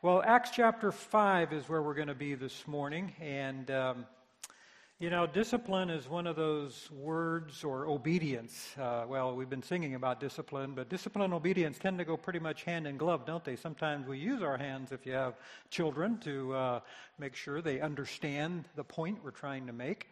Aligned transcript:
Well, 0.00 0.22
Acts 0.24 0.50
chapter 0.52 0.92
5 0.92 1.52
is 1.52 1.68
where 1.68 1.82
we're 1.82 1.94
going 1.94 2.06
to 2.06 2.14
be 2.14 2.36
this 2.36 2.68
morning. 2.68 3.12
And, 3.20 3.68
um, 3.72 4.06
you 5.00 5.10
know, 5.10 5.26
discipline 5.26 5.90
is 5.90 6.08
one 6.08 6.28
of 6.28 6.36
those 6.36 6.88
words, 6.92 7.64
or 7.64 7.84
obedience. 7.88 8.76
Uh, 8.80 9.06
well, 9.08 9.34
we've 9.34 9.50
been 9.50 9.60
singing 9.60 9.96
about 9.96 10.20
discipline, 10.20 10.74
but 10.76 10.88
discipline 10.88 11.24
and 11.24 11.34
obedience 11.34 11.80
tend 11.80 11.98
to 11.98 12.04
go 12.04 12.16
pretty 12.16 12.38
much 12.38 12.62
hand 12.62 12.86
in 12.86 12.96
glove, 12.96 13.26
don't 13.26 13.42
they? 13.42 13.56
Sometimes 13.56 14.06
we 14.06 14.18
use 14.18 14.40
our 14.40 14.56
hands, 14.56 14.92
if 14.92 15.04
you 15.04 15.14
have 15.14 15.34
children, 15.68 16.16
to 16.18 16.54
uh, 16.54 16.80
make 17.18 17.34
sure 17.34 17.60
they 17.60 17.80
understand 17.80 18.66
the 18.76 18.84
point 18.84 19.18
we're 19.24 19.32
trying 19.32 19.66
to 19.66 19.72
make. 19.72 20.06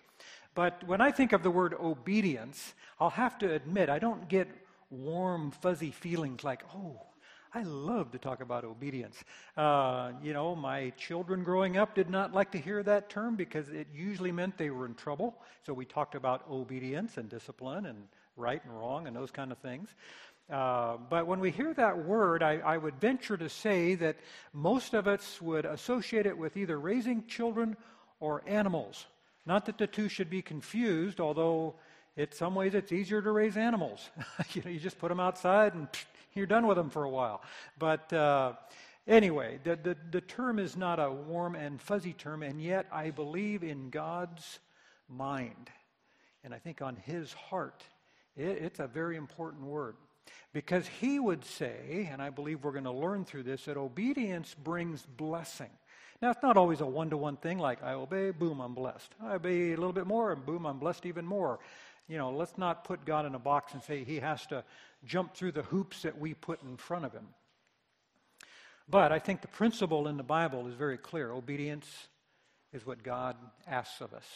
But 0.57 0.83
when 0.88 1.01
I 1.01 1.12
think 1.12 1.33
of 1.33 1.44
the 1.44 1.51
word 1.53 1.75
obedience, 1.75 2.75
I'll 2.99 3.11
have 3.11 3.38
to 3.38 3.55
admit 3.55 3.88
I 3.88 4.01
don't 4.01 4.29
get 4.29 4.49
warm, 4.90 5.53
fuzzy 5.53 5.92
feelings 5.92 6.42
like, 6.42 6.64
oh, 6.75 7.03
I 7.55 7.63
love 7.63 8.11
to 8.13 8.19
talk 8.19 8.41
about 8.41 8.65
obedience. 8.65 9.17
Uh, 9.57 10.13
you 10.23 10.33
know, 10.33 10.55
my 10.55 10.91
children 10.91 11.43
growing 11.43 11.77
up 11.77 11.95
did 11.95 12.11
not 12.11 12.35
like 12.35 12.53
to 12.53 12.59
hear 12.59 12.83
that 12.83 13.09
term 13.09 13.37
because 13.37 13.69
it 13.71 13.87
usually 13.95 14.33
meant 14.33 14.59
they 14.59 14.71
were 14.71 14.87
in 14.87 14.95
trouble. 14.95 15.37
So 15.65 15.73
we 15.73 15.85
talked 15.85 16.15
about 16.15 16.45
obedience 16.51 17.17
and 17.17 17.29
discipline 17.29 17.87
and 17.87 17.99
right 18.37 18.63
and 18.65 18.79
wrong 18.79 19.07
and 19.07 19.17
those 19.17 19.31
kind 19.31 19.53
of 19.53 19.59
things. 19.59 19.89
Uh, 20.51 20.97
but 21.11 21.27
when 21.27 21.41
we 21.41 21.51
hear 21.51 21.75
that 21.75 21.99
word, 22.05 22.43
I, 22.43 22.59
I, 22.59 22.77
would 22.77 23.01
venture 23.01 23.37
to 23.37 23.49
say 23.49 23.97
that 23.97 24.17
most 24.53 24.95
of 24.95 25.09
us 25.09 25.43
would 25.43 25.65
associate 25.65 26.25
it 26.25 26.39
with 26.39 26.57
either 26.57 26.79
raising 26.79 27.27
children 27.27 27.77
or 28.21 28.45
animals. 28.47 29.07
Not 29.45 29.67
that 29.67 29.77
the 29.77 29.89
two 29.89 30.09
should 30.09 30.31
be 30.31 30.43
confused, 30.43 31.21
although 31.21 31.75
in 32.17 32.31
some 32.31 32.55
ways 32.55 32.75
it's 32.75 32.93
easier 32.93 33.21
to 33.23 33.31
raise 33.33 33.57
animals. 33.57 34.09
you 34.53 34.63
know, 34.65 34.71
you 34.71 34.79
just 34.79 34.99
put 35.01 35.09
them 35.09 35.19
outside 35.19 35.75
and 35.75 35.89
you're 36.37 36.46
done 36.46 36.66
with 36.66 36.77
them 36.77 36.90
for 36.90 37.05
a 37.05 37.11
while. 37.11 37.42
But 37.79 38.12
uh, 38.12 38.53
anyway, 39.07 39.59
the, 39.64 39.76
the, 39.76 39.97
the 40.11 40.20
term 40.20 40.59
is 40.59 40.76
not 40.76 41.01
a 41.01 41.11
warm 41.11 41.55
and 41.55 41.80
fuzzy 41.80 42.12
term, 42.12 42.43
and 42.43 42.61
yet 42.62 42.87
I 42.93 43.11
believe 43.11 43.62
in 43.62 43.91
God's 43.91 44.61
mind. 45.09 45.70
And 46.45 46.55
I 46.55 46.59
think 46.59 46.82
on 46.82 46.97
his 46.97 47.32
heart, 47.32 47.82
it, 48.37 48.59
it's 48.62 48.78
a 48.78 48.87
very 48.87 49.16
important 49.16 49.64
word. 49.64 49.97
Because 50.53 50.87
he 50.87 51.18
would 51.18 51.45
say, 51.45 52.09
and 52.11 52.20
I 52.20 52.30
believe 52.30 52.64
we're 52.64 52.72
going 52.72 52.84
to 52.84 52.91
learn 52.91 53.24
through 53.24 53.45
this, 53.45 53.66
that 53.66 53.76
obedience 53.76 54.55
brings 54.55 55.05
blessing. 55.05 55.70
Now, 56.22 56.30
it's 56.30 56.43
not 56.43 56.57
always 56.57 56.80
a 56.80 56.87
one 56.87 57.11
to 57.11 57.16
one 57.16 57.37
thing 57.37 57.59
like 57.59 57.82
I 57.82 57.93
obey, 57.93 58.30
boom, 58.30 58.61
I'm 58.61 58.74
blessed. 58.74 59.12
I 59.22 59.34
obey 59.34 59.72
a 59.72 59.76
little 59.76 59.93
bit 59.93 60.07
more, 60.07 60.32
and 60.32 60.45
boom, 60.47 60.66
I'm 60.66 60.78
blessed 60.78 61.05
even 61.05 61.26
more. 61.26 61.59
You 62.09 62.19
know, 62.19 62.31
let's 62.31 62.57
not 62.57 62.85
put 62.85 63.05
God 63.05 63.27
in 63.27 63.35
a 63.35 63.39
box 63.39 63.75
and 63.75 63.83
say 63.83 64.05
he 64.05 64.21
has 64.21 64.47
to 64.47 64.65
jump 65.05 65.35
through 65.35 65.53
the 65.53 65.63
hoops 65.63 66.03
that 66.03 66.19
we 66.19 66.35
put 66.35 66.63
in 66.63 66.77
front 66.77 67.05
of 67.05 67.13
him. 67.13 67.27
But 68.89 69.11
I 69.11 69.19
think 69.19 69.41
the 69.41 69.49
principle 69.49 70.07
in 70.07 70.17
the 70.17 70.23
Bible 70.23 70.69
is 70.69 70.75
very 70.75 70.99
clear. 70.99 71.33
Obedience 71.33 72.09
is 72.73 72.87
what 72.87 73.03
God 73.03 73.37
asks 73.67 74.01
of 74.01 74.15
us. 74.15 74.27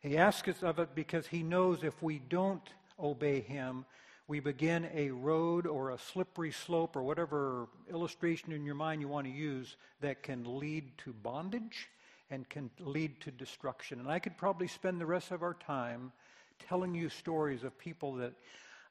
He 0.00 0.18
asks 0.18 0.48
us 0.48 0.62
of 0.62 0.80
it 0.80 0.94
because 0.94 1.26
he 1.26 1.42
knows 1.42 1.84
if 1.84 2.02
we 2.02 2.18
don't 2.18 2.68
obey 2.98 3.40
him, 3.40 3.84
we 4.26 4.40
begin 4.40 4.88
a 4.92 5.10
road 5.10 5.66
or 5.66 5.90
a 5.90 5.98
slippery 5.98 6.50
slope 6.50 6.96
or 6.96 7.02
whatever 7.02 7.68
illustration 7.90 8.52
in 8.52 8.64
your 8.64 8.74
mind 8.74 9.00
you 9.00 9.08
want 9.08 9.26
to 9.26 9.32
use 9.32 9.76
that 10.00 10.22
can 10.22 10.58
lead 10.58 10.96
to 10.98 11.12
bondage 11.12 11.88
and 12.30 12.48
can 12.48 12.70
lead 12.80 13.20
to 13.20 13.30
destruction. 13.30 14.00
And 14.00 14.10
I 14.10 14.18
could 14.18 14.36
probably 14.36 14.66
spend 14.66 15.00
the 15.00 15.06
rest 15.06 15.30
of 15.30 15.42
our 15.42 15.54
time 15.54 16.10
telling 16.58 16.94
you 16.94 17.08
stories 17.08 17.64
of 17.64 17.78
people 17.78 18.14
that 18.14 18.34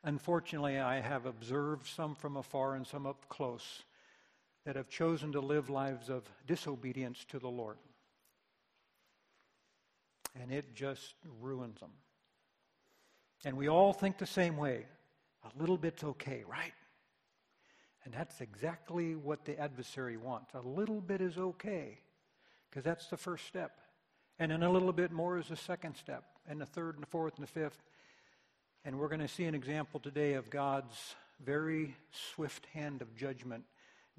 unfortunately 0.04 0.80
I 0.80 1.00
have 1.00 1.26
observed, 1.26 1.88
some 1.88 2.16
from 2.16 2.38
afar 2.38 2.76
and 2.76 2.86
some 2.86 3.06
up 3.06 3.28
close, 3.30 3.84
that 4.66 4.76
have 4.76 4.90
chosen 4.90 5.32
to 5.34 5.40
live 5.42 5.70
lives 5.70 6.10
of 6.10 6.24
disobedience 6.48 7.26
to 7.30 7.40
the 7.40 7.50
Lord. 7.50 7.78
And 10.40 10.52
it 10.52 10.74
just 10.76 11.16
ruins 11.42 11.80
them. 11.80 11.92
And 13.46 13.58
we 13.58 13.68
all 13.68 13.94
think 13.94 14.18
the 14.18 14.26
same 14.26 14.58
way. 14.58 14.86
A 15.44 15.60
little 15.60 15.78
bit's 15.78 16.04
okay, 16.04 16.44
right? 16.48 16.72
And 18.06 18.14
that's 18.14 18.42
exactly 18.42 19.16
what 19.16 19.46
the 19.46 19.60
adversary 19.60 20.18
wants. 20.18 20.54
A 20.54 20.62
little 20.62 21.02
bit 21.02 21.22
is 21.22 21.38
okay, 21.38 22.00
because 22.70 22.84
that's 22.84 23.08
the 23.08 23.18
first 23.18 23.46
step. 23.46 23.80
And 24.40 24.52
then 24.52 24.64
a 24.64 24.72
little 24.72 24.94
bit 24.94 25.12
more 25.12 25.38
is 25.38 25.48
the 25.48 25.56
second 25.56 25.96
step, 25.96 26.24
and 26.48 26.60
the 26.60 26.66
third, 26.66 26.96
and 26.96 27.04
the 27.04 27.08
fourth, 27.08 27.36
and 27.38 27.44
the 27.44 27.52
fifth. 27.52 27.82
And 28.86 29.00
we're 29.00 29.08
going 29.08 29.22
to 29.22 29.28
see 29.28 29.46
an 29.46 29.56
example 29.56 30.00
today 30.00 30.34
of 30.34 30.50
God's 30.50 31.16
very 31.44 31.96
swift 32.12 32.66
hand 32.74 33.02
of 33.02 33.16
judgment 33.16 33.64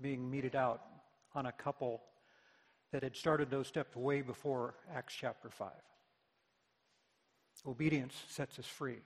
being 0.01 0.31
meted 0.31 0.57
out 0.57 0.83
on 1.35 1.47
a 1.47 1.53
couple 1.53 2.03
that 2.93 3.03
had 3.03 3.17
started 3.17 3.51
those 3.51 3.67
steps 3.67 3.97
way 3.97 4.23
before 4.23 4.75
Acts 4.95 5.15
chapter 5.15 5.51
5. 5.51 5.71
Obedience 7.67 8.15
sets 8.29 8.59
us 8.59 8.67
free. 8.67 8.99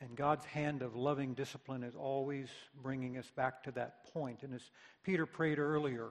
And 0.00 0.16
God's 0.16 0.44
hand 0.46 0.82
of 0.82 0.96
loving 0.96 1.34
discipline 1.34 1.82
is 1.82 1.94
always 1.94 2.48
bringing 2.82 3.18
us 3.18 3.30
back 3.36 3.62
to 3.64 3.70
that 3.72 4.12
point. 4.12 4.42
And 4.42 4.54
as 4.54 4.70
Peter 5.04 5.26
prayed 5.26 5.58
earlier, 5.58 6.10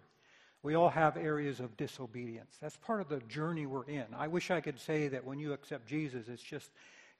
we 0.61 0.75
all 0.75 0.89
have 0.89 1.15
areas 1.15 1.59
of 1.59 1.77
disobedience. 1.77 2.57
That's 2.61 2.75
part 2.75 2.99
of 2.99 3.07
the 3.07 3.19
journey 3.21 3.65
we're 3.65 3.85
in. 3.85 4.05
I 4.17 4.27
wish 4.27 4.51
I 4.51 4.59
could 4.59 4.79
say 4.79 5.07
that 5.07 5.23
when 5.23 5.39
you 5.39 5.53
accept 5.53 5.87
Jesus, 5.87 6.27
it's 6.27 6.43
just, 6.43 6.71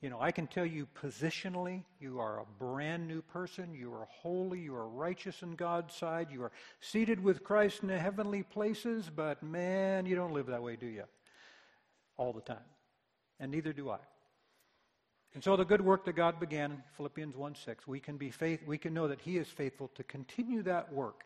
you 0.01 0.09
know, 0.09 0.19
I 0.19 0.31
can 0.31 0.45
tell 0.45 0.65
you 0.65 0.87
positionally, 1.01 1.83
you 2.01 2.19
are 2.19 2.39
a 2.39 2.45
brand 2.57 3.07
new 3.07 3.21
person. 3.21 3.73
You 3.73 3.93
are 3.93 4.07
holy. 4.09 4.59
You 4.59 4.75
are 4.75 4.89
righteous 4.89 5.41
in 5.41 5.55
God's 5.55 5.95
side. 5.95 6.27
You 6.31 6.43
are 6.43 6.51
seated 6.81 7.23
with 7.23 7.43
Christ 7.43 7.81
in 7.81 7.87
the 7.87 7.97
heavenly 7.97 8.43
places. 8.43 9.09
But 9.13 9.41
man, 9.41 10.05
you 10.05 10.15
don't 10.15 10.33
live 10.33 10.47
that 10.47 10.61
way, 10.61 10.75
do 10.75 10.87
you? 10.87 11.05
All 12.17 12.33
the 12.33 12.41
time. 12.41 12.57
And 13.39 13.51
neither 13.51 13.71
do 13.71 13.89
I. 13.89 13.99
And 15.33 15.41
so 15.41 15.55
the 15.55 15.63
good 15.63 15.81
work 15.81 16.03
that 16.05 16.13
God 16.13 16.41
began, 16.41 16.83
Philippians 16.97 17.37
1 17.37 17.55
6, 17.55 17.87
we 17.87 18.01
can 18.01 18.17
be 18.17 18.31
faith, 18.31 18.61
we 18.65 18.77
can 18.77 18.93
know 18.93 19.07
that 19.07 19.21
He 19.21 19.37
is 19.37 19.47
faithful 19.47 19.89
to 19.95 20.03
continue 20.03 20.61
that 20.63 20.91
work 20.91 21.23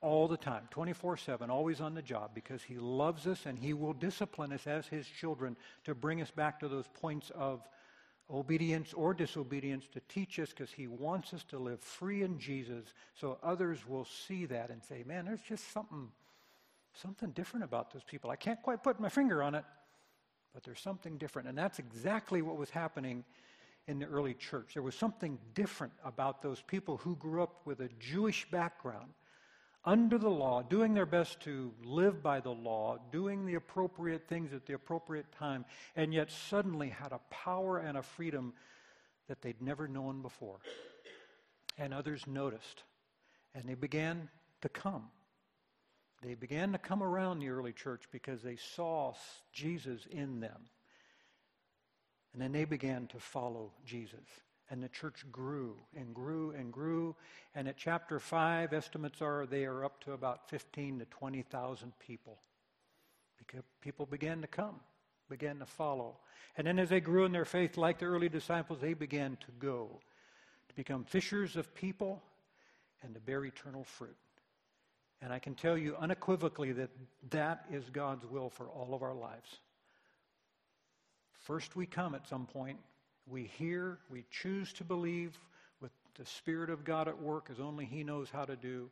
all 0.00 0.28
the 0.28 0.36
time, 0.36 0.68
24 0.70 1.16
7, 1.16 1.50
always 1.50 1.80
on 1.80 1.94
the 1.94 2.02
job, 2.02 2.30
because 2.34 2.62
He 2.62 2.76
loves 2.76 3.26
us 3.26 3.46
and 3.46 3.58
He 3.58 3.72
will 3.72 3.92
discipline 3.92 4.52
us 4.52 4.66
as 4.66 4.86
His 4.86 5.06
children 5.06 5.56
to 5.84 5.94
bring 5.94 6.20
us 6.20 6.30
back 6.30 6.60
to 6.60 6.68
those 6.68 6.86
points 6.88 7.30
of 7.34 7.66
obedience 8.30 8.92
or 8.92 9.14
disobedience 9.14 9.86
to 9.88 10.00
teach 10.08 10.38
us 10.38 10.50
because 10.50 10.72
He 10.72 10.86
wants 10.86 11.32
us 11.32 11.44
to 11.44 11.58
live 11.58 11.80
free 11.80 12.22
in 12.22 12.38
Jesus 12.38 12.84
so 13.14 13.38
others 13.42 13.86
will 13.86 14.04
see 14.04 14.46
that 14.46 14.70
and 14.70 14.82
say, 14.82 15.04
man, 15.06 15.24
there's 15.24 15.40
just 15.40 15.72
something, 15.72 16.08
something 16.94 17.30
different 17.30 17.64
about 17.64 17.92
those 17.92 18.04
people. 18.04 18.30
I 18.30 18.36
can't 18.36 18.60
quite 18.62 18.82
put 18.82 19.00
my 19.00 19.08
finger 19.08 19.42
on 19.42 19.54
it, 19.54 19.64
but 20.52 20.64
there's 20.64 20.80
something 20.80 21.18
different. 21.18 21.48
And 21.48 21.56
that's 21.56 21.78
exactly 21.78 22.42
what 22.42 22.56
was 22.56 22.70
happening 22.70 23.24
in 23.88 23.98
the 23.98 24.06
early 24.06 24.34
church. 24.34 24.74
There 24.74 24.82
was 24.82 24.94
something 24.94 25.38
different 25.54 25.92
about 26.04 26.42
those 26.42 26.60
people 26.62 26.96
who 26.96 27.16
grew 27.16 27.42
up 27.42 27.60
with 27.64 27.80
a 27.80 27.88
Jewish 28.00 28.50
background, 28.50 29.12
under 29.86 30.18
the 30.18 30.28
law, 30.28 30.62
doing 30.62 30.92
their 30.94 31.06
best 31.06 31.40
to 31.40 31.72
live 31.84 32.22
by 32.22 32.40
the 32.40 32.50
law, 32.50 32.98
doing 33.12 33.46
the 33.46 33.54
appropriate 33.54 34.26
things 34.28 34.52
at 34.52 34.66
the 34.66 34.74
appropriate 34.74 35.30
time, 35.38 35.64
and 35.94 36.12
yet 36.12 36.30
suddenly 36.30 36.88
had 36.88 37.12
a 37.12 37.20
power 37.30 37.78
and 37.78 37.96
a 37.96 38.02
freedom 38.02 38.52
that 39.28 39.40
they'd 39.40 39.62
never 39.62 39.86
known 39.86 40.22
before. 40.22 40.58
And 41.78 41.94
others 41.94 42.26
noticed, 42.26 42.82
and 43.54 43.68
they 43.68 43.74
began 43.74 44.28
to 44.62 44.68
come. 44.68 45.04
They 46.22 46.34
began 46.34 46.72
to 46.72 46.78
come 46.78 47.02
around 47.02 47.38
the 47.38 47.50
early 47.50 47.72
church 47.72 48.04
because 48.10 48.42
they 48.42 48.56
saw 48.56 49.14
Jesus 49.52 50.06
in 50.10 50.40
them. 50.40 50.68
And 52.32 52.42
then 52.42 52.52
they 52.52 52.64
began 52.64 53.06
to 53.08 53.18
follow 53.18 53.72
Jesus. 53.84 54.26
And 54.68 54.82
the 54.82 54.88
church 54.88 55.24
grew 55.30 55.76
and 55.96 56.12
grew 56.14 56.50
and 56.50 56.72
grew. 56.72 57.14
And 57.54 57.68
at 57.68 57.76
chapter 57.76 58.18
5, 58.18 58.72
estimates 58.72 59.22
are 59.22 59.46
they 59.46 59.64
are 59.64 59.84
up 59.84 60.02
to 60.04 60.12
about 60.12 60.48
15 60.48 60.98
to 60.98 61.04
20,000 61.04 61.92
people. 62.00 62.38
Because 63.38 63.62
people 63.80 64.06
began 64.06 64.40
to 64.40 64.48
come, 64.48 64.80
began 65.28 65.60
to 65.60 65.66
follow. 65.66 66.16
And 66.56 66.66
then 66.66 66.78
as 66.78 66.88
they 66.88 67.00
grew 67.00 67.24
in 67.24 67.32
their 67.32 67.44
faith, 67.44 67.76
like 67.76 67.98
the 67.98 68.06
early 68.06 68.28
disciples, 68.28 68.80
they 68.80 68.94
began 68.94 69.36
to 69.36 69.52
go, 69.58 70.00
to 70.68 70.74
become 70.74 71.04
fishers 71.04 71.56
of 71.56 71.72
people 71.74 72.22
and 73.02 73.14
to 73.14 73.20
bear 73.20 73.44
eternal 73.44 73.84
fruit. 73.84 74.16
And 75.22 75.32
I 75.32 75.38
can 75.38 75.54
tell 75.54 75.78
you 75.78 75.96
unequivocally 75.96 76.72
that 76.72 76.90
that 77.30 77.66
is 77.72 77.88
God's 77.90 78.26
will 78.26 78.50
for 78.50 78.66
all 78.66 78.94
of 78.94 79.02
our 79.02 79.14
lives. 79.14 79.60
First, 81.40 81.76
we 81.76 81.86
come 81.86 82.14
at 82.14 82.26
some 82.26 82.46
point. 82.46 82.78
We 83.28 83.44
hear, 83.44 83.98
we 84.08 84.24
choose 84.30 84.72
to 84.74 84.84
believe 84.84 85.38
with 85.80 85.90
the 86.16 86.24
Spirit 86.24 86.70
of 86.70 86.84
God 86.84 87.08
at 87.08 87.20
work 87.20 87.48
as 87.50 87.60
only 87.60 87.84
He 87.84 88.04
knows 88.04 88.30
how 88.30 88.44
to 88.44 88.56
do, 88.56 88.88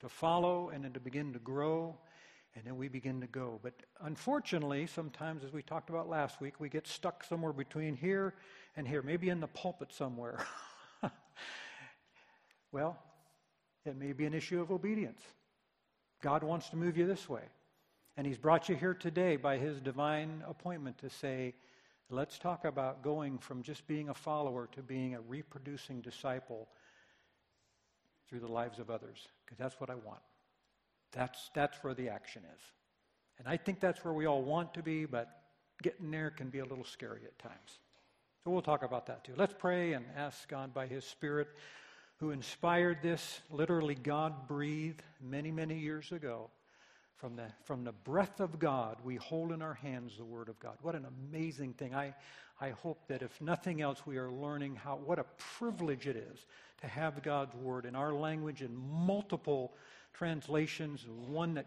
to 0.00 0.08
follow 0.08 0.70
and 0.70 0.84
then 0.84 0.92
to 0.92 1.00
begin 1.00 1.32
to 1.32 1.38
grow, 1.38 1.96
and 2.54 2.64
then 2.64 2.76
we 2.76 2.88
begin 2.88 3.20
to 3.20 3.26
go. 3.26 3.58
But 3.62 3.74
unfortunately, 4.02 4.86
sometimes, 4.86 5.44
as 5.44 5.52
we 5.52 5.62
talked 5.62 5.90
about 5.90 6.08
last 6.08 6.40
week, 6.40 6.60
we 6.60 6.68
get 6.68 6.86
stuck 6.86 7.24
somewhere 7.24 7.52
between 7.52 7.96
here 7.96 8.34
and 8.76 8.86
here, 8.86 9.00
maybe 9.02 9.28
in 9.28 9.40
the 9.40 9.46
pulpit 9.46 9.92
somewhere. 9.92 10.44
well, 12.72 12.98
it 13.86 13.96
may 13.96 14.12
be 14.12 14.26
an 14.26 14.34
issue 14.34 14.60
of 14.60 14.70
obedience. 14.70 15.22
God 16.20 16.42
wants 16.42 16.68
to 16.70 16.76
move 16.76 16.96
you 16.96 17.06
this 17.06 17.28
way. 17.28 17.44
And 18.16 18.26
He's 18.26 18.38
brought 18.38 18.68
you 18.68 18.74
here 18.74 18.94
today 18.94 19.36
by 19.36 19.56
His 19.56 19.80
divine 19.80 20.42
appointment 20.46 20.98
to 20.98 21.10
say, 21.10 21.54
let's 22.10 22.38
talk 22.38 22.64
about 22.64 23.02
going 23.02 23.38
from 23.38 23.62
just 23.62 23.86
being 23.86 24.08
a 24.08 24.14
follower 24.14 24.68
to 24.72 24.82
being 24.82 25.14
a 25.14 25.20
reproducing 25.20 26.00
disciple 26.00 26.68
through 28.28 28.40
the 28.40 28.52
lives 28.52 28.78
of 28.78 28.90
others, 28.90 29.28
because 29.44 29.58
that's 29.58 29.80
what 29.80 29.90
I 29.90 29.94
want. 29.94 30.20
That's, 31.12 31.50
that's 31.54 31.76
where 31.82 31.94
the 31.94 32.08
action 32.08 32.42
is. 32.54 32.60
And 33.38 33.48
I 33.48 33.56
think 33.56 33.80
that's 33.80 34.04
where 34.04 34.12
we 34.14 34.26
all 34.26 34.42
want 34.42 34.74
to 34.74 34.82
be, 34.82 35.04
but 35.04 35.28
getting 35.82 36.10
there 36.10 36.30
can 36.30 36.50
be 36.50 36.58
a 36.58 36.64
little 36.64 36.84
scary 36.84 37.20
at 37.24 37.38
times. 37.38 37.78
So 38.44 38.50
we'll 38.50 38.62
talk 38.62 38.82
about 38.82 39.06
that 39.06 39.24
too. 39.24 39.32
Let's 39.36 39.54
pray 39.56 39.92
and 39.92 40.04
ask 40.16 40.48
God 40.48 40.74
by 40.74 40.86
His 40.86 41.04
Spirit, 41.04 41.48
who 42.16 42.30
inspired 42.30 42.98
this, 43.02 43.40
literally 43.50 43.94
God 43.94 44.48
breathed 44.48 45.02
many, 45.20 45.50
many 45.50 45.78
years 45.78 46.12
ago. 46.12 46.50
From 47.18 47.34
the, 47.34 47.46
from 47.64 47.82
the 47.82 47.92
breath 47.92 48.38
of 48.38 48.60
God, 48.60 48.98
we 49.04 49.16
hold 49.16 49.50
in 49.50 49.60
our 49.60 49.74
hands 49.74 50.16
the 50.16 50.24
Word 50.24 50.48
of 50.48 50.58
God. 50.60 50.76
What 50.82 50.94
an 50.94 51.04
amazing 51.04 51.72
thing. 51.72 51.92
I, 51.92 52.14
I 52.60 52.70
hope 52.70 53.08
that 53.08 53.22
if 53.22 53.40
nothing 53.40 53.80
else, 53.80 54.06
we 54.06 54.18
are 54.18 54.30
learning 54.30 54.76
how, 54.76 55.00
what 55.04 55.18
a 55.18 55.24
privilege 55.58 56.06
it 56.06 56.14
is 56.14 56.46
to 56.80 56.86
have 56.86 57.20
God's 57.24 57.56
Word 57.56 57.86
in 57.86 57.96
our 57.96 58.14
language 58.14 58.62
in 58.62 58.76
multiple 58.76 59.74
translations, 60.14 61.06
one 61.26 61.54
that 61.54 61.66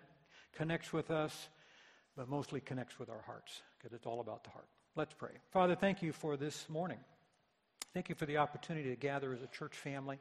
connects 0.54 0.94
with 0.94 1.12
us, 1.12 1.50
but 2.16 2.30
mostly 2.30 2.62
connects 2.62 2.98
with 2.98 3.10
our 3.10 3.22
hearts, 3.26 3.62
because 3.78 3.94
it's 3.94 4.06
all 4.06 4.22
about 4.22 4.46
the 4.46 4.52
heart. 4.52 4.68
Let's 4.96 5.14
pray. 5.14 5.32
Father, 5.52 5.76
thank 5.76 6.02
you 6.02 6.14
for 6.14 6.38
this 6.38 6.70
morning. 6.70 7.00
Thank 7.94 8.08
you 8.08 8.16
for 8.16 8.26
the 8.26 8.38
opportunity 8.38 8.90
to 8.90 8.96
gather 8.96 9.34
as 9.34 9.42
a 9.42 9.48
church 9.48 9.76
family 9.76 10.18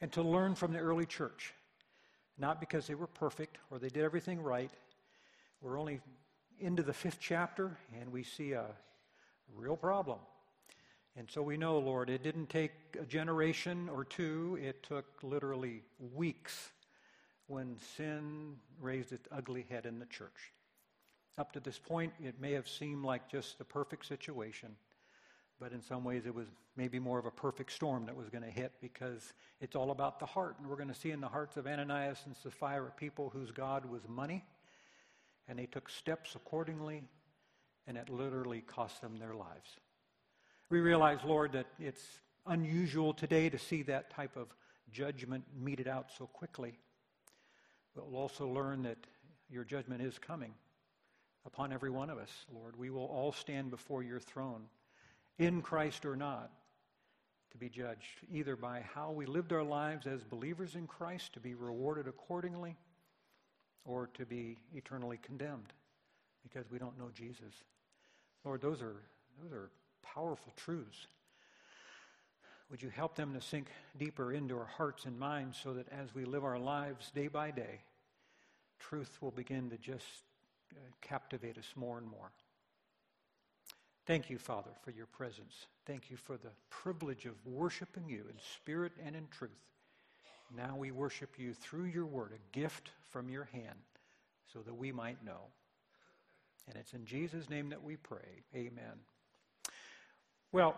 and 0.00 0.10
to 0.12 0.22
learn 0.22 0.54
from 0.54 0.72
the 0.72 0.78
early 0.78 1.04
church, 1.04 1.52
not 2.38 2.60
because 2.60 2.86
they 2.86 2.94
were 2.94 3.06
perfect 3.06 3.58
or 3.70 3.78
they 3.78 3.88
did 3.88 4.04
everything 4.04 4.42
right. 4.42 4.70
We're 5.60 5.78
only 5.78 6.00
into 6.60 6.82
the 6.82 6.92
fifth 6.92 7.18
chapter, 7.20 7.76
and 8.00 8.10
we 8.10 8.22
see 8.22 8.52
a 8.52 8.66
real 9.54 9.76
problem. 9.76 10.18
And 11.16 11.30
so 11.30 11.42
we 11.42 11.56
know, 11.56 11.78
Lord, 11.78 12.10
it 12.10 12.22
didn't 12.22 12.50
take 12.50 12.72
a 13.00 13.04
generation 13.04 13.88
or 13.88 14.04
two, 14.04 14.58
it 14.62 14.82
took 14.82 15.06
literally 15.22 15.82
weeks 16.14 16.72
when 17.46 17.76
sin 17.96 18.56
raised 18.80 19.12
its 19.12 19.28
ugly 19.32 19.64
head 19.70 19.86
in 19.86 19.98
the 19.98 20.06
church. 20.06 20.52
Up 21.38 21.52
to 21.52 21.60
this 21.60 21.78
point, 21.78 22.12
it 22.22 22.40
may 22.40 22.52
have 22.52 22.68
seemed 22.68 23.04
like 23.04 23.30
just 23.30 23.58
the 23.58 23.64
perfect 23.64 24.06
situation, 24.06 24.76
but 25.60 25.72
in 25.72 25.82
some 25.82 26.04
ways 26.04 26.26
it 26.26 26.34
was 26.34 26.46
maybe 26.76 26.98
more 26.98 27.18
of 27.18 27.26
a 27.26 27.30
perfect 27.30 27.72
storm 27.72 28.06
that 28.06 28.16
was 28.16 28.28
going 28.28 28.44
to 28.44 28.50
hit 28.50 28.72
because 28.80 29.32
it's 29.60 29.74
all 29.74 29.90
about 29.90 30.20
the 30.20 30.26
heart. 30.26 30.56
And 30.58 30.68
we're 30.68 30.76
going 30.76 30.88
to 30.88 30.94
see 30.94 31.10
in 31.10 31.20
the 31.20 31.28
hearts 31.28 31.56
of 31.56 31.66
Ananias 31.66 32.20
and 32.26 32.36
Sapphira 32.36 32.90
people 32.96 33.30
whose 33.30 33.50
God 33.50 33.86
was 33.86 34.02
money, 34.08 34.44
and 35.48 35.58
they 35.58 35.66
took 35.66 35.88
steps 35.88 36.34
accordingly, 36.34 37.02
and 37.86 37.96
it 37.96 38.08
literally 38.08 38.60
cost 38.60 39.00
them 39.00 39.16
their 39.18 39.34
lives. 39.34 39.78
We 40.68 40.80
realize, 40.80 41.18
Lord, 41.24 41.52
that 41.52 41.66
it's 41.78 42.04
unusual 42.46 43.14
today 43.14 43.48
to 43.48 43.58
see 43.58 43.82
that 43.84 44.10
type 44.10 44.36
of 44.36 44.48
judgment 44.92 45.44
meted 45.56 45.88
out 45.88 46.10
so 46.16 46.26
quickly. 46.26 46.78
But 47.94 48.10
we'll 48.10 48.20
also 48.20 48.46
learn 48.48 48.82
that 48.82 48.98
your 49.48 49.64
judgment 49.64 50.02
is 50.02 50.18
coming 50.18 50.52
upon 51.46 51.72
every 51.72 51.90
one 51.90 52.10
of 52.10 52.18
us, 52.18 52.30
Lord. 52.52 52.76
We 52.76 52.90
will 52.90 53.06
all 53.06 53.32
stand 53.32 53.70
before 53.70 54.02
your 54.02 54.20
throne, 54.20 54.64
in 55.38 55.62
Christ 55.62 56.04
or 56.06 56.16
not, 56.16 56.50
to 57.52 57.58
be 57.58 57.68
judged, 57.68 58.20
either 58.30 58.56
by 58.56 58.82
how 58.94 59.12
we 59.12 59.26
lived 59.26 59.52
our 59.52 59.62
lives 59.62 60.06
as 60.06 60.22
believers 60.24 60.74
in 60.74 60.86
Christ, 60.86 61.32
to 61.34 61.40
be 61.40 61.54
rewarded 61.54 62.06
accordingly, 62.06 62.76
or 63.84 64.08
to 64.14 64.26
be 64.26 64.58
eternally 64.74 65.18
condemned 65.22 65.72
because 66.42 66.70
we 66.70 66.78
don't 66.78 66.98
know 66.98 67.10
Jesus. 67.14 67.54
Lord, 68.44 68.60
those 68.60 68.82
are, 68.82 68.96
those 69.42 69.52
are 69.52 69.70
powerful 70.02 70.52
truths. 70.56 71.06
Would 72.70 72.82
you 72.82 72.90
help 72.90 73.14
them 73.14 73.32
to 73.34 73.40
sink 73.40 73.68
deeper 73.98 74.32
into 74.32 74.56
our 74.58 74.66
hearts 74.66 75.04
and 75.04 75.18
minds 75.18 75.58
so 75.62 75.72
that 75.74 75.86
as 75.90 76.14
we 76.14 76.24
live 76.24 76.44
our 76.44 76.58
lives 76.58 77.10
day 77.12 77.28
by 77.28 77.52
day, 77.52 77.80
truth 78.80 79.18
will 79.20 79.30
begin 79.30 79.70
to 79.70 79.78
just 79.78 80.04
uh, 80.72 80.78
captivate 81.00 81.58
us 81.58 81.72
more 81.76 81.98
and 81.98 82.08
more? 82.08 82.32
Thank 84.06 84.30
you, 84.30 84.38
Father, 84.38 84.70
for 84.84 84.92
your 84.92 85.06
presence. 85.06 85.66
Thank 85.84 86.10
you 86.10 86.16
for 86.16 86.36
the 86.36 86.52
privilege 86.70 87.26
of 87.26 87.34
worshiping 87.44 88.08
you 88.08 88.24
in 88.30 88.36
spirit 88.54 88.92
and 89.04 89.16
in 89.16 89.26
truth. 89.32 89.50
Now 90.56 90.76
we 90.76 90.92
worship 90.92 91.30
you 91.38 91.52
through 91.54 91.86
your 91.86 92.06
word, 92.06 92.30
a 92.32 92.56
gift 92.56 92.90
from 93.10 93.28
your 93.28 93.44
hand, 93.44 93.78
so 94.52 94.60
that 94.60 94.74
we 94.74 94.92
might 94.92 95.24
know. 95.24 95.40
And 96.68 96.76
it's 96.76 96.92
in 96.92 97.04
Jesus' 97.04 97.50
name 97.50 97.68
that 97.70 97.82
we 97.82 97.96
pray. 97.96 98.44
Amen. 98.54 99.00
Well, 100.52 100.76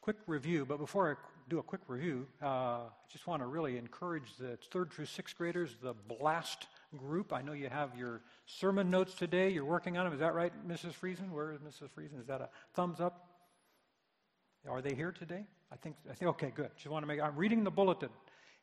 quick 0.00 0.16
review, 0.28 0.64
but 0.64 0.78
before 0.78 1.10
I 1.10 1.14
do 1.50 1.58
a 1.58 1.62
quick 1.62 1.82
review, 1.88 2.28
uh, 2.40 2.46
I 2.46 2.88
just 3.10 3.26
want 3.26 3.42
to 3.42 3.46
really 3.46 3.78
encourage 3.78 4.36
the 4.38 4.56
third 4.70 4.92
through 4.92 5.06
sixth 5.06 5.36
graders, 5.36 5.76
the 5.82 5.94
BLAST 5.94 6.68
group. 6.96 7.32
I 7.32 7.42
know 7.42 7.52
you 7.52 7.68
have 7.68 7.96
your 7.96 8.22
sermon 8.46 8.90
notes 8.90 9.14
today. 9.14 9.50
You're 9.50 9.64
working 9.64 9.96
on 9.96 10.04
them. 10.04 10.12
Is 10.12 10.20
that 10.20 10.34
right, 10.34 10.52
Mrs. 10.66 10.92
Friesen? 10.92 11.30
Where 11.30 11.52
is 11.52 11.60
Mrs. 11.60 11.88
Friesen? 11.96 12.20
Is 12.20 12.26
that 12.26 12.40
a 12.40 12.48
thumbs 12.74 13.00
up? 13.00 13.28
Are 14.68 14.82
they 14.82 14.94
here 14.94 15.12
today? 15.12 15.44
I 15.72 15.76
think, 15.76 15.96
I 16.10 16.14
think, 16.14 16.28
okay, 16.30 16.52
good. 16.54 16.70
Just 16.76 16.88
want 16.88 17.02
to 17.02 17.06
make, 17.06 17.20
I'm 17.20 17.36
reading 17.36 17.64
the 17.64 17.70
bulletin, 17.70 18.08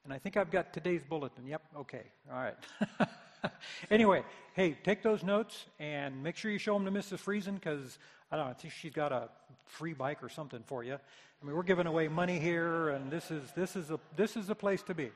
and 0.04 0.14
I 0.14 0.18
think 0.18 0.38
I've 0.38 0.52
got 0.52 0.74
today's 0.74 1.02
bulletin. 1.04 1.46
Yep, 1.48 1.62
okay, 1.80 2.04
all 2.32 2.38
right. 2.38 2.56
anyway, 3.92 4.24
hey, 4.54 4.78
take 4.84 5.02
those 5.02 5.24
notes 5.24 5.66
and 5.80 6.22
make 6.22 6.36
sure 6.36 6.52
you 6.52 6.58
show 6.58 6.78
them 6.78 6.86
to 6.86 6.92
Mrs. 6.92 7.24
Friesen 7.24 7.56
because 7.56 7.98
I 8.32 8.38
don't 8.38 8.46
know, 8.46 8.52
I 8.52 8.54
think 8.54 8.74
she's 8.74 8.94
got 8.94 9.12
a 9.12 9.30
free 9.66 9.94
bike 9.94 10.24
or 10.24 10.30
something 10.30 10.64
for 10.66 10.84
you. 10.84 10.94
I 10.94 11.46
mean, 11.46 11.56
we're 11.56 11.64
giving 11.64 11.88
away 11.88 12.08
money 12.08 12.40
here, 12.40 12.90
and 12.90 13.12
this 13.12 13.30
is 13.32 13.52
this 13.56 13.76
is 13.76 13.92
a 13.92 14.00
this 14.16 14.38
is 14.38 14.50
a 14.50 14.56
place 14.56 14.82
to 14.84 14.94
be. 14.94 15.12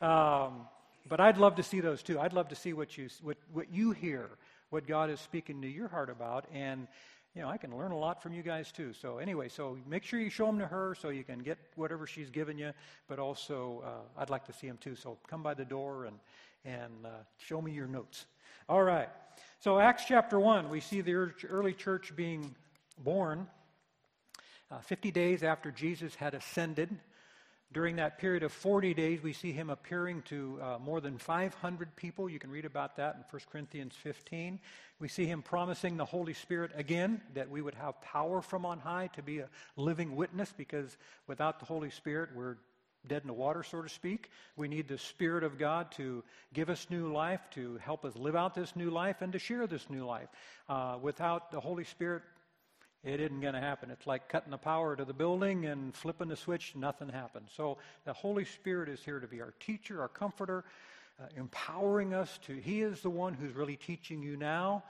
Um, 0.00 0.68
but 1.08 1.20
I'd 1.20 1.38
love 1.38 1.56
to 1.56 1.62
see 1.62 1.80
those 1.80 2.02
too. 2.02 2.18
I'd 2.18 2.32
love 2.32 2.48
to 2.48 2.54
see 2.54 2.72
what 2.72 2.96
you 2.96 3.08
what 3.22 3.36
what 3.52 3.72
you 3.72 3.92
hear, 3.92 4.30
what 4.70 4.86
God 4.86 5.10
is 5.10 5.20
speaking 5.20 5.62
to 5.62 5.68
your 5.68 5.88
heart 5.88 6.10
about, 6.10 6.46
and 6.52 6.86
you 7.34 7.40
know, 7.40 7.48
I 7.48 7.56
can 7.56 7.76
learn 7.76 7.92
a 7.92 7.98
lot 7.98 8.22
from 8.22 8.34
you 8.34 8.42
guys 8.42 8.70
too. 8.72 8.92
So 8.92 9.18
anyway, 9.18 9.48
so 9.48 9.78
make 9.88 10.04
sure 10.04 10.20
you 10.20 10.28
show 10.28 10.46
them 10.46 10.58
to 10.58 10.66
her 10.66 10.94
so 10.94 11.08
you 11.08 11.24
can 11.24 11.38
get 11.38 11.58
whatever 11.76 12.06
she's 12.06 12.28
given 12.28 12.58
you. 12.58 12.72
But 13.08 13.18
also, 13.18 13.82
uh, 13.86 14.20
I'd 14.20 14.28
like 14.28 14.44
to 14.46 14.52
see 14.52 14.66
them 14.66 14.78
too. 14.78 14.96
So 14.96 15.16
come 15.28 15.42
by 15.42 15.54
the 15.54 15.64
door 15.64 16.04
and 16.04 16.18
and 16.64 17.06
uh, 17.06 17.08
show 17.38 17.60
me 17.60 17.72
your 17.72 17.88
notes. 17.88 18.26
All 18.68 18.82
right. 18.82 19.08
So 19.60 19.78
Acts 19.78 20.04
chapter 20.06 20.38
one, 20.38 20.68
we 20.68 20.80
see 20.80 21.00
the 21.00 21.14
early 21.48 21.72
church 21.72 22.14
being 22.14 22.54
born 22.98 23.46
uh, 24.72 24.80
50 24.80 25.10
days 25.10 25.42
after 25.42 25.70
Jesus 25.70 26.14
had 26.14 26.34
ascended. 26.34 26.90
During 27.72 27.96
that 27.96 28.18
period 28.18 28.42
of 28.42 28.52
40 28.52 28.92
days, 28.92 29.22
we 29.22 29.32
see 29.32 29.52
him 29.52 29.70
appearing 29.70 30.22
to 30.22 30.58
uh, 30.60 30.78
more 30.78 31.00
than 31.00 31.16
500 31.16 31.96
people. 31.96 32.28
You 32.28 32.38
can 32.38 32.50
read 32.50 32.66
about 32.66 32.96
that 32.96 33.14
in 33.14 33.24
1 33.30 33.42
Corinthians 33.50 33.94
15. 33.94 34.60
We 34.98 35.08
see 35.08 35.24
him 35.24 35.40
promising 35.40 35.96
the 35.96 36.04
Holy 36.04 36.34
Spirit 36.34 36.72
again, 36.74 37.22
that 37.32 37.48
we 37.48 37.62
would 37.62 37.74
have 37.74 38.00
power 38.02 38.42
from 38.42 38.66
on 38.66 38.78
high 38.78 39.08
to 39.14 39.22
be 39.22 39.38
a 39.38 39.48
living 39.76 40.16
witness, 40.16 40.52
because 40.54 40.98
without 41.26 41.60
the 41.60 41.64
Holy 41.64 41.88
Spirit, 41.88 42.30
we're 42.34 42.56
dead 43.06 43.22
in 43.22 43.28
the 43.28 43.32
water, 43.32 43.62
so 43.62 43.80
to 43.80 43.88
speak. 43.88 44.28
We 44.56 44.68
need 44.68 44.86
the 44.86 44.98
Spirit 44.98 45.42
of 45.42 45.58
God 45.58 45.92
to 45.92 46.22
give 46.52 46.68
us 46.68 46.86
new 46.90 47.10
life, 47.10 47.40
to 47.52 47.78
help 47.78 48.04
us 48.04 48.14
live 48.16 48.36
out 48.36 48.54
this 48.54 48.76
new 48.76 48.90
life, 48.90 49.22
and 49.22 49.32
to 49.32 49.38
share 49.38 49.66
this 49.66 49.88
new 49.88 50.04
life. 50.04 50.28
Uh, 50.68 50.98
without 51.00 51.50
the 51.50 51.60
Holy 51.60 51.84
Spirit, 51.84 52.22
it 53.04 53.20
isn't 53.20 53.40
going 53.40 53.54
to 53.54 53.60
happen. 53.60 53.90
It's 53.90 54.06
like 54.06 54.28
cutting 54.28 54.52
the 54.52 54.58
power 54.58 54.94
to 54.94 55.04
the 55.04 55.12
building 55.12 55.66
and 55.66 55.94
flipping 55.94 56.28
the 56.28 56.36
switch, 56.36 56.74
nothing 56.76 57.08
happens. 57.08 57.50
So 57.56 57.78
the 58.04 58.12
Holy 58.12 58.44
Spirit 58.44 58.88
is 58.88 59.00
here 59.04 59.18
to 59.18 59.26
be 59.26 59.40
our 59.40 59.54
teacher, 59.58 60.00
our 60.00 60.08
comforter, 60.08 60.64
uh, 61.20 61.26
empowering 61.36 62.14
us 62.14 62.38
to. 62.46 62.54
He 62.54 62.82
is 62.82 63.00
the 63.00 63.10
one 63.10 63.34
who's 63.34 63.54
really 63.54 63.76
teaching 63.76 64.22
you 64.22 64.36
now. 64.36 64.84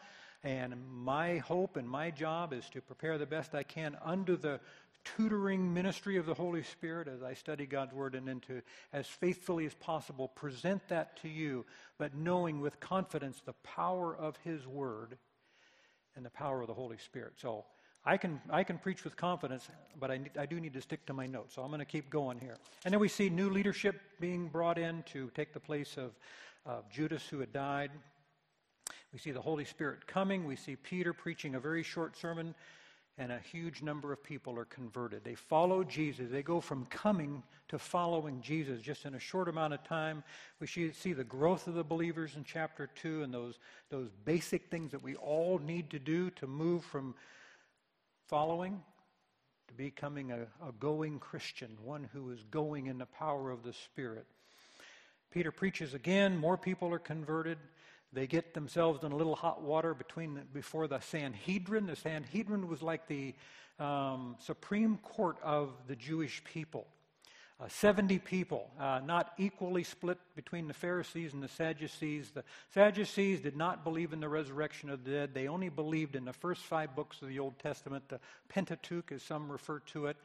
And 0.45 0.75
my 0.91 1.39
hope 1.39 1.77
and 1.77 1.89
my 1.89 2.11
job 2.11 2.53
is 2.53 2.69
to 2.71 2.81
prepare 2.81 3.17
the 3.17 3.27
best 3.27 3.55
I 3.55 3.63
can 3.63 3.97
under 4.05 4.37
the 4.37 4.61
tutoring 5.05 5.73
ministry 5.73 6.17
of 6.17 6.27
the 6.27 6.35
Holy 6.35 6.63
Spirit 6.63 7.09
as 7.09 7.23
I 7.23 7.35
study 7.35 7.65
God's 7.67 7.93
Word 7.93 8.15
and 8.15 8.27
then 8.27 8.41
to, 8.41 8.63
as 8.93 9.07
faithfully 9.07 9.67
as 9.67 9.75
possible, 9.75 10.29
present 10.29 10.87
that 10.89 11.17
to 11.23 11.29
you, 11.29 11.65
but 11.99 12.15
knowing 12.15 12.61
with 12.61 12.79
confidence 12.81 13.41
the 13.45 13.55
power 13.65 14.15
of 14.15 14.37
His 14.45 14.67
Word 14.67 15.17
and 16.15 16.25
the 16.25 16.31
power 16.31 16.61
of 16.61 16.67
the 16.67 16.75
Holy 16.75 16.99
Spirit. 16.99 17.35
So 17.37 17.65
I 18.05 18.17
can, 18.17 18.41
I 18.51 18.65
can 18.65 18.79
preach 18.79 19.05
with 19.05 19.17
confidence, 19.17 19.69
but 20.01 20.11
I, 20.11 20.21
I 20.37 20.45
do 20.47 20.59
need 20.59 20.75
to 20.75 20.81
stick 20.81 21.07
to 21.07 21.13
my 21.13 21.27
notes. 21.27 21.55
So 21.55 21.63
I'm 21.63 21.69
going 21.69 21.79
to 21.79 21.85
keep 21.85 22.11
going 22.11 22.41
here. 22.41 22.57
And 22.85 22.93
then 22.93 23.01
we 23.01 23.09
see 23.09 23.29
new 23.31 23.49
leadership 23.49 24.01
being 24.19 24.49
brought 24.49 24.77
in 24.77 25.05
to 25.13 25.31
take 25.37 25.53
the 25.53 25.61
place 25.61 25.97
of, 25.97 26.11
of 26.67 26.91
Judas, 26.91 27.29
who 27.29 27.39
had 27.39 27.53
died. 27.53 27.93
We 29.13 29.21
see 29.21 29.31
the 29.31 29.41
Holy 29.41 29.65
Spirit 29.65 30.07
coming. 30.07 30.47
We 30.47 30.57
see 30.57 30.75
Peter 30.75 31.13
preaching 31.13 31.55
a 31.55 31.61
very 31.61 31.85
short 31.85 32.17
sermon. 32.17 32.55
and 33.19 33.31
a 33.31 33.39
huge 33.39 33.83
number 33.83 34.13
of 34.13 34.23
people 34.25 34.59
are 34.59 34.65
converted. 34.65 35.23
They 35.23 35.35
follow 35.35 35.85
Jesus. 35.85 36.31
They 36.31 36.43
go 36.43 36.61
from 36.61 36.87
coming 36.87 37.43
to 37.69 37.79
following 37.79 38.41
Jesus 38.41 38.81
just 38.81 39.05
in 39.05 39.15
a 39.15 39.21
short 39.21 39.49
amount 39.49 39.75
of 39.75 39.85
time. 39.85 40.25
We 40.61 40.67
see 40.67 41.13
the 41.13 41.23
growth 41.23 41.69
of 41.69 41.75
the 41.75 41.85
believers 41.85 42.37
in 42.37 42.43
chapter 42.43 42.89
2 42.97 43.23
and 43.23 43.33
those, 43.33 43.59
those 43.91 44.09
basic 44.25 44.71
things 44.71 44.91
that 44.91 45.03
we 45.03 45.15
all 45.17 45.59
need 45.59 45.91
to 45.91 45.99
do 45.99 46.31
to 46.31 46.47
move 46.47 46.85
from 46.85 47.15
following 48.33 48.81
to 49.69 49.75
becoming 49.75 50.33
a, 50.33 50.47
a 50.67 50.73
going 50.81 51.19
Christian, 51.19 51.69
one 51.85 52.09
who 52.15 52.31
is 52.31 52.43
going 52.45 52.87
in 52.87 52.97
the 52.97 53.05
power 53.05 53.51
of 53.51 53.63
the 53.63 53.75
Spirit. 53.75 54.25
Peter 55.31 55.53
preaches 55.53 55.93
again, 55.93 56.39
more 56.39 56.57
people 56.57 56.95
are 56.95 56.99
converted. 56.99 57.59
They 58.11 58.27
get 58.27 58.55
themselves 58.55 59.05
in 59.05 59.13
a 59.13 59.17
little 59.17 59.35
hot 59.35 59.61
water 59.61 59.93
between 59.93 60.33
the, 60.33 60.41
before 60.51 60.89
the 60.89 61.01
Sanhedrin. 61.01 61.85
The 61.85 61.95
Sanhedrin 61.95 62.69
was 62.69 62.81
like 62.81 63.07
the 63.07 63.35
um, 63.79 64.37
supreme 64.39 64.97
court 65.03 65.37
of 65.43 65.75
the 65.87 65.95
Jewish 65.95 66.43
people. 66.43 66.87
Uh, 67.63 67.69
70 67.69 68.19
people, 68.19 68.69
uh, 68.81 69.01
not 69.05 69.35
equally 69.39 69.85
split 69.85 70.19
between 70.35 70.67
the 70.67 70.75
Pharisees 70.75 71.33
and 71.33 71.41
the 71.41 71.49
Sadducees. 71.49 72.33
The 72.33 72.43
Sadducees 72.75 73.41
did 73.41 73.57
not 73.57 73.85
believe 73.85 74.13
in 74.13 74.19
the 74.19 74.29
resurrection 74.29 74.91
of 74.91 75.05
the 75.05 75.11
dead. 75.13 75.31
They 75.33 75.47
only 75.47 75.69
believed 75.69 76.17
in 76.17 76.25
the 76.25 76.33
first 76.33 76.63
five 76.63 76.97
books 76.97 77.23
of 77.23 77.29
the 77.29 77.39
Old 77.39 77.57
Testament, 77.61 78.09
the 78.09 78.19
Pentateuch, 78.49 79.13
as 79.13 79.23
some 79.23 79.53
refer 79.53 79.79
to 79.93 80.07
it, 80.07 80.17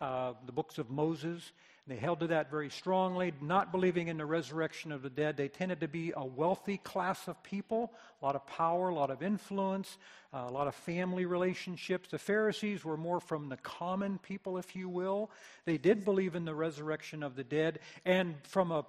uh, 0.00 0.32
the 0.46 0.52
books 0.52 0.78
of 0.78 0.88
Moses. 0.88 1.52
They 1.88 1.96
held 1.96 2.20
to 2.20 2.26
that 2.26 2.50
very 2.50 2.68
strongly, 2.68 3.32
not 3.40 3.72
believing 3.72 4.08
in 4.08 4.18
the 4.18 4.26
resurrection 4.26 4.92
of 4.92 5.00
the 5.00 5.08
dead. 5.08 5.38
They 5.38 5.48
tended 5.48 5.80
to 5.80 5.88
be 5.88 6.12
a 6.14 6.24
wealthy 6.24 6.76
class 6.76 7.26
of 7.28 7.42
people, 7.42 7.94
a 8.20 8.24
lot 8.26 8.36
of 8.36 8.46
power, 8.46 8.90
a 8.90 8.94
lot 8.94 9.10
of 9.10 9.22
influence, 9.22 9.96
uh, 10.34 10.44
a 10.46 10.52
lot 10.52 10.66
of 10.66 10.74
family 10.74 11.24
relationships. 11.24 12.10
The 12.10 12.18
Pharisees 12.18 12.84
were 12.84 12.98
more 12.98 13.20
from 13.20 13.48
the 13.48 13.56
common 13.56 14.18
people, 14.18 14.58
if 14.58 14.76
you 14.76 14.86
will. 14.90 15.30
They 15.64 15.78
did 15.78 16.04
believe 16.04 16.34
in 16.34 16.44
the 16.44 16.54
resurrection 16.54 17.22
of 17.22 17.36
the 17.36 17.44
dead, 17.44 17.78
and 18.04 18.34
from 18.42 18.70
a 18.70 18.84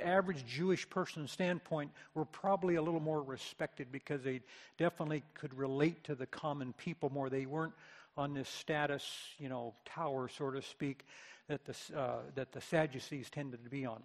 average 0.00 0.44
Jewish 0.46 0.88
person 0.88 1.26
standpoint 1.26 1.90
were 2.14 2.24
probably 2.24 2.76
a 2.76 2.82
little 2.82 3.00
more 3.00 3.22
respected 3.22 3.88
because 3.90 4.22
they 4.22 4.40
definitely 4.78 5.22
could 5.34 5.56
relate 5.56 6.04
to 6.04 6.14
the 6.14 6.26
common 6.26 6.74
people 6.74 7.10
more. 7.10 7.28
They 7.28 7.46
weren't 7.46 7.74
on 8.16 8.34
this 8.34 8.48
status, 8.48 9.04
you 9.38 9.48
know, 9.48 9.74
tower, 9.84 10.28
so 10.28 10.50
to 10.50 10.62
speak 10.62 11.04
that 11.50 11.64
the, 11.64 11.98
uh, 11.98 12.18
that 12.36 12.52
the 12.52 12.60
Sadducees 12.60 13.28
tended 13.28 13.64
to 13.64 13.70
be 13.70 13.84
on. 13.84 14.00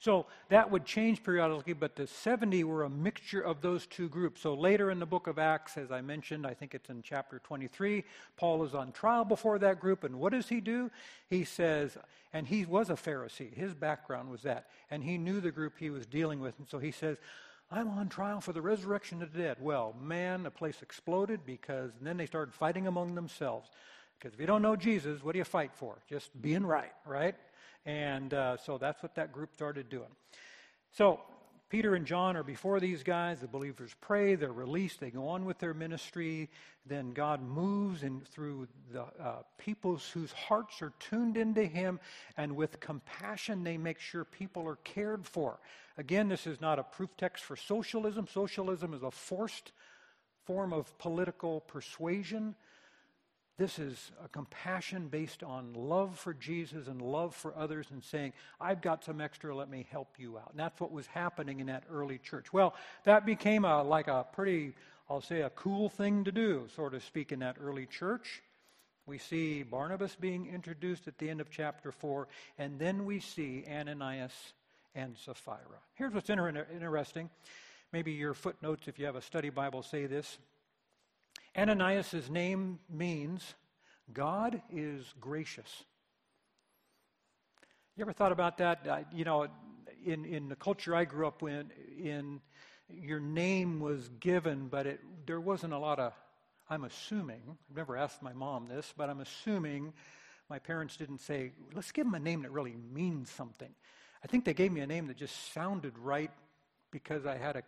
So 0.00 0.26
that 0.48 0.70
would 0.70 0.84
change 0.84 1.22
periodically, 1.22 1.74
but 1.74 1.94
the 1.94 2.06
70 2.06 2.64
were 2.64 2.84
a 2.84 2.90
mixture 2.90 3.40
of 3.40 3.60
those 3.60 3.86
two 3.86 4.08
groups. 4.08 4.40
So 4.40 4.54
later 4.54 4.90
in 4.90 4.98
the 4.98 5.06
book 5.06 5.26
of 5.26 5.38
Acts, 5.38 5.76
as 5.76 5.92
I 5.92 6.00
mentioned, 6.00 6.46
I 6.46 6.54
think 6.54 6.74
it's 6.74 6.88
in 6.88 7.02
chapter 7.02 7.38
23, 7.40 8.04
Paul 8.36 8.64
is 8.64 8.74
on 8.74 8.92
trial 8.92 9.24
before 9.24 9.58
that 9.58 9.78
group, 9.78 10.04
and 10.04 10.18
what 10.18 10.32
does 10.32 10.48
he 10.48 10.60
do? 10.60 10.90
He 11.28 11.44
says, 11.44 11.96
and 12.32 12.46
he 12.46 12.64
was 12.64 12.90
a 12.90 12.94
Pharisee, 12.94 13.52
his 13.54 13.74
background 13.74 14.30
was 14.30 14.42
that, 14.42 14.68
and 14.90 15.04
he 15.04 15.18
knew 15.18 15.40
the 15.40 15.50
group 15.50 15.74
he 15.78 15.90
was 15.90 16.06
dealing 16.06 16.40
with, 16.40 16.58
and 16.58 16.68
so 16.68 16.78
he 16.78 16.90
says, 16.90 17.18
I'm 17.70 17.90
on 17.90 18.08
trial 18.08 18.40
for 18.40 18.54
the 18.54 18.62
resurrection 18.62 19.22
of 19.22 19.32
the 19.32 19.42
dead. 19.42 19.58
Well, 19.60 19.94
man, 20.02 20.42
the 20.42 20.50
place 20.50 20.80
exploded 20.80 21.40
because 21.44 21.90
then 22.00 22.16
they 22.16 22.24
started 22.24 22.54
fighting 22.54 22.86
among 22.86 23.14
themselves. 23.14 23.68
Because 24.18 24.34
if 24.34 24.40
you 24.40 24.46
don't 24.46 24.62
know 24.62 24.76
Jesus, 24.76 25.22
what 25.22 25.32
do 25.32 25.38
you 25.38 25.44
fight 25.44 25.72
for? 25.74 25.98
Just 26.08 26.30
being 26.40 26.66
right, 26.66 26.92
right? 27.06 27.34
And 27.86 28.34
uh, 28.34 28.56
so 28.56 28.78
that's 28.78 29.02
what 29.02 29.14
that 29.14 29.32
group 29.32 29.54
started 29.54 29.88
doing. 29.88 30.08
So 30.92 31.20
Peter 31.70 31.94
and 31.94 32.06
John 32.06 32.34
are 32.36 32.42
before 32.42 32.80
these 32.80 33.02
guys. 33.02 33.40
The 33.40 33.46
believers 33.46 33.94
pray. 34.00 34.34
They're 34.34 34.52
released. 34.52 35.00
They 35.00 35.10
go 35.10 35.28
on 35.28 35.44
with 35.44 35.58
their 35.58 35.74
ministry. 35.74 36.48
Then 36.86 37.10
God 37.10 37.42
moves 37.42 38.02
in 38.02 38.22
through 38.22 38.68
the 38.90 39.02
uh, 39.02 39.42
peoples 39.58 40.08
whose 40.08 40.32
hearts 40.32 40.80
are 40.80 40.94
tuned 40.98 41.36
into 41.36 41.64
Him, 41.64 42.00
and 42.38 42.56
with 42.56 42.80
compassion, 42.80 43.64
they 43.64 43.76
make 43.76 44.00
sure 44.00 44.24
people 44.24 44.66
are 44.66 44.76
cared 44.76 45.26
for. 45.26 45.60
Again, 45.98 46.28
this 46.28 46.46
is 46.46 46.60
not 46.60 46.78
a 46.78 46.82
proof 46.82 47.10
text 47.18 47.44
for 47.44 47.54
socialism. 47.54 48.26
Socialism 48.26 48.94
is 48.94 49.02
a 49.02 49.10
forced 49.10 49.72
form 50.46 50.72
of 50.72 50.96
political 50.96 51.60
persuasion. 51.60 52.54
This 53.58 53.80
is 53.80 54.12
a 54.24 54.28
compassion 54.28 55.08
based 55.08 55.42
on 55.42 55.74
love 55.74 56.16
for 56.16 56.32
Jesus 56.32 56.86
and 56.86 57.02
love 57.02 57.34
for 57.34 57.52
others 57.56 57.88
and 57.90 58.04
saying, 58.04 58.32
I've 58.60 58.80
got 58.80 59.04
some 59.04 59.20
extra, 59.20 59.54
let 59.54 59.68
me 59.68 59.84
help 59.90 60.14
you 60.16 60.38
out. 60.38 60.50
And 60.52 60.60
that's 60.60 60.80
what 60.80 60.92
was 60.92 61.08
happening 61.08 61.58
in 61.58 61.66
that 61.66 61.82
early 61.92 62.18
church. 62.18 62.52
Well, 62.52 62.76
that 63.02 63.26
became 63.26 63.64
a, 63.64 63.82
like 63.82 64.06
a 64.06 64.24
pretty, 64.32 64.74
I'll 65.10 65.20
say, 65.20 65.40
a 65.40 65.50
cool 65.50 65.88
thing 65.88 66.22
to 66.22 66.30
do, 66.30 66.68
so 66.76 66.88
to 66.88 67.00
speak, 67.00 67.32
in 67.32 67.40
that 67.40 67.56
early 67.60 67.86
church. 67.86 68.42
We 69.06 69.18
see 69.18 69.64
Barnabas 69.64 70.14
being 70.14 70.46
introduced 70.46 71.08
at 71.08 71.18
the 71.18 71.28
end 71.28 71.40
of 71.40 71.50
chapter 71.50 71.90
4, 71.90 72.28
and 72.58 72.78
then 72.78 73.06
we 73.06 73.18
see 73.18 73.64
Ananias 73.68 74.32
and 74.94 75.16
Sapphira. 75.16 75.80
Here's 75.94 76.14
what's 76.14 76.30
inter- 76.30 76.66
interesting. 76.72 77.28
Maybe 77.92 78.12
your 78.12 78.34
footnotes, 78.34 78.86
if 78.86 79.00
you 79.00 79.06
have 79.06 79.16
a 79.16 79.22
study 79.22 79.50
Bible, 79.50 79.82
say 79.82 80.06
this. 80.06 80.38
Ananias' 81.58 82.30
name 82.30 82.78
means 82.88 83.54
God 84.12 84.62
is 84.70 85.12
gracious. 85.18 85.82
You 87.96 88.02
ever 88.02 88.12
thought 88.12 88.30
about 88.30 88.58
that? 88.58 88.86
Uh, 88.86 88.98
you 89.12 89.24
know, 89.24 89.48
in, 90.06 90.24
in 90.24 90.48
the 90.48 90.54
culture 90.54 90.94
I 90.94 91.04
grew 91.04 91.26
up 91.26 91.42
in, 91.42 91.72
in 91.98 92.40
your 92.88 93.18
name 93.18 93.80
was 93.80 94.08
given, 94.20 94.68
but 94.68 94.86
it, 94.86 95.00
there 95.26 95.40
wasn't 95.40 95.72
a 95.72 95.78
lot 95.78 95.98
of, 95.98 96.12
I'm 96.70 96.84
assuming, 96.84 97.42
I've 97.48 97.76
never 97.76 97.96
asked 97.96 98.22
my 98.22 98.32
mom 98.32 98.68
this, 98.68 98.94
but 98.96 99.10
I'm 99.10 99.18
assuming 99.18 99.92
my 100.48 100.60
parents 100.60 100.96
didn't 100.96 101.22
say, 101.22 101.50
let's 101.74 101.90
give 101.90 102.06
him 102.06 102.14
a 102.14 102.20
name 102.20 102.42
that 102.42 102.52
really 102.52 102.76
means 102.92 103.30
something. 103.30 103.74
I 104.22 104.28
think 104.28 104.44
they 104.44 104.54
gave 104.54 104.70
me 104.70 104.80
a 104.80 104.86
name 104.86 105.08
that 105.08 105.16
just 105.16 105.52
sounded 105.52 105.98
right 105.98 106.30
because 106.92 107.26
I 107.26 107.36
had 107.36 107.56
a, 107.56 107.62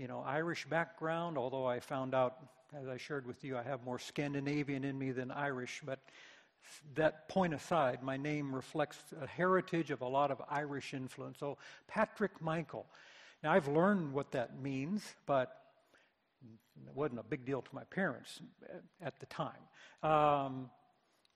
you 0.00 0.08
know, 0.08 0.24
Irish 0.26 0.64
background, 0.64 1.36
although 1.36 1.66
I 1.66 1.78
found 1.78 2.14
out 2.14 2.38
as 2.80 2.88
I 2.88 2.96
shared 2.96 3.26
with 3.26 3.44
you, 3.44 3.58
I 3.58 3.62
have 3.62 3.84
more 3.84 3.98
Scandinavian 3.98 4.82
in 4.82 4.98
me 4.98 5.10
than 5.10 5.30
Irish, 5.30 5.82
but 5.84 5.98
that 6.94 7.28
point 7.28 7.52
aside, 7.52 8.02
my 8.02 8.16
name 8.16 8.54
reflects 8.54 8.96
a 9.20 9.26
heritage 9.26 9.90
of 9.90 10.00
a 10.00 10.08
lot 10.08 10.30
of 10.30 10.40
Irish 10.48 10.94
influence. 10.94 11.38
So, 11.38 11.58
Patrick 11.86 12.40
Michael. 12.40 12.86
Now, 13.42 13.52
I've 13.52 13.68
learned 13.68 14.14
what 14.14 14.30
that 14.32 14.62
means, 14.62 15.02
but 15.26 15.60
it 16.42 16.94
wasn't 16.94 17.20
a 17.20 17.24
big 17.24 17.44
deal 17.44 17.60
to 17.60 17.74
my 17.74 17.84
parents 17.84 18.40
at 19.02 19.20
the 19.20 19.26
time. 19.26 19.52
Um, 20.02 20.70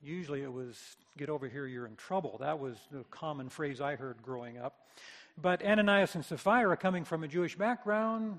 usually 0.03 0.41
it 0.41 0.53
was, 0.53 0.79
get 1.19 1.29
over 1.29 1.49
here, 1.49 1.67
you're 1.67 1.87
in 1.87 1.97
trouble. 1.97 2.39
That 2.41 2.59
was 2.59 2.77
the 2.91 3.05
common 3.11 3.51
phrase 3.51 3.83
I 3.83 3.97
heard 3.97 4.23
growing 4.23 4.57
up. 4.57 4.89
But 5.37 5.63
Ananias 5.63 6.15
and 6.15 6.25
Sapphira, 6.25 6.77
coming 6.79 7.05
from 7.05 7.25
a 7.25 7.29
Jewish 7.29 7.57
background, 7.57 8.39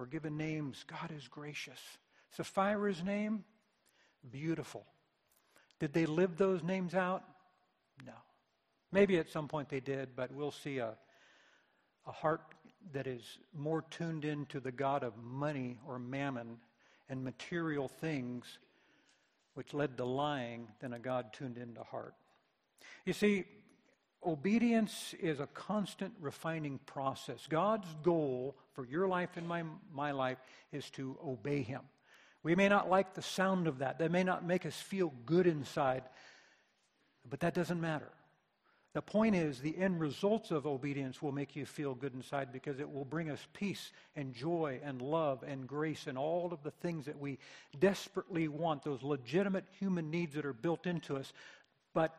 or 0.00 0.06
given 0.06 0.38
names. 0.38 0.82
God 0.88 1.12
is 1.14 1.28
gracious. 1.28 1.78
Sapphira's 2.36 3.04
name, 3.04 3.44
beautiful. 4.30 4.86
Did 5.78 5.92
they 5.92 6.06
live 6.06 6.38
those 6.38 6.62
names 6.62 6.94
out? 6.94 7.22
No. 8.06 8.14
Maybe 8.90 9.18
at 9.18 9.28
some 9.28 9.46
point 9.46 9.68
they 9.68 9.80
did, 9.80 10.16
but 10.16 10.32
we'll 10.32 10.50
see 10.50 10.78
a, 10.78 10.94
a 12.06 12.12
heart 12.12 12.40
that 12.92 13.06
is 13.06 13.38
more 13.54 13.84
tuned 13.90 14.24
into 14.24 14.58
the 14.58 14.72
God 14.72 15.04
of 15.04 15.12
money 15.22 15.78
or 15.86 15.98
mammon 15.98 16.56
and 17.10 17.22
material 17.22 17.88
things, 17.88 18.58
which 19.52 19.74
led 19.74 19.98
to 19.98 20.04
lying, 20.06 20.66
than 20.80 20.94
a 20.94 20.98
God 20.98 21.34
tuned 21.34 21.58
into 21.58 21.82
heart. 21.82 22.14
You 23.04 23.12
see, 23.12 23.44
Obedience 24.24 25.14
is 25.20 25.40
a 25.40 25.46
constant 25.46 26.12
refining 26.20 26.78
process. 26.84 27.46
God's 27.48 27.88
goal 28.02 28.56
for 28.74 28.84
your 28.84 29.08
life 29.08 29.36
and 29.36 29.48
my, 29.48 29.64
my 29.94 30.10
life 30.10 30.38
is 30.72 30.90
to 30.90 31.16
obey 31.24 31.62
Him. 31.62 31.80
We 32.42 32.54
may 32.54 32.68
not 32.68 32.90
like 32.90 33.14
the 33.14 33.22
sound 33.22 33.66
of 33.66 33.78
that, 33.78 33.98
that 33.98 34.10
may 34.10 34.24
not 34.24 34.44
make 34.44 34.66
us 34.66 34.74
feel 34.74 35.12
good 35.24 35.46
inside, 35.46 36.02
but 37.28 37.40
that 37.40 37.54
doesn't 37.54 37.80
matter. 37.80 38.10
The 38.92 39.02
point 39.02 39.36
is, 39.36 39.60
the 39.60 39.78
end 39.78 40.00
results 40.00 40.50
of 40.50 40.66
obedience 40.66 41.22
will 41.22 41.30
make 41.30 41.54
you 41.54 41.64
feel 41.64 41.94
good 41.94 42.12
inside 42.12 42.52
because 42.52 42.80
it 42.80 42.90
will 42.90 43.04
bring 43.04 43.30
us 43.30 43.46
peace 43.52 43.92
and 44.16 44.34
joy 44.34 44.80
and 44.82 45.00
love 45.00 45.44
and 45.46 45.66
grace 45.66 46.08
and 46.08 46.18
all 46.18 46.52
of 46.52 46.62
the 46.64 46.72
things 46.72 47.06
that 47.06 47.18
we 47.18 47.38
desperately 47.78 48.48
want, 48.48 48.82
those 48.82 49.04
legitimate 49.04 49.66
human 49.78 50.10
needs 50.10 50.34
that 50.34 50.44
are 50.44 50.52
built 50.52 50.86
into 50.86 51.16
us. 51.16 51.32
But 51.94 52.16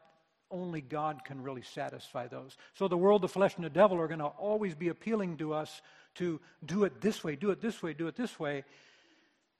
only 0.51 0.81
God 0.81 1.23
can 1.25 1.41
really 1.41 1.61
satisfy 1.61 2.27
those. 2.27 2.57
So 2.73 2.87
the 2.87 2.97
world, 2.97 3.21
the 3.21 3.27
flesh, 3.27 3.55
and 3.55 3.65
the 3.65 3.69
devil 3.69 3.99
are 3.99 4.07
going 4.07 4.19
to 4.19 4.25
always 4.25 4.75
be 4.75 4.89
appealing 4.89 5.37
to 5.37 5.53
us 5.53 5.81
to 6.15 6.39
do 6.65 6.83
it 6.83 7.01
this 7.01 7.23
way, 7.23 7.35
do 7.35 7.51
it 7.51 7.61
this 7.61 7.81
way, 7.81 7.93
do 7.93 8.07
it 8.07 8.15
this 8.15 8.39
way, 8.39 8.63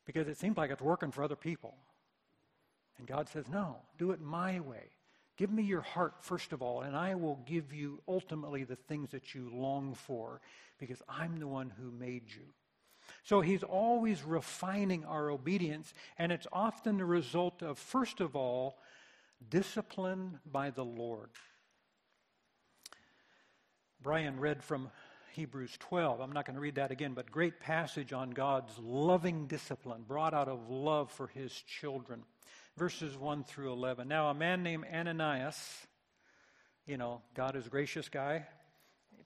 because 0.05 0.27
it 0.27 0.37
seems 0.37 0.57
like 0.57 0.71
it's 0.71 0.81
working 0.81 1.11
for 1.11 1.23
other 1.23 1.35
people. 1.35 1.75
And 2.97 3.07
God 3.07 3.29
says, 3.29 3.45
no, 3.49 3.77
do 3.97 4.11
it 4.11 4.21
my 4.21 4.59
way. 4.59 4.89
Give 5.37 5.49
me 5.49 5.63
your 5.63 5.81
heart, 5.81 6.15
first 6.19 6.51
of 6.51 6.61
all, 6.61 6.81
and 6.81 6.95
I 6.95 7.15
will 7.15 7.39
give 7.45 7.73
you 7.73 8.01
ultimately 8.07 8.63
the 8.63 8.75
things 8.75 9.11
that 9.11 9.33
you 9.33 9.49
long 9.53 9.95
for, 9.95 10.41
because 10.77 11.01
I'm 11.07 11.39
the 11.39 11.47
one 11.47 11.71
who 11.79 11.89
made 11.89 12.23
you. 12.27 12.43
So 13.23 13.41
he's 13.41 13.63
always 13.63 14.23
refining 14.23 15.05
our 15.05 15.29
obedience, 15.29 15.93
and 16.17 16.31
it's 16.31 16.47
often 16.51 16.97
the 16.97 17.05
result 17.05 17.63
of, 17.63 17.79
first 17.79 18.19
of 18.19 18.35
all, 18.35 18.77
discipline 19.49 20.39
by 20.49 20.69
the 20.69 20.85
Lord. 20.85 21.29
Brian 24.01 24.39
read 24.39 24.63
from 24.63 24.89
Hebrews 25.33 25.77
12. 25.79 26.19
I'm 26.19 26.31
not 26.31 26.45
going 26.45 26.55
to 26.55 26.61
read 26.61 26.75
that 26.75 26.91
again, 26.91 27.13
but 27.13 27.31
great 27.31 27.59
passage 27.59 28.13
on 28.13 28.31
God's 28.31 28.77
loving 28.79 29.47
discipline 29.47 30.03
brought 30.07 30.33
out 30.33 30.47
of 30.47 30.69
love 30.69 31.11
for 31.11 31.27
his 31.27 31.53
children. 31.53 32.23
Verses 32.77 33.17
1 33.17 33.43
through 33.43 33.71
11. 33.73 34.07
Now, 34.07 34.29
a 34.29 34.33
man 34.33 34.63
named 34.63 34.85
Ananias, 34.91 35.57
you 36.85 36.97
know, 36.97 37.21
God 37.35 37.55
is 37.55 37.67
gracious 37.67 38.09
guy, 38.09 38.45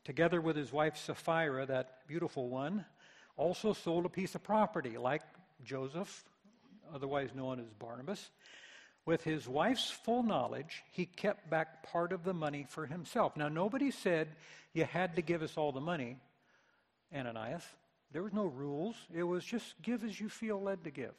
together 0.04 0.42
with 0.42 0.56
his 0.56 0.72
wife 0.72 0.98
Sapphira, 0.98 1.66
that 1.66 2.08
beautiful 2.08 2.50
one, 2.50 2.86
also 3.38 3.74
sold 3.74 4.06
a 4.06 4.10
piece 4.10 4.36
of 4.36 4.44
property 4.44 4.98
like 4.98 5.22
Joseph, 5.64 6.24
otherwise 6.94 7.30
known 7.34 7.60
as 7.60 7.68
Barnabas. 7.80 8.30
With 9.06 9.24
his 9.24 9.48
wife's 9.48 9.92
full 9.92 10.24
knowledge, 10.24 10.84
he 10.92 11.06
kept 11.06 11.50
back 11.50 11.84
part 11.84 12.12
of 12.12 12.24
the 12.24 12.34
money 12.34 12.66
for 12.68 12.88
himself. 12.88 13.38
Now, 13.38 13.50
nobody 13.50 13.92
said 13.92 14.30
you 14.74 14.84
had 14.86 15.16
to 15.16 15.22
give 15.22 15.44
us 15.44 15.58
all 15.58 15.72
the 15.72 15.82
money, 15.82 16.18
Ananias. 17.16 17.64
There 18.12 18.24
was 18.24 18.34
no 18.34 18.46
rules. 18.46 18.96
It 19.14 19.24
was 19.24 19.46
just 19.46 19.80
give 19.82 20.04
as 20.04 20.20
you 20.20 20.28
feel 20.28 20.60
led 20.62 20.84
to 20.86 20.90
give. 20.90 21.14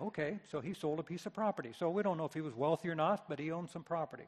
Okay, 0.00 0.38
so 0.50 0.60
he 0.60 0.72
sold 0.72 0.98
a 0.98 1.02
piece 1.02 1.26
of 1.26 1.34
property. 1.34 1.72
So 1.78 1.90
we 1.90 2.02
don't 2.02 2.16
know 2.16 2.24
if 2.24 2.34
he 2.34 2.40
was 2.40 2.54
wealthy 2.54 2.88
or 2.88 2.94
not, 2.94 3.28
but 3.28 3.38
he 3.38 3.50
owned 3.50 3.68
some 3.68 3.82
property. 3.82 4.26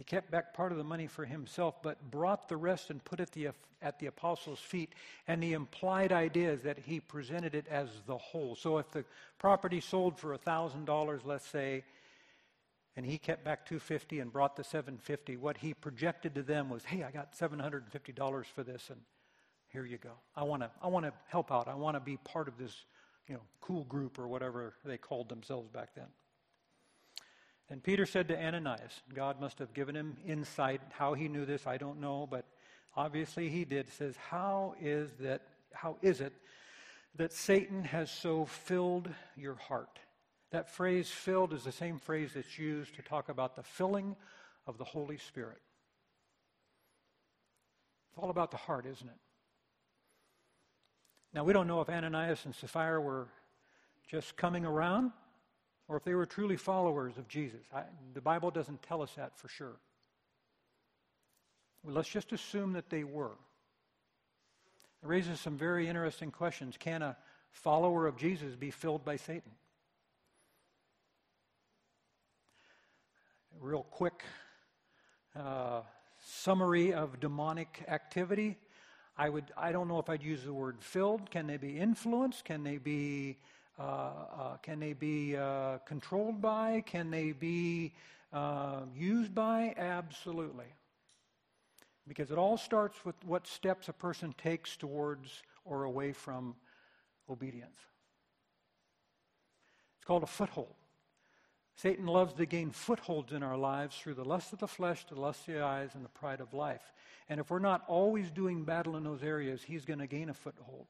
He 0.00 0.04
kept 0.04 0.30
back 0.30 0.54
part 0.54 0.72
of 0.72 0.78
the 0.78 0.84
money 0.84 1.06
for 1.06 1.26
himself, 1.26 1.82
but 1.82 2.10
brought 2.10 2.48
the 2.48 2.56
rest 2.56 2.88
and 2.88 3.04
put 3.04 3.20
it 3.20 3.32
the, 3.32 3.50
at 3.82 3.98
the 3.98 4.06
apostles' 4.06 4.58
feet. 4.58 4.94
And 5.28 5.42
the 5.42 5.52
implied 5.52 6.10
idea 6.10 6.50
is 6.50 6.62
that 6.62 6.78
he 6.78 7.00
presented 7.00 7.54
it 7.54 7.66
as 7.68 7.90
the 8.06 8.16
whole. 8.16 8.56
So 8.56 8.78
if 8.78 8.90
the 8.90 9.04
property 9.38 9.78
sold 9.78 10.18
for 10.18 10.34
$1,000, 10.38 11.20
let's 11.26 11.46
say, 11.46 11.84
and 12.96 13.04
he 13.04 13.18
kept 13.18 13.44
back 13.44 13.66
250 13.66 14.20
and 14.20 14.32
brought 14.32 14.56
the 14.56 14.64
750 14.64 15.36
what 15.36 15.58
he 15.58 15.74
projected 15.74 16.34
to 16.34 16.42
them 16.42 16.68
was 16.68 16.84
hey 16.84 17.04
i 17.04 17.10
got 17.10 17.34
$750 17.38 18.44
for 18.46 18.64
this 18.64 18.90
and 18.90 19.00
here 19.68 19.86
you 19.86 19.96
go 19.96 20.10
i 20.34 20.42
want 20.42 20.60
to 20.62 20.70
i 20.82 20.88
want 20.88 21.06
to 21.06 21.12
help 21.28 21.52
out 21.52 21.68
i 21.68 21.74
want 21.74 21.94
to 21.94 22.00
be 22.00 22.16
part 22.24 22.48
of 22.48 22.58
this 22.58 22.84
you 23.28 23.34
know 23.34 23.40
cool 23.60 23.84
group 23.84 24.18
or 24.18 24.26
whatever 24.26 24.74
they 24.84 24.98
called 24.98 25.28
themselves 25.28 25.68
back 25.68 25.94
then 25.94 26.08
and 27.70 27.82
Peter 27.82 28.04
said 28.04 28.26
to 28.28 28.36
Ananias, 28.36 29.00
God 29.14 29.40
must 29.40 29.60
have 29.60 29.72
given 29.72 29.94
him 29.94 30.16
insight. 30.26 30.80
How 30.90 31.14
he 31.14 31.28
knew 31.28 31.46
this, 31.46 31.68
I 31.68 31.76
don't 31.76 32.00
know, 32.00 32.26
but 32.28 32.44
obviously 32.96 33.48
he 33.48 33.64
did. 33.64 33.88
Says, 33.92 34.16
How 34.16 34.74
is 34.80 35.12
that 35.20 35.42
how 35.72 35.96
is 36.02 36.20
it 36.20 36.32
that 37.14 37.32
Satan 37.32 37.84
has 37.84 38.10
so 38.10 38.44
filled 38.44 39.08
your 39.36 39.54
heart? 39.54 40.00
That 40.50 40.68
phrase 40.74 41.08
filled 41.08 41.52
is 41.52 41.62
the 41.62 41.70
same 41.70 41.98
phrase 41.98 42.32
that's 42.34 42.58
used 42.58 42.96
to 42.96 43.02
talk 43.02 43.28
about 43.28 43.54
the 43.54 43.62
filling 43.62 44.16
of 44.66 44.76
the 44.76 44.84
Holy 44.84 45.16
Spirit. 45.16 45.60
It's 48.08 48.18
all 48.18 48.30
about 48.30 48.50
the 48.50 48.56
heart, 48.56 48.84
isn't 48.84 49.06
it? 49.06 49.18
Now, 51.32 51.44
we 51.44 51.52
don't 51.52 51.68
know 51.68 51.80
if 51.80 51.88
Ananias 51.88 52.44
and 52.44 52.52
Sapphira 52.52 53.00
were 53.00 53.28
just 54.10 54.36
coming 54.36 54.64
around 54.64 55.12
or 55.90 55.96
if 55.96 56.04
they 56.04 56.14
were 56.14 56.24
truly 56.24 56.56
followers 56.56 57.18
of 57.18 57.26
Jesus. 57.26 57.60
I, 57.74 57.82
the 58.14 58.20
Bible 58.20 58.52
doesn't 58.52 58.80
tell 58.80 59.02
us 59.02 59.12
that 59.16 59.36
for 59.36 59.48
sure. 59.48 59.74
Well, 61.82 61.96
let's 61.96 62.08
just 62.08 62.32
assume 62.32 62.74
that 62.74 62.90
they 62.90 63.02
were. 63.02 63.32
It 65.02 65.08
raises 65.08 65.40
some 65.40 65.56
very 65.58 65.88
interesting 65.88 66.30
questions. 66.30 66.76
Can 66.78 67.02
a 67.02 67.16
follower 67.50 68.06
of 68.06 68.16
Jesus 68.16 68.54
be 68.54 68.70
filled 68.70 69.04
by 69.04 69.16
Satan? 69.16 69.50
Real 73.60 73.82
quick 73.90 74.22
uh, 75.34 75.80
summary 76.24 76.94
of 76.94 77.18
demonic 77.18 77.82
activity. 77.88 78.58
I 79.18 79.28
would 79.28 79.50
I 79.56 79.72
don't 79.72 79.88
know 79.88 79.98
if 79.98 80.08
I'd 80.08 80.22
use 80.22 80.44
the 80.44 80.52
word 80.52 80.76
filled. 80.78 81.32
Can 81.32 81.48
they 81.48 81.56
be 81.56 81.78
influenced? 81.78 82.44
Can 82.44 82.62
they 82.62 82.78
be 82.78 83.38
Uh, 83.78 83.82
uh, 83.82 84.56
can 84.58 84.78
they 84.78 84.92
be 84.92 85.36
uh, 85.36 85.78
controlled 85.86 86.40
by? 86.40 86.82
Can 86.86 87.10
they 87.10 87.32
be 87.32 87.92
uh, 88.32 88.80
used 88.94 89.34
by? 89.34 89.74
Absolutely. 89.76 90.66
Because 92.06 92.30
it 92.30 92.38
all 92.38 92.56
starts 92.56 93.04
with 93.04 93.14
what 93.24 93.46
steps 93.46 93.88
a 93.88 93.92
person 93.92 94.34
takes 94.36 94.76
towards 94.76 95.42
or 95.64 95.84
away 95.84 96.12
from 96.12 96.56
obedience. 97.28 97.78
It's 99.98 100.06
called 100.06 100.22
a 100.22 100.26
foothold. 100.26 100.74
Satan 101.76 102.06
loves 102.06 102.34
to 102.34 102.44
gain 102.44 102.70
footholds 102.70 103.32
in 103.32 103.42
our 103.42 103.56
lives 103.56 103.96
through 103.96 104.14
the 104.14 104.24
lust 104.24 104.52
of 104.52 104.58
the 104.58 104.68
flesh, 104.68 105.06
the 105.06 105.18
lust 105.18 105.48
of 105.48 105.54
the 105.54 105.62
eyes, 105.62 105.90
and 105.94 106.04
the 106.04 106.10
pride 106.10 106.40
of 106.40 106.52
life. 106.52 106.92
And 107.28 107.40
if 107.40 107.50
we're 107.50 107.58
not 107.58 107.84
always 107.88 108.30
doing 108.30 108.64
battle 108.64 108.96
in 108.96 109.04
those 109.04 109.22
areas, 109.22 109.62
he's 109.62 109.86
going 109.86 110.00
to 110.00 110.06
gain 110.06 110.28
a 110.28 110.34
foothold. 110.34 110.86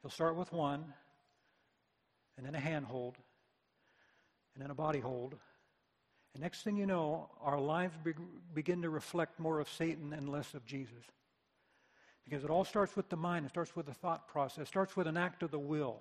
He'll 0.00 0.10
start 0.10 0.36
with 0.36 0.52
one, 0.52 0.84
and 2.36 2.46
then 2.46 2.54
a 2.54 2.60
handhold, 2.60 3.16
and 4.54 4.62
then 4.62 4.70
a 4.70 4.74
body 4.74 5.00
hold. 5.00 5.36
And 6.34 6.42
next 6.42 6.62
thing 6.62 6.76
you 6.76 6.86
know, 6.86 7.28
our 7.40 7.58
lives 7.58 7.96
be- 8.02 8.12
begin 8.54 8.82
to 8.82 8.90
reflect 8.90 9.40
more 9.40 9.60
of 9.60 9.68
Satan 9.68 10.12
and 10.12 10.28
less 10.28 10.54
of 10.54 10.64
Jesus. 10.64 11.04
Because 12.24 12.44
it 12.44 12.50
all 12.50 12.64
starts 12.64 12.96
with 12.96 13.08
the 13.08 13.16
mind, 13.16 13.46
it 13.46 13.50
starts 13.50 13.74
with 13.74 13.86
the 13.86 13.94
thought 13.94 14.28
process, 14.28 14.62
it 14.62 14.68
starts 14.68 14.96
with 14.96 15.06
an 15.06 15.16
act 15.16 15.42
of 15.42 15.50
the 15.50 15.58
will. 15.58 16.00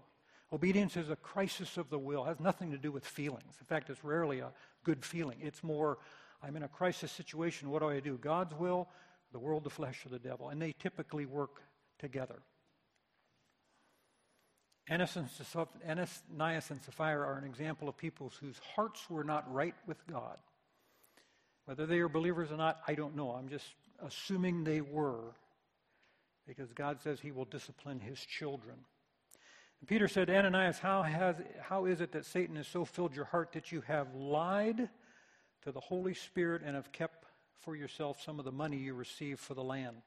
Obedience 0.52 0.98
is 0.98 1.10
a 1.10 1.16
crisis 1.16 1.78
of 1.78 1.90
the 1.90 2.00
will, 2.00 2.26
it 2.26 2.30
has 2.30 2.40
nothing 2.40 2.72
to 2.72 2.78
do 2.78 2.92
with 2.92 3.06
feelings. 3.06 3.56
In 3.60 3.66
fact, 3.66 3.90
it's 3.90 4.04
rarely 4.04 4.40
a 4.40 4.52
good 4.84 5.04
feeling. 5.04 5.38
It's 5.42 5.64
more, 5.64 5.98
I'm 6.44 6.56
in 6.56 6.64
a 6.64 6.68
crisis 6.68 7.12
situation, 7.12 7.70
what 7.70 7.82
do 7.82 7.90
I 7.90 8.00
do? 8.00 8.18
God's 8.18 8.54
will, 8.56 8.88
the 9.32 9.40
world, 9.40 9.64
the 9.64 9.70
flesh, 9.70 10.06
or 10.06 10.10
the 10.10 10.20
devil. 10.20 10.50
And 10.50 10.62
they 10.62 10.74
typically 10.74 11.26
work 11.26 11.62
together. 12.00 12.42
Ananias 14.90 15.16
and 15.18 16.82
Sapphira 16.82 17.28
are 17.28 17.38
an 17.38 17.46
example 17.46 17.88
of 17.88 17.98
people 17.98 18.32
whose 18.42 18.60
hearts 18.76 19.08
were 19.10 19.24
not 19.24 19.52
right 19.54 19.76
with 19.86 20.06
God. 20.08 20.38
Whether 21.66 21.86
they 21.86 22.00
are 22.00 22.10
believers 22.10 22.52
or 22.52 22.58
not, 22.58 22.80
I 22.88 22.96
don't 22.96 23.16
know. 23.16 23.32
I'm 23.32 23.50
just 23.50 23.68
assuming 24.04 24.64
they 24.64 24.82
were, 24.82 25.36
because 26.48 26.74
God 26.74 27.00
says 27.02 27.20
he 27.20 27.32
will 27.32 27.46
discipline 27.46 28.00
his 28.00 28.20
children. 28.20 28.76
And 29.80 29.88
Peter 29.88 30.08
said, 30.08 30.30
Ananias, 30.30 30.80
how, 30.80 31.04
has, 31.04 31.36
how 31.62 31.86
is 31.86 32.02
it 32.02 32.12
that 32.14 32.26
Satan 32.26 32.56
has 32.56 32.68
so 32.68 32.86
filled 32.86 33.16
your 33.16 33.26
heart 33.26 33.52
that 33.54 33.72
you 33.72 33.82
have 33.82 34.16
lied 34.16 34.90
to 35.64 35.72
the 35.72 35.80
Holy 35.80 36.16
Spirit 36.16 36.64
and 36.66 36.76
have 36.76 36.92
kept 36.92 37.26
for 37.60 37.76
yourself 37.76 38.22
some 38.22 38.40
of 38.40 38.46
the 38.46 38.52
money 38.52 38.78
you 38.78 38.96
received 38.96 39.40
for 39.40 39.54
the 39.54 39.64
land? 39.64 39.98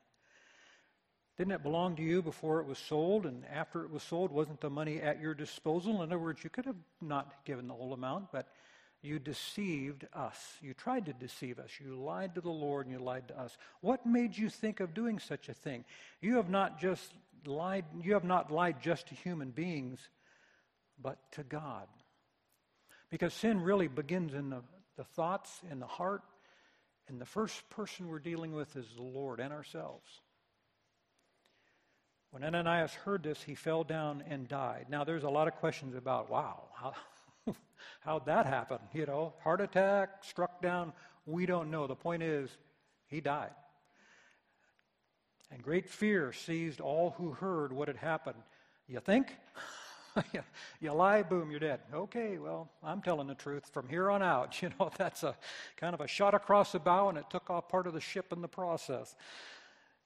Didn't 1.42 1.54
it 1.54 1.64
belong 1.64 1.96
to 1.96 2.02
you 2.04 2.22
before 2.22 2.60
it 2.60 2.68
was 2.68 2.78
sold? 2.78 3.26
And 3.26 3.44
after 3.52 3.82
it 3.82 3.90
was 3.90 4.04
sold, 4.04 4.30
wasn't 4.30 4.60
the 4.60 4.70
money 4.70 5.00
at 5.00 5.20
your 5.20 5.34
disposal? 5.34 5.96
In 5.96 6.02
other 6.02 6.18
words, 6.20 6.44
you 6.44 6.50
could 6.50 6.66
have 6.66 6.76
not 7.00 7.44
given 7.44 7.66
the 7.66 7.74
whole 7.74 7.92
amount, 7.92 8.30
but 8.30 8.46
you 9.00 9.18
deceived 9.18 10.06
us. 10.14 10.36
You 10.60 10.72
tried 10.72 11.06
to 11.06 11.12
deceive 11.12 11.58
us. 11.58 11.68
You 11.84 11.96
lied 11.96 12.36
to 12.36 12.40
the 12.40 12.48
Lord 12.48 12.86
and 12.86 12.96
you 12.96 13.04
lied 13.04 13.26
to 13.26 13.40
us. 13.40 13.58
What 13.80 14.06
made 14.06 14.38
you 14.38 14.48
think 14.48 14.78
of 14.78 14.94
doing 14.94 15.18
such 15.18 15.48
a 15.48 15.52
thing? 15.52 15.84
You 16.20 16.36
have 16.36 16.48
not 16.48 16.78
just 16.78 17.12
lied, 17.44 17.86
you 18.00 18.12
have 18.12 18.22
not 18.22 18.52
lied 18.52 18.80
just 18.80 19.08
to 19.08 19.16
human 19.16 19.50
beings, 19.50 19.98
but 21.02 21.18
to 21.32 21.42
God. 21.42 21.88
Because 23.10 23.34
sin 23.34 23.60
really 23.60 23.88
begins 23.88 24.32
in 24.32 24.48
the, 24.48 24.62
the 24.96 25.02
thoughts, 25.02 25.50
in 25.68 25.80
the 25.80 25.86
heart, 25.88 26.22
and 27.08 27.20
the 27.20 27.26
first 27.26 27.68
person 27.68 28.06
we're 28.06 28.20
dealing 28.20 28.52
with 28.52 28.76
is 28.76 28.86
the 28.94 29.02
Lord 29.02 29.40
and 29.40 29.52
ourselves. 29.52 30.21
When 32.32 32.44
Ananias 32.44 32.94
heard 32.94 33.22
this, 33.22 33.42
he 33.42 33.54
fell 33.54 33.84
down 33.84 34.24
and 34.26 34.48
died. 34.48 34.86
Now, 34.88 35.04
there's 35.04 35.22
a 35.22 35.28
lot 35.28 35.48
of 35.48 35.54
questions 35.56 35.94
about, 35.94 36.30
wow, 36.30 36.62
how, 36.72 36.94
how'd 38.00 38.24
that 38.24 38.46
happen? 38.46 38.78
You 38.94 39.04
know, 39.04 39.34
heart 39.44 39.60
attack, 39.60 40.24
struck 40.24 40.62
down. 40.62 40.94
We 41.26 41.44
don't 41.44 41.70
know. 41.70 41.86
The 41.86 41.94
point 41.94 42.22
is, 42.22 42.48
he 43.06 43.20
died. 43.20 43.50
And 45.50 45.62
great 45.62 45.90
fear 45.90 46.32
seized 46.32 46.80
all 46.80 47.14
who 47.18 47.32
heard 47.32 47.70
what 47.70 47.88
had 47.88 47.98
happened. 47.98 48.42
You 48.88 49.00
think? 49.00 49.36
you 50.80 50.92
lie, 50.92 51.22
boom, 51.22 51.50
you're 51.50 51.60
dead. 51.60 51.80
Okay, 51.92 52.38
well, 52.38 52.70
I'm 52.82 53.02
telling 53.02 53.26
the 53.26 53.34
truth. 53.34 53.68
From 53.70 53.90
here 53.90 54.10
on 54.10 54.22
out, 54.22 54.62
you 54.62 54.70
know, 54.80 54.90
that's 54.96 55.22
a 55.22 55.36
kind 55.76 55.92
of 55.92 56.00
a 56.00 56.08
shot 56.08 56.32
across 56.32 56.72
the 56.72 56.78
bow, 56.78 57.10
and 57.10 57.18
it 57.18 57.28
took 57.28 57.50
off 57.50 57.68
part 57.68 57.86
of 57.86 57.92
the 57.92 58.00
ship 58.00 58.32
in 58.32 58.40
the 58.40 58.48
process. 58.48 59.14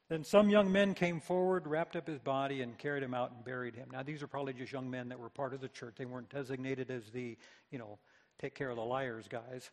Then 0.08 0.22
some 0.22 0.48
young 0.48 0.70
men 0.70 0.94
came 0.94 1.20
forward, 1.20 1.66
wrapped 1.66 1.96
up 1.96 2.06
his 2.06 2.20
body, 2.20 2.62
and 2.62 2.78
carried 2.78 3.02
him 3.02 3.12
out 3.12 3.32
and 3.32 3.44
buried 3.44 3.74
him. 3.74 3.88
Now, 3.90 4.04
these 4.04 4.22
are 4.22 4.28
probably 4.28 4.52
just 4.52 4.72
young 4.72 4.88
men 4.88 5.08
that 5.08 5.18
were 5.18 5.28
part 5.28 5.52
of 5.52 5.60
the 5.60 5.68
church. 5.68 5.94
They 5.98 6.04
weren't 6.04 6.30
designated 6.30 6.90
as 6.90 7.10
the, 7.10 7.36
you 7.70 7.78
know, 7.78 7.98
take 8.38 8.54
care 8.54 8.70
of 8.70 8.76
the 8.76 8.84
liars 8.84 9.26
guys. 9.28 9.70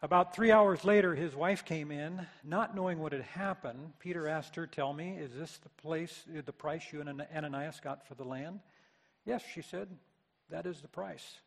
About 0.00 0.36
three 0.36 0.52
hours 0.52 0.84
later, 0.84 1.16
his 1.16 1.34
wife 1.34 1.64
came 1.64 1.90
in, 1.90 2.24
not 2.44 2.76
knowing 2.76 3.00
what 3.00 3.12
had 3.12 3.22
happened. 3.22 3.94
Peter 3.98 4.28
asked 4.28 4.54
her, 4.54 4.64
Tell 4.64 4.92
me, 4.92 5.16
is 5.18 5.34
this 5.34 5.58
the 5.58 5.70
place, 5.70 6.22
the 6.32 6.52
price 6.52 6.84
you 6.92 7.00
and 7.00 7.20
Ananias 7.34 7.80
got 7.80 8.06
for 8.06 8.14
the 8.14 8.22
land? 8.22 8.60
Yes, 9.26 9.42
she 9.52 9.60
said, 9.60 9.88
that 10.50 10.66
is 10.66 10.80
the 10.80 10.88
price. 10.88 11.38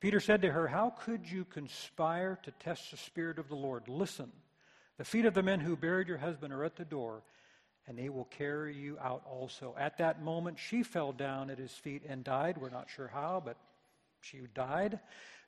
Peter 0.00 0.20
said 0.20 0.42
to 0.42 0.52
her, 0.52 0.68
How 0.68 0.90
could 0.90 1.30
you 1.30 1.46
conspire 1.46 2.38
to 2.42 2.50
test 2.50 2.90
the 2.90 2.98
Spirit 2.98 3.38
of 3.38 3.48
the 3.48 3.56
Lord? 3.56 3.88
Listen, 3.88 4.30
the 4.98 5.04
feet 5.04 5.26
of 5.26 5.34
the 5.34 5.42
men 5.42 5.60
who 5.60 5.76
buried 5.76 6.08
your 6.08 6.18
husband 6.18 6.52
are 6.52 6.64
at 6.64 6.76
the 6.76 6.84
door, 6.84 7.22
and 7.86 7.98
they 7.98 8.08
will 8.08 8.24
carry 8.24 8.74
you 8.74 8.98
out 9.00 9.22
also. 9.30 9.74
At 9.78 9.98
that 9.98 10.22
moment, 10.22 10.58
she 10.58 10.82
fell 10.82 11.12
down 11.12 11.50
at 11.50 11.58
his 11.58 11.72
feet 11.72 12.02
and 12.08 12.24
died. 12.24 12.58
We're 12.58 12.70
not 12.70 12.88
sure 12.88 13.08
how, 13.08 13.42
but 13.44 13.56
she 14.20 14.38
died. 14.54 14.98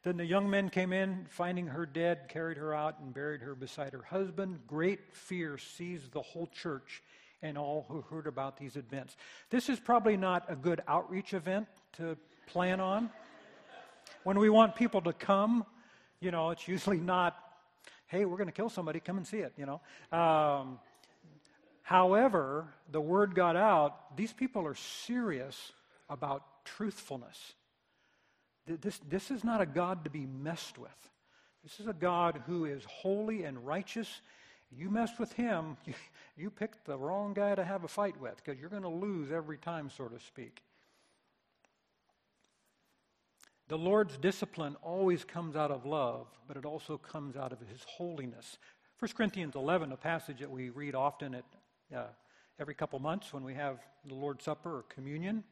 Then 0.05 0.17
the 0.17 0.25
young 0.25 0.49
men 0.49 0.69
came 0.69 0.93
in, 0.93 1.27
finding 1.29 1.67
her 1.67 1.85
dead, 1.85 2.29
carried 2.29 2.57
her 2.59 2.73
out, 2.73 3.01
and 3.01 3.13
buried 3.13 3.41
her 3.41 3.55
beside 3.57 3.93
her 3.93 4.03
husband. 4.03 4.61
Great 4.67 5.13
fear 5.13 5.59
seized 5.59 6.13
the 6.13 6.23
whole 6.23 6.47
church 6.47 7.03
and 7.43 7.59
all 7.59 7.87
who 7.89 8.03
heard 8.03 8.27
about 8.27 8.57
these 8.57 8.77
events. 8.77 9.17
This 9.51 9.69
is 9.69 9.81
probably 9.81 10.17
not 10.17 10.45
a 10.49 10.57
good 10.57 10.81
outreach 10.87 11.35
event 11.35 11.67
to 11.95 12.17
plan 12.47 12.81
on. 12.81 13.11
When 14.23 14.39
we 14.39 14.51
want 14.51 14.77
people 14.77 15.01
to 15.03 15.13
come, 15.13 15.65
you 16.21 16.31
know, 16.31 16.51
it's 16.51 16.69
usually 16.69 16.99
not, 16.99 17.37
hey, 18.09 18.25
we're 18.25 18.37
going 18.37 18.49
to 18.49 18.53
kill 18.53 18.71
somebody, 18.71 19.01
come 19.01 19.17
and 19.17 19.27
see 19.27 19.39
it, 19.39 19.53
you 19.57 19.67
know. 19.67 19.81
Um, 20.17 20.79
however, 21.83 22.67
the 22.91 23.01
word 23.01 23.35
got 23.35 23.57
out, 23.57 24.17
these 24.17 24.33
people 24.33 24.67
are 24.67 24.75
serious 24.75 25.73
about 26.09 26.43
truthfulness. 26.65 27.55
This, 28.67 29.01
this 29.09 29.31
is 29.31 29.45
not 29.45 29.61
a 29.61 29.67
God 29.67 30.05
to 30.05 30.11
be 30.11 30.27
messed 30.27 30.79
with. 30.79 30.91
This 31.63 31.81
is 31.81 31.87
a 31.87 31.93
God 31.93 32.43
who 32.47 32.65
is 32.65 32.83
holy 32.85 33.45
and 33.45 33.67
righteous. 33.67 34.21
You 34.71 34.91
mess 34.91 35.19
with 35.19 35.33
him, 35.33 35.77
you, 35.87 35.95
you 36.37 36.51
picked 36.51 36.85
the 36.85 36.97
wrong 36.97 37.35
guy 37.35 37.55
to 37.55 37.65
have 37.65 37.85
a 37.85 37.89
fight 37.89 38.21
with 38.21 38.37
because 38.37 38.61
you're 38.61 38.71
going 38.71 38.83
to 38.83 38.89
lose 38.89 39.33
every 39.33 39.59
time, 39.59 39.91
so 39.91 40.07
to 40.07 40.19
speak. 40.21 40.63
The 43.69 43.77
Lord's 43.77 44.17
discipline 44.17 44.77
always 44.83 45.25
comes 45.25 45.55
out 45.55 45.71
of 45.71 45.85
love, 45.85 46.27
but 46.47 46.57
it 46.57 46.65
also 46.65 46.97
comes 46.97 47.37
out 47.37 47.53
of 47.53 47.59
his 47.71 47.85
holiness. 47.87 48.57
1 48.99 49.11
Corinthians 49.15 49.57
11, 49.57 49.93
a 49.93 49.97
passage 49.97 50.39
that 50.41 50.51
we 50.51 50.71
read 50.71 50.95
often 50.95 51.35
at 51.35 51.45
uh, 51.95 52.05
every 52.59 52.75
couple 52.75 52.99
months 52.99 53.31
when 53.31 53.45
we 53.45 53.53
have 53.53 53.79
the 54.07 54.15
Lord's 54.15 54.47
Supper 54.47 54.79
or 54.79 54.83
communion. 54.85 55.45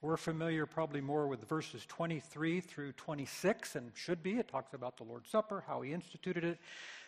We're 0.00 0.16
familiar 0.16 0.64
probably 0.64 1.02
more 1.02 1.26
with 1.26 1.46
verses 1.46 1.84
23 1.86 2.62
through 2.62 2.92
26, 2.92 3.76
and 3.76 3.92
should 3.94 4.22
be. 4.22 4.38
It 4.38 4.48
talks 4.48 4.72
about 4.72 4.96
the 4.96 5.04
Lord's 5.04 5.28
Supper, 5.28 5.62
how 5.66 5.82
he 5.82 5.92
instituted 5.92 6.44
it. 6.44 6.58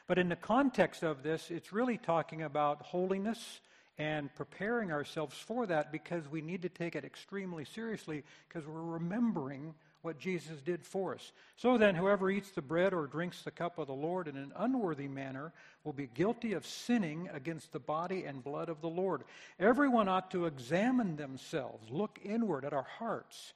But 0.08 0.18
in 0.18 0.28
the 0.28 0.36
context 0.36 1.02
of 1.02 1.22
this, 1.22 1.50
it's 1.50 1.72
really 1.72 1.96
talking 1.96 2.42
about 2.42 2.82
holiness 2.82 3.61
and 3.96 4.34
preparing 4.34 4.92
ourselves 4.92 5.38
for 5.38 5.64
that 5.66 5.90
because 5.90 6.28
we 6.28 6.42
need 6.42 6.61
to 6.62 6.68
take 6.68 6.96
it 6.96 7.04
extremely 7.06 7.64
seriously 7.64 8.24
because 8.46 8.68
we're 8.68 8.82
remembering 8.82 9.74
what 10.03 10.18
Jesus 10.18 10.61
did 10.62 10.84
for 10.84 11.14
us. 11.14 11.32
So 11.57 11.76
then, 11.78 11.94
whoever 11.94 12.30
eats 12.30 12.51
the 12.51 12.62
bread 12.62 12.94
or 12.94 13.07
drinks 13.07 13.42
the 13.42 13.51
cup 13.51 13.78
of 13.78 13.86
the 13.86 13.92
Lord 13.92 14.28
in 14.28 14.36
an 14.36 14.53
unworthy 14.57 15.09
manner 15.09 15.53
will 15.84 15.92
be 15.92 16.09
guilty 16.12 16.53
of 16.55 16.66
sinning 16.66 17.28
against 17.32 17.72
the 17.72 17.78
body 17.78 18.24
and 18.24 18.42
blood 18.42 18.68
of 18.68 18.80
the 18.80 18.88
Lord. 18.88 19.22
Everyone 19.59 20.09
ought 20.09 20.30
to 20.30 20.46
examine 20.46 21.16
themselves, 21.16 21.90
look 21.90 22.18
inward 22.24 22.64
at 22.64 22.72
our 22.72 22.86
hearts 22.98 23.53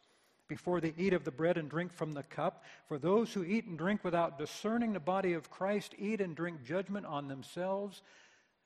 before 0.48 0.80
they 0.80 0.92
eat 0.98 1.14
of 1.14 1.24
the 1.24 1.30
bread 1.30 1.56
and 1.56 1.70
drink 1.70 1.92
from 1.92 2.12
the 2.12 2.22
cup. 2.22 2.64
For 2.88 2.98
those 2.98 3.32
who 3.32 3.44
eat 3.44 3.64
and 3.64 3.78
drink 3.78 4.04
without 4.04 4.38
discerning 4.38 4.92
the 4.92 5.00
body 5.00 5.32
of 5.32 5.50
Christ 5.50 5.94
eat 5.98 6.20
and 6.20 6.36
drink 6.36 6.64
judgment 6.64 7.06
on 7.06 7.28
themselves. 7.28 8.02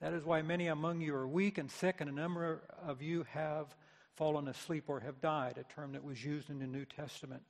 That 0.00 0.12
is 0.12 0.24
why 0.24 0.42
many 0.42 0.68
among 0.68 1.00
you 1.00 1.14
are 1.14 1.26
weak 1.26 1.58
and 1.58 1.70
sick, 1.70 2.00
and 2.00 2.08
a 2.08 2.12
number 2.12 2.62
of 2.86 3.02
you 3.02 3.24
have 3.30 3.74
fallen 4.14 4.48
asleep 4.48 4.84
or 4.88 5.00
have 5.00 5.20
died, 5.20 5.58
a 5.58 5.74
term 5.74 5.92
that 5.92 6.04
was 6.04 6.24
used 6.24 6.50
in 6.50 6.58
the 6.58 6.66
New 6.66 6.84
Testament. 6.84 7.42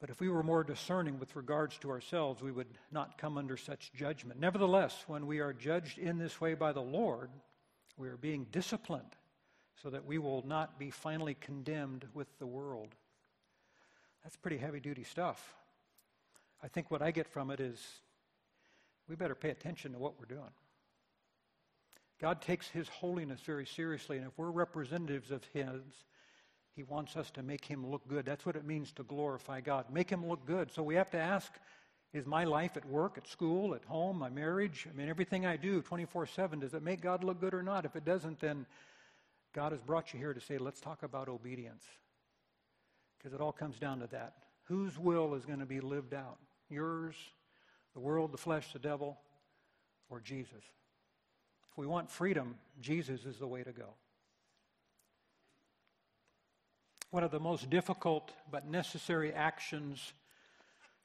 But 0.00 0.10
if 0.10 0.20
we 0.20 0.28
were 0.28 0.44
more 0.44 0.62
discerning 0.62 1.18
with 1.18 1.34
regards 1.34 1.76
to 1.78 1.90
ourselves, 1.90 2.40
we 2.40 2.52
would 2.52 2.78
not 2.92 3.18
come 3.18 3.36
under 3.36 3.56
such 3.56 3.92
judgment. 3.94 4.38
Nevertheless, 4.38 5.04
when 5.08 5.26
we 5.26 5.40
are 5.40 5.52
judged 5.52 5.98
in 5.98 6.18
this 6.18 6.40
way 6.40 6.54
by 6.54 6.72
the 6.72 6.80
Lord, 6.80 7.30
we 7.96 8.08
are 8.08 8.16
being 8.16 8.46
disciplined 8.52 9.16
so 9.82 9.90
that 9.90 10.06
we 10.06 10.18
will 10.18 10.44
not 10.46 10.78
be 10.78 10.90
finally 10.90 11.34
condemned 11.34 12.06
with 12.14 12.28
the 12.38 12.46
world. 12.46 12.94
That's 14.22 14.36
pretty 14.36 14.58
heavy 14.58 14.80
duty 14.80 15.04
stuff. 15.04 15.54
I 16.62 16.68
think 16.68 16.90
what 16.90 17.02
I 17.02 17.10
get 17.10 17.28
from 17.28 17.50
it 17.50 17.60
is 17.60 17.80
we 19.08 19.16
better 19.16 19.34
pay 19.34 19.50
attention 19.50 19.92
to 19.92 19.98
what 19.98 20.18
we're 20.18 20.26
doing. 20.26 20.52
God 22.20 22.42
takes 22.42 22.68
His 22.68 22.88
holiness 22.88 23.40
very 23.40 23.66
seriously, 23.66 24.18
and 24.18 24.26
if 24.26 24.32
we're 24.36 24.50
representatives 24.50 25.30
of 25.30 25.44
His, 25.52 25.82
he 26.78 26.84
wants 26.84 27.16
us 27.16 27.28
to 27.32 27.42
make 27.42 27.64
him 27.64 27.84
look 27.84 28.06
good. 28.06 28.24
That's 28.24 28.46
what 28.46 28.54
it 28.54 28.64
means 28.64 28.92
to 28.92 29.02
glorify 29.02 29.60
God. 29.60 29.86
Make 29.92 30.08
him 30.08 30.24
look 30.24 30.46
good. 30.46 30.70
So 30.70 30.80
we 30.80 30.94
have 30.94 31.10
to 31.10 31.18
ask 31.18 31.52
is 32.12 32.24
my 32.24 32.44
life 32.44 32.76
at 32.76 32.86
work, 32.86 33.18
at 33.18 33.26
school, 33.26 33.74
at 33.74 33.84
home, 33.84 34.16
my 34.16 34.30
marriage, 34.30 34.86
I 34.88 34.96
mean, 34.96 35.08
everything 35.08 35.44
I 35.44 35.56
do 35.56 35.82
24 35.82 36.26
7, 36.26 36.60
does 36.60 36.74
it 36.74 36.82
make 36.84 37.00
God 37.00 37.24
look 37.24 37.40
good 37.40 37.52
or 37.52 37.64
not? 37.64 37.84
If 37.84 37.96
it 37.96 38.04
doesn't, 38.04 38.38
then 38.38 38.64
God 39.52 39.72
has 39.72 39.82
brought 39.82 40.14
you 40.14 40.20
here 40.20 40.32
to 40.32 40.40
say, 40.40 40.56
let's 40.56 40.80
talk 40.80 41.02
about 41.02 41.28
obedience. 41.28 41.84
Because 43.18 43.34
it 43.34 43.40
all 43.40 43.50
comes 43.50 43.80
down 43.80 43.98
to 43.98 44.06
that. 44.12 44.34
Whose 44.68 44.96
will 45.00 45.34
is 45.34 45.44
going 45.44 45.58
to 45.58 45.66
be 45.66 45.80
lived 45.80 46.14
out? 46.14 46.38
Yours, 46.70 47.16
the 47.92 48.00
world, 48.00 48.30
the 48.30 48.38
flesh, 48.38 48.72
the 48.72 48.78
devil, 48.78 49.18
or 50.08 50.20
Jesus? 50.20 50.62
If 51.72 51.76
we 51.76 51.88
want 51.88 52.08
freedom, 52.08 52.54
Jesus 52.80 53.24
is 53.24 53.38
the 53.38 53.48
way 53.48 53.64
to 53.64 53.72
go. 53.72 53.94
One 57.10 57.22
of 57.22 57.30
the 57.30 57.40
most 57.40 57.70
difficult 57.70 58.32
but 58.50 58.68
necessary 58.68 59.32
actions 59.32 60.12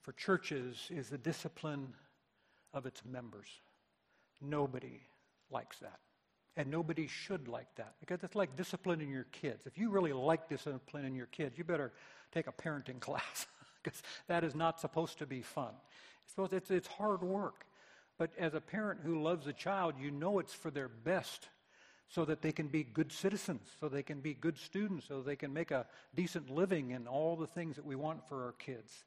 for 0.01 0.11
churches 0.13 0.89
is 0.89 1.09
the 1.09 1.17
discipline 1.17 1.93
of 2.73 2.85
its 2.85 3.03
members. 3.05 3.47
Nobody 4.41 5.01
likes 5.49 5.79
that. 5.79 5.99
And 6.55 6.69
nobody 6.69 7.07
should 7.07 7.47
like 7.47 7.73
that 7.77 7.95
because 7.99 8.23
it's 8.23 8.35
like 8.35 8.55
disciplining 8.55 9.09
your 9.09 9.25
kids. 9.31 9.65
If 9.65 9.77
you 9.77 9.89
really 9.89 10.13
like 10.13 10.49
disciplining 10.49 11.15
your 11.15 11.25
kids, 11.27 11.57
you 11.57 11.63
better 11.63 11.93
take 12.31 12.47
a 12.47 12.51
parenting 12.51 12.99
class 12.99 13.47
because 13.81 14.03
that 14.27 14.43
is 14.43 14.53
not 14.53 14.79
supposed 14.79 15.19
to 15.19 15.25
be 15.25 15.41
fun. 15.41 15.71
It's, 16.51 16.69
it's 16.69 16.87
hard 16.87 17.23
work. 17.23 17.65
But 18.17 18.31
as 18.37 18.53
a 18.53 18.61
parent 18.61 18.99
who 19.03 19.23
loves 19.23 19.47
a 19.47 19.53
child, 19.53 19.95
you 19.99 20.11
know 20.11 20.39
it's 20.39 20.53
for 20.53 20.69
their 20.69 20.89
best 20.89 21.47
so 22.09 22.25
that 22.25 22.41
they 22.41 22.51
can 22.51 22.67
be 22.67 22.83
good 22.83 23.11
citizens, 23.11 23.67
so 23.79 23.89
they 23.89 24.03
can 24.03 24.19
be 24.19 24.33
good 24.33 24.57
students, 24.57 25.07
so 25.07 25.21
they 25.21 25.35
can 25.35 25.53
make 25.53 25.71
a 25.71 25.85
decent 26.15 26.49
living 26.49 26.93
and 26.93 27.07
all 27.07 27.35
the 27.35 27.47
things 27.47 27.75
that 27.75 27.85
we 27.85 27.95
want 27.95 28.27
for 28.27 28.43
our 28.43 28.51
kids. 28.53 29.03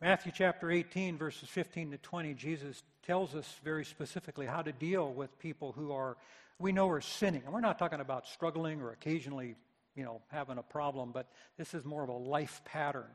Matthew 0.00 0.32
chapter 0.34 0.70
18, 0.70 1.16
verses 1.16 1.48
15 1.48 1.92
to 1.92 1.98
20, 1.98 2.34
Jesus 2.34 2.82
tells 3.02 3.34
us 3.34 3.50
very 3.64 3.84
specifically 3.84 4.44
how 4.44 4.60
to 4.60 4.72
deal 4.72 5.10
with 5.12 5.38
people 5.38 5.72
who 5.72 5.92
are, 5.92 6.16
we 6.58 6.72
know, 6.72 6.88
are 6.88 7.00
sinning. 7.00 7.42
And 7.44 7.54
we're 7.54 7.60
not 7.60 7.78
talking 7.78 8.00
about 8.00 8.26
struggling 8.26 8.82
or 8.82 8.90
occasionally, 8.90 9.54
you 9.94 10.04
know, 10.04 10.20
having 10.28 10.58
a 10.58 10.62
problem, 10.62 11.12
but 11.12 11.28
this 11.56 11.72
is 11.72 11.84
more 11.84 12.02
of 12.02 12.10
a 12.10 12.16
life 12.16 12.60
pattern. 12.66 13.08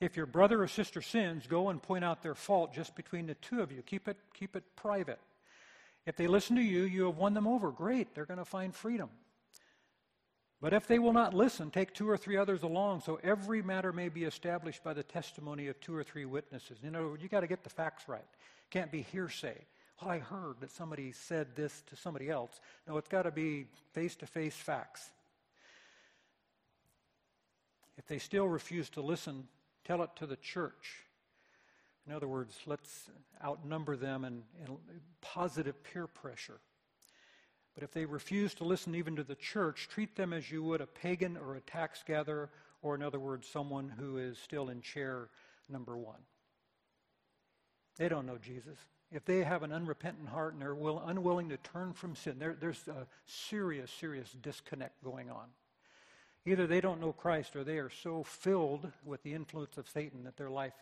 If 0.00 0.16
your 0.16 0.26
brother 0.26 0.62
or 0.62 0.68
sister 0.68 1.02
sins, 1.02 1.46
go 1.46 1.68
and 1.68 1.82
point 1.82 2.04
out 2.04 2.22
their 2.22 2.34
fault 2.34 2.72
just 2.72 2.94
between 2.94 3.26
the 3.26 3.34
two 3.34 3.60
of 3.60 3.72
you. 3.72 3.82
Keep 3.82 4.08
it, 4.08 4.16
keep 4.32 4.56
it 4.56 4.64
private. 4.76 5.18
If 6.08 6.16
they 6.16 6.26
listen 6.26 6.56
to 6.56 6.62
you, 6.62 6.84
you 6.84 7.04
have 7.04 7.18
won 7.18 7.34
them 7.34 7.46
over. 7.46 7.70
Great, 7.70 8.14
they're 8.14 8.24
going 8.24 8.38
to 8.38 8.44
find 8.46 8.74
freedom. 8.74 9.10
But 10.58 10.72
if 10.72 10.86
they 10.86 10.98
will 10.98 11.12
not 11.12 11.34
listen, 11.34 11.70
take 11.70 11.92
two 11.92 12.08
or 12.08 12.16
three 12.16 12.38
others 12.38 12.62
along 12.62 13.02
so 13.02 13.20
every 13.22 13.60
matter 13.60 13.92
may 13.92 14.08
be 14.08 14.24
established 14.24 14.82
by 14.82 14.94
the 14.94 15.02
testimony 15.02 15.66
of 15.66 15.78
two 15.80 15.94
or 15.94 16.02
three 16.02 16.24
witnesses. 16.24 16.78
You 16.82 16.90
know, 16.90 17.14
you 17.20 17.28
got 17.28 17.40
to 17.40 17.46
get 17.46 17.62
the 17.62 17.68
facts 17.68 18.08
right. 18.08 18.24
Can't 18.70 18.90
be 18.90 19.02
hearsay. 19.02 19.66
Well, 20.00 20.10
I 20.10 20.18
heard 20.18 20.56
that 20.60 20.70
somebody 20.70 21.12
said 21.12 21.54
this 21.54 21.82
to 21.90 21.96
somebody 21.96 22.30
else. 22.30 22.58
No, 22.86 22.96
it's 22.96 23.08
got 23.08 23.24
to 23.24 23.30
be 23.30 23.66
face 23.92 24.16
to 24.16 24.26
face 24.26 24.56
facts. 24.56 25.10
If 27.98 28.06
they 28.06 28.18
still 28.18 28.48
refuse 28.48 28.88
to 28.90 29.02
listen, 29.02 29.46
tell 29.84 30.02
it 30.02 30.10
to 30.16 30.26
the 30.26 30.36
church. 30.36 31.04
In 32.08 32.14
other 32.14 32.26
words, 32.26 32.56
let's 32.64 33.10
outnumber 33.44 33.94
them 33.94 34.24
in, 34.24 34.42
in 34.64 34.78
positive 35.20 35.82
peer 35.84 36.06
pressure. 36.06 36.58
But 37.74 37.84
if 37.84 37.92
they 37.92 38.06
refuse 38.06 38.54
to 38.54 38.64
listen 38.64 38.94
even 38.94 39.14
to 39.16 39.22
the 39.22 39.34
church, 39.34 39.88
treat 39.90 40.16
them 40.16 40.32
as 40.32 40.50
you 40.50 40.62
would 40.62 40.80
a 40.80 40.86
pagan 40.86 41.36
or 41.36 41.54
a 41.54 41.60
tax 41.60 42.02
gatherer, 42.06 42.48
or 42.80 42.94
in 42.94 43.02
other 43.02 43.20
words, 43.20 43.46
someone 43.46 43.92
who 43.98 44.16
is 44.16 44.38
still 44.38 44.70
in 44.70 44.80
chair 44.80 45.28
number 45.68 45.98
one. 45.98 46.20
They 47.98 48.08
don't 48.08 48.26
know 48.26 48.38
Jesus. 48.38 48.78
If 49.12 49.26
they 49.26 49.44
have 49.44 49.62
an 49.62 49.72
unrepentant 49.72 50.30
heart 50.30 50.54
and 50.54 50.62
they're 50.62 50.74
will, 50.74 51.02
unwilling 51.04 51.50
to 51.50 51.58
turn 51.58 51.92
from 51.92 52.14
sin, 52.14 52.38
there, 52.38 52.56
there's 52.58 52.88
a 52.88 53.06
serious, 53.26 53.90
serious 53.90 54.30
disconnect 54.32 55.04
going 55.04 55.30
on. 55.30 55.48
Either 56.46 56.66
they 56.66 56.80
don't 56.80 57.02
know 57.02 57.12
Christ 57.12 57.54
or 57.54 57.64
they 57.64 57.76
are 57.76 57.90
so 57.90 58.22
filled 58.22 58.90
with 59.04 59.22
the 59.22 59.34
influence 59.34 59.76
of 59.76 59.88
Satan 59.90 60.24
that 60.24 60.38
their 60.38 60.50
life 60.50 60.72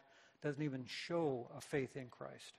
doesn't 0.46 0.62
even 0.62 0.84
show 0.86 1.48
a 1.56 1.60
faith 1.60 1.96
in 1.96 2.06
Christ. 2.06 2.52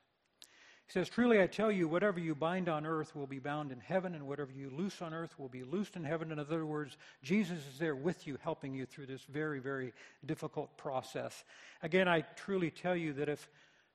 He 0.88 0.92
says, 0.92 1.08
Truly 1.08 1.42
I 1.42 1.48
tell 1.48 1.72
you, 1.72 1.88
whatever 1.88 2.20
you 2.20 2.36
bind 2.36 2.68
on 2.68 2.86
earth 2.86 3.16
will 3.16 3.28
be 3.28 3.40
bound 3.40 3.72
in 3.72 3.80
heaven, 3.80 4.14
and 4.14 4.28
whatever 4.28 4.52
you 4.52 4.70
loose 4.70 5.02
on 5.02 5.14
earth 5.14 5.40
will 5.40 5.48
be 5.48 5.64
loosed 5.64 5.96
in 5.96 6.04
heaven. 6.04 6.32
In 6.32 6.40
other 6.40 6.66
words, 6.66 6.98
Jesus 7.24 7.60
is 7.60 7.80
there 7.80 7.96
with 7.96 8.28
you, 8.28 8.38
helping 8.42 8.74
you 8.74 8.86
through 8.86 9.06
this 9.06 9.24
very, 9.24 9.60
very 9.60 9.94
difficult 10.26 10.78
process. 10.78 11.46
Again, 11.82 12.10
I 12.10 12.22
truly 12.36 12.72
tell 12.72 12.96
you 12.96 13.14
that 13.14 13.30
if 13.30 13.50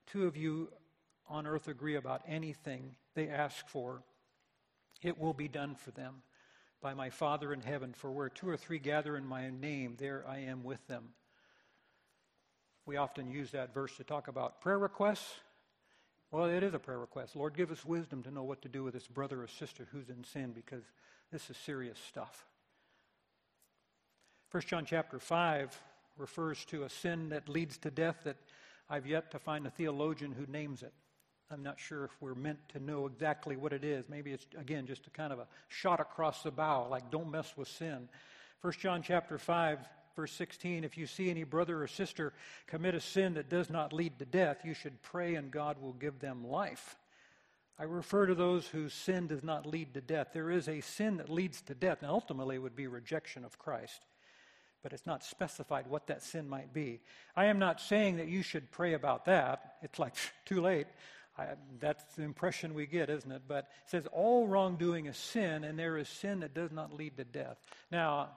two 0.06 0.26
of 0.26 0.36
you 0.36 0.70
on 1.28 1.46
earth 1.46 1.68
agree 1.68 1.96
about 1.96 2.22
anything 2.26 2.96
they 3.14 3.28
ask 3.28 3.68
for, 3.68 4.02
it 5.02 5.18
will 5.18 5.34
be 5.34 5.48
done 5.48 5.74
for 5.74 5.90
them 5.90 6.22
by 6.80 6.94
my 6.94 7.10
Father 7.10 7.52
in 7.52 7.60
heaven. 7.60 7.92
For 7.92 8.10
where 8.10 8.30
two 8.30 8.48
or 8.48 8.56
three 8.56 8.78
gather 8.78 9.18
in 9.18 9.26
my 9.26 9.50
name, 9.50 9.96
there 9.98 10.24
I 10.26 10.38
am 10.38 10.64
with 10.64 10.86
them. 10.88 11.10
We 12.84 12.96
often 12.96 13.30
use 13.30 13.52
that 13.52 13.74
verse 13.74 13.96
to 13.96 14.04
talk 14.04 14.28
about 14.28 14.60
prayer 14.60 14.78
requests. 14.78 15.34
Well, 16.30 16.46
it 16.46 16.62
is 16.62 16.74
a 16.74 16.78
prayer 16.78 16.98
request. 16.98 17.36
Lord, 17.36 17.56
give 17.56 17.70
us 17.70 17.84
wisdom 17.84 18.22
to 18.22 18.30
know 18.30 18.42
what 18.42 18.62
to 18.62 18.68
do 18.68 18.82
with 18.82 18.94
this 18.94 19.06
brother 19.06 19.42
or 19.42 19.48
sister 19.48 19.86
who's 19.92 20.08
in 20.08 20.24
sin 20.24 20.52
because 20.52 20.82
this 21.30 21.48
is 21.50 21.56
serious 21.58 21.98
stuff. 22.08 22.46
1 24.50 24.62
John 24.66 24.84
chapter 24.84 25.18
5 25.18 25.78
refers 26.18 26.64
to 26.66 26.84
a 26.84 26.88
sin 26.88 27.30
that 27.30 27.48
leads 27.48 27.78
to 27.78 27.90
death 27.90 28.16
that 28.24 28.36
I've 28.88 29.06
yet 29.06 29.30
to 29.30 29.38
find 29.38 29.66
a 29.66 29.70
theologian 29.70 30.32
who 30.32 30.50
names 30.50 30.82
it. 30.82 30.92
I'm 31.50 31.62
not 31.62 31.78
sure 31.78 32.04
if 32.04 32.10
we're 32.20 32.34
meant 32.34 32.58
to 32.70 32.80
know 32.80 33.06
exactly 33.06 33.56
what 33.56 33.72
it 33.72 33.84
is. 33.84 34.08
Maybe 34.08 34.32
it's, 34.32 34.46
again, 34.58 34.86
just 34.86 35.06
a 35.06 35.10
kind 35.10 35.32
of 35.32 35.38
a 35.38 35.46
shot 35.68 36.00
across 36.00 36.42
the 36.42 36.50
bow, 36.50 36.88
like 36.88 37.10
don't 37.10 37.30
mess 37.30 37.54
with 37.56 37.68
sin. 37.68 38.08
1 38.62 38.72
John 38.80 39.02
chapter 39.02 39.38
5 39.38 39.78
verse 40.14 40.32
16, 40.32 40.84
if 40.84 40.96
you 40.96 41.06
see 41.06 41.30
any 41.30 41.44
brother 41.44 41.82
or 41.82 41.86
sister 41.86 42.32
commit 42.66 42.94
a 42.94 43.00
sin 43.00 43.34
that 43.34 43.48
does 43.48 43.70
not 43.70 43.92
lead 43.92 44.18
to 44.18 44.24
death, 44.24 44.58
you 44.64 44.74
should 44.74 45.02
pray 45.02 45.34
and 45.34 45.50
God 45.50 45.80
will 45.80 45.92
give 45.92 46.18
them 46.18 46.46
life. 46.46 46.96
I 47.78 47.84
refer 47.84 48.26
to 48.26 48.34
those 48.34 48.66
whose 48.66 48.92
sin 48.92 49.26
does 49.26 49.42
not 49.42 49.66
lead 49.66 49.94
to 49.94 50.00
death. 50.00 50.28
There 50.32 50.50
is 50.50 50.68
a 50.68 50.80
sin 50.80 51.16
that 51.16 51.28
leads 51.28 51.62
to 51.62 51.74
death, 51.74 52.02
and 52.02 52.10
ultimately 52.10 52.58
would 52.58 52.76
be 52.76 52.86
rejection 52.86 53.44
of 53.44 53.58
Christ. 53.58 54.06
But 54.82 54.92
it's 54.92 55.06
not 55.06 55.24
specified 55.24 55.86
what 55.88 56.06
that 56.08 56.22
sin 56.22 56.48
might 56.48 56.72
be. 56.72 57.00
I 57.34 57.46
am 57.46 57.58
not 57.58 57.80
saying 57.80 58.16
that 58.18 58.28
you 58.28 58.42
should 58.42 58.70
pray 58.70 58.94
about 58.94 59.24
that. 59.24 59.76
It's 59.82 59.98
like 59.98 60.14
too 60.44 60.60
late. 60.60 60.86
I, 61.38 61.46
that's 61.80 62.04
the 62.14 62.22
impression 62.22 62.74
we 62.74 62.86
get, 62.86 63.08
isn't 63.08 63.32
it? 63.32 63.42
But 63.48 63.70
it 63.84 63.90
says 63.90 64.06
all 64.12 64.46
wrongdoing 64.46 65.06
is 65.06 65.16
sin, 65.16 65.64
and 65.64 65.78
there 65.78 65.96
is 65.96 66.08
sin 66.08 66.40
that 66.40 66.54
does 66.54 66.72
not 66.72 66.92
lead 66.92 67.16
to 67.16 67.24
death. 67.24 67.56
Now, 67.90 68.30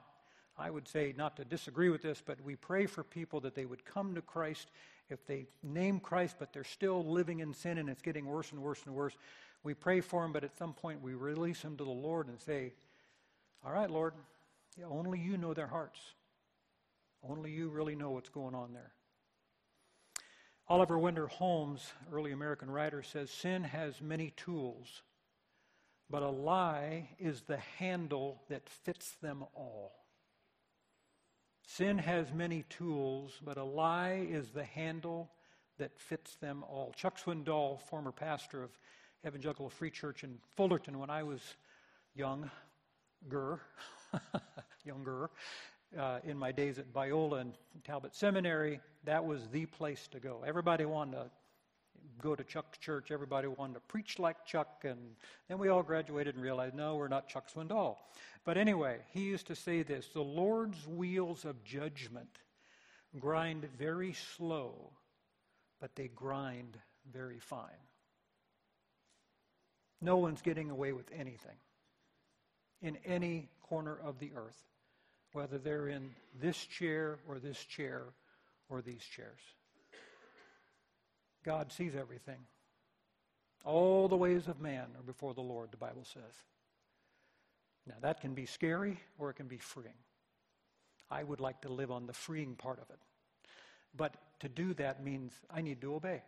I 0.58 0.70
would 0.70 0.88
say 0.88 1.14
not 1.16 1.36
to 1.36 1.44
disagree 1.44 1.90
with 1.90 2.02
this, 2.02 2.22
but 2.24 2.40
we 2.42 2.56
pray 2.56 2.86
for 2.86 3.04
people 3.04 3.40
that 3.40 3.54
they 3.54 3.66
would 3.66 3.84
come 3.84 4.14
to 4.14 4.22
Christ. 4.22 4.70
If 5.10 5.26
they 5.26 5.46
name 5.62 6.00
Christ, 6.00 6.36
but 6.38 6.52
they're 6.52 6.64
still 6.64 7.04
living 7.04 7.40
in 7.40 7.52
sin 7.52 7.78
and 7.78 7.88
it's 7.88 8.02
getting 8.02 8.26
worse 8.26 8.52
and 8.52 8.62
worse 8.62 8.80
and 8.86 8.94
worse, 8.94 9.16
we 9.62 9.74
pray 9.74 10.00
for 10.00 10.22
them, 10.22 10.32
but 10.32 10.44
at 10.44 10.56
some 10.56 10.72
point 10.72 11.02
we 11.02 11.14
release 11.14 11.60
them 11.60 11.76
to 11.76 11.84
the 11.84 11.90
Lord 11.90 12.28
and 12.28 12.40
say, 12.40 12.72
All 13.64 13.72
right, 13.72 13.90
Lord, 13.90 14.14
only 14.84 15.18
you 15.18 15.36
know 15.36 15.54
their 15.54 15.66
hearts. 15.66 16.00
Only 17.28 17.50
you 17.50 17.68
really 17.68 17.96
know 17.96 18.10
what's 18.10 18.28
going 18.28 18.54
on 18.54 18.72
there. 18.72 18.92
Oliver 20.68 20.98
Wendell 20.98 21.28
Holmes, 21.28 21.92
early 22.12 22.32
American 22.32 22.70
writer, 22.70 23.02
says 23.02 23.30
sin 23.30 23.62
has 23.62 24.00
many 24.00 24.32
tools, 24.36 25.02
but 26.10 26.22
a 26.22 26.28
lie 26.28 27.10
is 27.18 27.42
the 27.42 27.58
handle 27.78 28.42
that 28.48 28.68
fits 28.68 29.12
them 29.22 29.44
all. 29.54 30.05
Sin 31.66 31.98
has 31.98 32.32
many 32.32 32.64
tools, 32.70 33.40
but 33.44 33.56
a 33.56 33.64
lie 33.64 34.24
is 34.30 34.50
the 34.50 34.62
handle 34.62 35.28
that 35.78 35.98
fits 35.98 36.36
them 36.36 36.64
all. 36.68 36.94
Chuck 36.96 37.18
Swindoll, 37.18 37.80
former 37.80 38.12
pastor 38.12 38.62
of 38.62 38.70
Evangelical 39.26 39.68
Free 39.68 39.90
Church 39.90 40.22
in 40.22 40.38
Fullerton 40.56 41.00
when 41.00 41.10
I 41.10 41.24
was 41.24 41.40
young, 42.14 42.48
younger, 43.20 43.60
younger, 44.84 45.30
uh, 45.98 46.20
in 46.24 46.38
my 46.38 46.52
days 46.52 46.78
at 46.78 46.92
Biola 46.92 47.40
and 47.40 47.54
Talbot 47.84 48.14
Seminary, 48.14 48.80
that 49.04 49.24
was 49.24 49.48
the 49.48 49.66
place 49.66 50.06
to 50.12 50.20
go. 50.20 50.44
Everybody 50.46 50.84
wanted 50.84 51.16
to 51.16 51.30
go 52.20 52.34
to 52.34 52.44
Chuck's 52.44 52.78
church. 52.78 53.10
Everybody 53.10 53.48
wanted 53.48 53.74
to 53.74 53.80
preach 53.80 54.18
like 54.18 54.44
Chuck. 54.44 54.84
And 54.84 54.98
then 55.48 55.58
we 55.58 55.68
all 55.68 55.82
graduated 55.82 56.34
and 56.34 56.42
realized, 56.42 56.74
no, 56.74 56.96
we're 56.96 57.08
not 57.08 57.28
Chuck 57.28 57.52
Swindoll. 57.52 57.96
But 58.44 58.56
anyway, 58.56 58.98
he 59.12 59.22
used 59.22 59.48
to 59.48 59.56
say 59.56 59.82
this 59.82 60.08
the 60.08 60.22
Lord's 60.22 60.86
wheels 60.86 61.44
of 61.44 61.64
judgment 61.64 62.38
grind 63.18 63.68
very 63.78 64.12
slow, 64.36 64.92
but 65.80 65.94
they 65.96 66.08
grind 66.08 66.78
very 67.12 67.38
fine. 67.38 67.82
No 70.00 70.18
one's 70.18 70.42
getting 70.42 70.70
away 70.70 70.92
with 70.92 71.10
anything 71.12 71.56
in 72.82 72.98
any 73.04 73.48
corner 73.62 73.96
of 74.04 74.18
the 74.18 74.32
earth, 74.36 74.62
whether 75.32 75.58
they're 75.58 75.88
in 75.88 76.10
this 76.40 76.56
chair 76.56 77.18
or 77.28 77.38
this 77.38 77.58
chair 77.64 78.02
or 78.68 78.82
these 78.82 79.02
chairs. 79.02 79.40
God 81.46 81.72
sees 81.72 81.94
everything. 81.94 82.40
All 83.64 84.08
the 84.08 84.16
ways 84.16 84.48
of 84.48 84.60
man 84.60 84.86
are 84.98 85.02
before 85.06 85.32
the 85.32 85.40
Lord, 85.40 85.70
the 85.70 85.76
Bible 85.76 86.04
says. 86.04 86.34
Now, 87.86 87.94
that 88.02 88.20
can 88.20 88.34
be 88.34 88.46
scary 88.46 88.98
or 89.16 89.30
it 89.30 89.34
can 89.34 89.46
be 89.46 89.58
freeing. 89.58 89.94
I 91.08 91.22
would 91.22 91.38
like 91.38 91.60
to 91.62 91.68
live 91.68 91.92
on 91.92 92.06
the 92.06 92.12
freeing 92.12 92.56
part 92.56 92.80
of 92.80 92.90
it. 92.90 92.98
But 93.96 94.16
to 94.40 94.48
do 94.48 94.74
that 94.74 95.04
means 95.04 95.32
I 95.48 95.62
need 95.62 95.80
to 95.82 95.94
obey. 95.94 96.22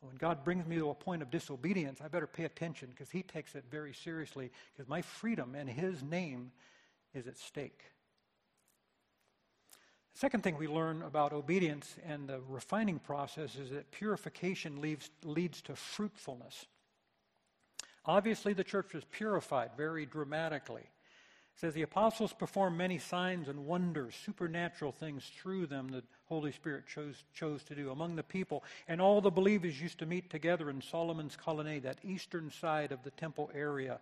When 0.00 0.16
God 0.16 0.44
brings 0.44 0.66
me 0.66 0.76
to 0.76 0.90
a 0.90 0.94
point 0.94 1.22
of 1.22 1.30
disobedience, 1.30 2.00
I 2.04 2.08
better 2.08 2.26
pay 2.26 2.44
attention 2.44 2.90
because 2.90 3.10
He 3.10 3.22
takes 3.22 3.54
it 3.54 3.64
very 3.70 3.94
seriously 3.94 4.50
because 4.76 4.88
my 4.88 5.02
freedom 5.02 5.54
and 5.54 5.68
His 5.68 6.02
name 6.02 6.52
is 7.14 7.26
at 7.26 7.38
stake. 7.38 7.80
Second 10.18 10.42
thing 10.42 10.58
we 10.58 10.66
learn 10.66 11.02
about 11.02 11.32
obedience 11.32 11.94
and 12.04 12.28
the 12.28 12.40
refining 12.48 12.98
process 12.98 13.54
is 13.54 13.70
that 13.70 13.88
purification 13.92 14.80
leads, 14.80 15.10
leads 15.22 15.62
to 15.62 15.76
fruitfulness. 15.76 16.66
Obviously, 18.04 18.52
the 18.52 18.64
church 18.64 18.94
was 18.94 19.04
purified 19.12 19.70
very 19.76 20.06
dramatically. 20.06 20.80
It 20.82 21.60
says 21.60 21.72
the 21.72 21.82
apostles 21.82 22.32
performed 22.32 22.76
many 22.76 22.98
signs 22.98 23.46
and 23.46 23.64
wonders, 23.64 24.16
supernatural 24.26 24.90
things 24.90 25.30
through 25.40 25.66
them 25.66 25.86
the 25.86 26.02
Holy 26.28 26.50
Spirit 26.50 26.88
chose, 26.92 27.22
chose 27.32 27.62
to 27.62 27.76
do 27.76 27.92
among 27.92 28.16
the 28.16 28.24
people. 28.24 28.64
And 28.88 29.00
all 29.00 29.20
the 29.20 29.30
believers 29.30 29.80
used 29.80 30.00
to 30.00 30.06
meet 30.06 30.30
together 30.30 30.68
in 30.68 30.82
Solomon's 30.82 31.36
colonnade, 31.36 31.84
that 31.84 31.98
eastern 32.02 32.50
side 32.50 32.90
of 32.90 33.04
the 33.04 33.12
temple 33.12 33.52
area. 33.54 34.00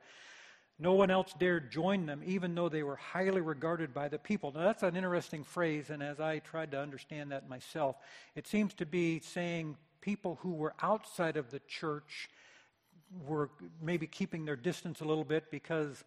No 0.79 0.93
one 0.93 1.11
else 1.11 1.33
dared 1.39 1.71
join 1.71 2.05
them, 2.05 2.23
even 2.27 2.55
though 2.55 2.69
they 2.69 2.83
were 2.83 2.97
highly 2.97 3.41
regarded 3.41 3.95
by 3.95 4.09
the 4.09 4.19
people. 4.19 4.53
Now, 4.53 4.61
that's 4.61 4.83
an 4.83 4.95
interesting 4.95 5.43
phrase, 5.43 5.89
and 5.89 6.03
as 6.03 6.21
I 6.21 6.41
tried 6.41 6.73
to 6.73 6.81
understand 6.81 7.33
that 7.33 7.49
myself, 7.49 7.97
it 8.35 8.47
seems 8.47 8.75
to 8.75 8.87
be 8.87 9.21
saying 9.21 9.77
people 10.03 10.39
who 10.43 10.53
were 10.53 10.75
outside 10.83 11.39
of 11.39 11.51
the 11.51 11.61
church 11.61 12.29
were 13.27 13.49
maybe 13.81 14.07
keeping 14.07 14.45
their 14.45 14.57
distance 14.57 15.01
a 15.01 15.05
little 15.05 15.25
bit 15.25 15.51
because, 15.51 16.05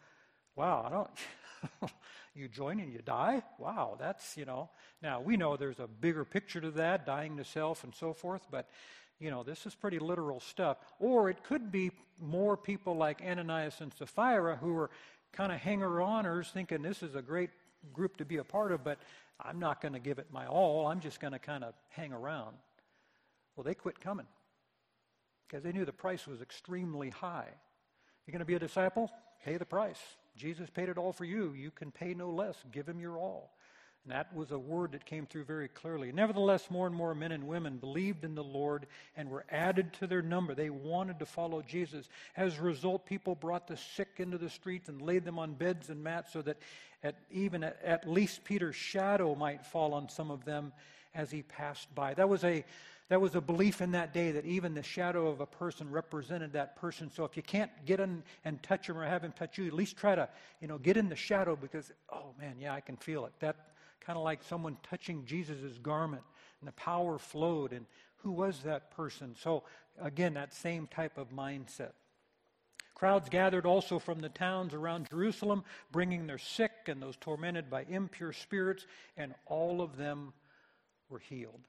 wow, 0.55 0.85
I 0.85 0.89
don't. 0.91 1.91
you 2.35 2.47
join 2.47 2.79
and 2.79 2.93
you 2.93 2.99
die? 2.99 3.41
Wow, 3.57 3.97
that's, 3.99 4.37
you 4.37 4.45
know. 4.45 4.69
Now, 5.01 5.19
we 5.19 5.35
know 5.35 5.57
there's 5.57 5.79
a 5.79 5.87
bigger 5.87 6.23
picture 6.25 6.61
to 6.61 6.71
that, 6.71 7.07
dying 7.07 7.37
to 7.37 7.43
self 7.43 7.83
and 7.83 7.95
so 7.95 8.13
forth, 8.13 8.43
but 8.51 8.69
you 9.19 9.29
know, 9.29 9.43
this 9.43 9.65
is 9.65 9.75
pretty 9.75 9.99
literal 9.99 10.39
stuff. 10.39 10.77
Or 10.99 11.29
it 11.29 11.43
could 11.43 11.71
be 11.71 11.91
more 12.21 12.55
people 12.57 12.95
like 12.95 13.21
Ananias 13.25 13.81
and 13.81 13.93
Sapphira 13.93 14.55
who 14.55 14.73
were 14.73 14.89
kind 15.33 15.51
of 15.51 15.59
hanger 15.59 15.89
oners 15.89 16.51
thinking 16.51 16.81
this 16.81 17.03
is 17.03 17.15
a 17.15 17.21
great 17.21 17.49
group 17.93 18.17
to 18.17 18.25
be 18.25 18.37
a 18.37 18.43
part 18.43 18.71
of, 18.71 18.83
but 18.83 18.97
I'm 19.39 19.59
not 19.59 19.81
going 19.81 19.93
to 19.93 19.99
give 19.99 20.19
it 20.19 20.27
my 20.31 20.47
all. 20.47 20.87
I'm 20.87 20.99
just 20.99 21.19
going 21.19 21.33
to 21.33 21.39
kind 21.39 21.63
of 21.63 21.73
hang 21.89 22.13
around. 22.13 22.55
Well, 23.55 23.63
they 23.63 23.73
quit 23.73 23.99
coming 23.99 24.27
because 25.47 25.63
they 25.63 25.71
knew 25.71 25.85
the 25.85 25.91
price 25.91 26.27
was 26.27 26.41
extremely 26.41 27.09
high. 27.09 27.47
You're 28.25 28.31
going 28.31 28.39
to 28.39 28.45
be 28.45 28.55
a 28.55 28.59
disciple? 28.59 29.11
Pay 29.43 29.57
the 29.57 29.65
price. 29.65 29.99
Jesus 30.35 30.69
paid 30.69 30.89
it 30.89 30.97
all 30.97 31.11
for 31.11 31.25
you. 31.25 31.53
You 31.53 31.71
can 31.71 31.91
pay 31.91 32.13
no 32.13 32.29
less. 32.29 32.55
Give 32.71 32.87
him 32.87 32.99
your 32.99 33.17
all. 33.17 33.51
And 34.03 34.13
that 34.13 34.33
was 34.33 34.51
a 34.51 34.57
word 34.57 34.93
that 34.93 35.05
came 35.05 35.25
through 35.25 35.43
very 35.43 35.67
clearly. 35.67 36.11
Nevertheless, 36.11 36.71
more 36.71 36.87
and 36.87 36.95
more 36.95 37.13
men 37.13 37.31
and 37.31 37.47
women 37.47 37.77
believed 37.77 38.23
in 38.23 38.33
the 38.33 38.43
Lord 38.43 38.87
and 39.15 39.29
were 39.29 39.45
added 39.51 39.93
to 39.93 40.07
their 40.07 40.21
number. 40.21 40.55
They 40.55 40.69
wanted 40.69 41.19
to 41.19 41.25
follow 41.25 41.61
Jesus. 41.61 42.07
As 42.37 42.57
a 42.57 42.61
result, 42.61 43.05
people 43.05 43.35
brought 43.35 43.67
the 43.67 43.77
sick 43.77 44.09
into 44.17 44.37
the 44.37 44.49
streets 44.49 44.89
and 44.89 45.01
laid 45.01 45.25
them 45.25 45.37
on 45.37 45.53
beds 45.53 45.89
and 45.89 46.01
mats 46.01 46.33
so 46.33 46.41
that 46.43 46.57
at, 47.03 47.15
even 47.29 47.63
at, 47.63 47.79
at 47.83 48.09
least 48.09 48.43
Peter's 48.43 48.75
shadow 48.75 49.35
might 49.35 49.65
fall 49.65 49.93
on 49.93 50.09
some 50.09 50.31
of 50.31 50.45
them 50.45 50.71
as 51.13 51.29
he 51.31 51.43
passed 51.43 51.93
by. 51.93 52.13
That 52.13 52.29
was 52.29 52.43
a 52.43 52.63
that 53.09 53.19
was 53.19 53.33
a 53.33 53.41
belief 53.41 53.81
in 53.81 53.91
that 53.91 54.13
day 54.13 54.31
that 54.31 54.45
even 54.45 54.75
the 54.75 54.83
shadow 54.83 55.29
of 55.29 55.41
a 55.41 55.45
person 55.47 55.89
represented 55.89 56.53
that 56.53 56.75
person. 56.75 57.09
So 57.11 57.23
if 57.25 57.35
you 57.35 57.41
can't 57.41 57.71
get 57.85 57.99
in 57.99 58.21
and 58.45 58.61
touch 58.61 58.87
him 58.87 58.99
or 58.99 59.03
have 59.03 59.23
him 59.23 59.31
touch 59.31 59.57
you, 59.57 59.65
at 59.65 59.73
least 59.73 59.97
try 59.97 60.13
to, 60.13 60.29
you 60.61 60.67
know, 60.67 60.77
get 60.77 60.95
in 60.95 61.09
the 61.09 61.15
shadow 61.15 61.55
because, 61.55 61.91
oh 62.13 62.35
man, 62.39 62.57
yeah, 62.59 62.71
I 62.71 62.81
can 62.81 62.97
feel 62.97 63.25
it. 63.25 63.33
That 63.39 63.55
kind 64.01 64.17
of 64.17 64.23
like 64.23 64.43
someone 64.43 64.77
touching 64.83 65.25
Jesus' 65.25 65.77
garment, 65.81 66.23
and 66.61 66.67
the 66.67 66.73
power 66.73 67.17
flowed. 67.17 67.73
And 67.73 67.85
Who 68.17 68.31
was 68.31 68.59
that 68.63 68.91
person? 68.91 69.35
So, 69.39 69.63
again, 70.01 70.33
that 70.33 70.53
same 70.53 70.87
type 70.87 71.17
of 71.17 71.29
mindset. 71.29 71.91
Crowds 72.95 73.29
gathered 73.29 73.65
also 73.65 73.97
from 73.97 74.19
the 74.19 74.27
towns 74.27 74.73
around 74.73 75.09
Jerusalem, 75.09 75.63
bringing 75.89 76.27
their 76.27 76.37
sick 76.37 76.71
and 76.87 77.01
those 77.01 77.15
tormented 77.15 77.69
by 77.69 77.85
impure 77.87 78.33
spirits, 78.33 78.85
and 79.15 79.33
all 79.45 79.81
of 79.81 79.95
them 79.95 80.33
were 81.09 81.19
healed. 81.19 81.61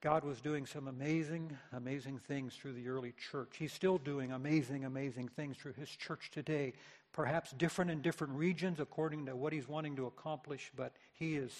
God 0.00 0.24
was 0.24 0.40
doing 0.40 0.66
some 0.66 0.88
amazing, 0.88 1.56
amazing 1.72 2.18
things 2.18 2.54
through 2.54 2.74
the 2.74 2.88
early 2.88 3.14
church. 3.30 3.54
He's 3.58 3.72
still 3.72 3.96
doing 3.96 4.32
amazing, 4.32 4.84
amazing 4.84 5.28
things 5.28 5.56
through 5.56 5.72
his 5.74 5.88
church 5.88 6.30
today. 6.30 6.74
Perhaps 7.14 7.52
different 7.52 7.90
in 7.90 8.02
different 8.02 8.34
regions 8.34 8.80
according 8.80 9.26
to 9.26 9.36
what 9.36 9.52
he's 9.52 9.68
wanting 9.68 9.96
to 9.96 10.06
accomplish, 10.06 10.70
but 10.76 10.92
he 11.14 11.36
is 11.36 11.52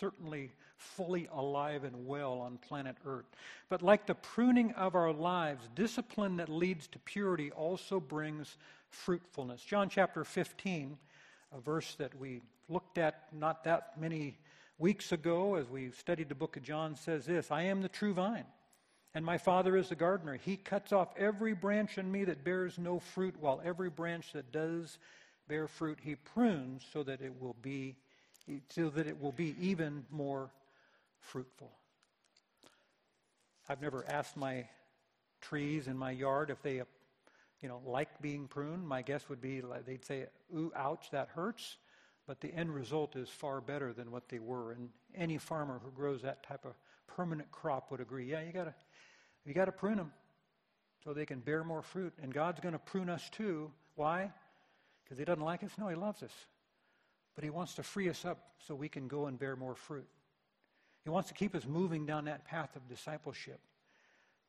certainly 0.00 0.50
fully 0.78 1.28
alive 1.32 1.84
and 1.84 2.06
well 2.06 2.40
on 2.40 2.56
planet 2.56 2.96
Earth. 3.06 3.26
But 3.68 3.82
like 3.82 4.06
the 4.06 4.14
pruning 4.14 4.72
of 4.72 4.94
our 4.94 5.12
lives, 5.12 5.68
discipline 5.74 6.38
that 6.38 6.48
leads 6.48 6.88
to 6.88 6.98
purity 6.98 7.52
also 7.52 8.00
brings 8.00 8.56
fruitfulness. 8.88 9.62
John 9.62 9.88
chapter 9.88 10.24
15, 10.24 10.96
a 11.54 11.60
verse 11.60 11.94
that 11.96 12.18
we 12.18 12.40
looked 12.68 12.98
at 12.98 13.26
not 13.32 13.64
that 13.64 14.00
many 14.00 14.38
weeks 14.78 15.12
ago 15.12 15.54
as 15.54 15.68
we 15.68 15.90
studied 15.92 16.30
the 16.30 16.34
book 16.34 16.56
of 16.56 16.62
John, 16.62 16.96
says 16.96 17.26
this 17.26 17.50
I 17.50 17.64
am 17.64 17.82
the 17.82 17.88
true 17.88 18.14
vine. 18.14 18.46
And 19.14 19.24
my 19.24 19.36
Father 19.36 19.76
is 19.76 19.90
the 19.90 19.94
gardener. 19.94 20.36
He 20.36 20.56
cuts 20.56 20.92
off 20.92 21.08
every 21.18 21.52
branch 21.52 21.98
in 21.98 22.10
me 22.10 22.24
that 22.24 22.44
bears 22.44 22.78
no 22.78 22.98
fruit, 22.98 23.34
while 23.38 23.60
every 23.64 23.90
branch 23.90 24.32
that 24.32 24.52
does 24.52 24.98
bear 25.48 25.68
fruit, 25.68 25.98
he 26.02 26.14
prunes 26.14 26.84
so 26.92 27.02
that 27.02 27.20
it 27.20 27.32
will 27.40 27.56
be 27.60 27.96
so 28.70 28.90
that 28.90 29.06
it 29.06 29.20
will 29.20 29.32
be 29.32 29.54
even 29.60 30.04
more 30.10 30.50
fruitful. 31.20 31.70
I've 33.68 33.80
never 33.80 34.04
asked 34.08 34.36
my 34.36 34.66
trees 35.40 35.86
in 35.86 35.96
my 35.96 36.10
yard 36.10 36.50
if 36.50 36.60
they, 36.60 36.82
you 37.60 37.68
know, 37.68 37.80
like 37.86 38.20
being 38.20 38.48
pruned. 38.48 38.86
My 38.86 39.02
guess 39.02 39.28
would 39.28 39.40
be 39.40 39.62
they'd 39.86 40.04
say, 40.04 40.26
"Ooh, 40.56 40.72
ouch, 40.74 41.10
that 41.10 41.28
hurts." 41.28 41.76
But 42.26 42.40
the 42.40 42.52
end 42.52 42.74
result 42.74 43.14
is 43.14 43.28
far 43.28 43.60
better 43.60 43.92
than 43.92 44.10
what 44.10 44.28
they 44.28 44.38
were. 44.38 44.72
And 44.72 44.90
any 45.14 45.38
farmer 45.38 45.80
who 45.84 45.90
grows 45.90 46.22
that 46.22 46.42
type 46.42 46.64
of 46.64 46.74
permanent 47.06 47.50
crop 47.50 47.90
would 47.90 48.00
agree. 48.00 48.30
Yeah, 48.30 48.42
you 48.42 48.52
gotta, 48.52 48.74
you 49.44 49.54
gotta 49.54 49.72
prune 49.72 49.96
them 49.96 50.12
so 51.04 51.12
they 51.12 51.26
can 51.26 51.40
bear 51.40 51.64
more 51.64 51.82
fruit. 51.82 52.12
And 52.22 52.32
God's 52.32 52.60
going 52.60 52.72
to 52.72 52.78
prune 52.78 53.08
us 53.08 53.28
too. 53.30 53.70
Why? 53.96 54.30
Because 55.04 55.18
He 55.18 55.24
doesn't 55.24 55.42
like 55.42 55.64
us? 55.64 55.70
No, 55.78 55.88
He 55.88 55.96
loves 55.96 56.22
us. 56.22 56.32
But 57.34 57.44
He 57.44 57.50
wants 57.50 57.74
to 57.74 57.82
free 57.82 58.08
us 58.08 58.24
up 58.24 58.38
so 58.66 58.74
we 58.74 58.88
can 58.88 59.08
go 59.08 59.26
and 59.26 59.38
bear 59.38 59.56
more 59.56 59.74
fruit. 59.74 60.06
He 61.04 61.10
wants 61.10 61.28
to 61.28 61.34
keep 61.34 61.54
us 61.54 61.64
moving 61.66 62.06
down 62.06 62.26
that 62.26 62.44
path 62.44 62.76
of 62.76 62.88
discipleship. 62.88 63.58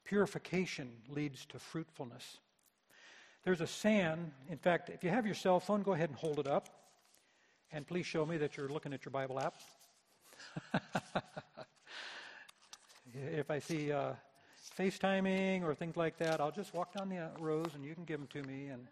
Purification 0.05 0.91
leads 1.09 1.45
to 1.47 1.59
fruitfulness. 1.59 2.37
There's 3.43 3.61
a 3.61 3.67
sand. 3.67 4.31
In 4.49 4.57
fact, 4.57 4.89
if 4.89 5.03
you 5.03 5.09
have 5.09 5.25
your 5.25 5.35
cell 5.35 5.59
phone, 5.59 5.81
go 5.81 5.93
ahead 5.93 6.09
and 6.09 6.17
hold 6.17 6.39
it 6.39 6.47
up. 6.47 6.69
And 7.71 7.87
please 7.87 8.05
show 8.05 8.25
me 8.25 8.37
that 8.37 8.55
you're 8.55 8.69
looking 8.69 8.93
at 8.93 9.03
your 9.03 9.11
Bible 9.11 9.39
app. 9.39 9.55
if 13.13 13.49
I 13.49 13.57
see 13.57 13.91
uh, 13.91 14.11
FaceTiming 14.78 15.64
or 15.64 15.74
things 15.76 15.97
like 15.97 16.18
that, 16.18 16.39
I'll 16.39 16.51
just 16.51 16.74
walk 16.74 16.93
down 16.93 17.09
the 17.09 17.18
uh, 17.18 17.30
rows 17.39 17.72
and 17.76 17.84
you 17.84 17.93
can 17.93 18.05
give 18.05 18.20
them 18.20 18.28
to 18.28 18.47
me. 18.47 18.68
And 18.68 18.88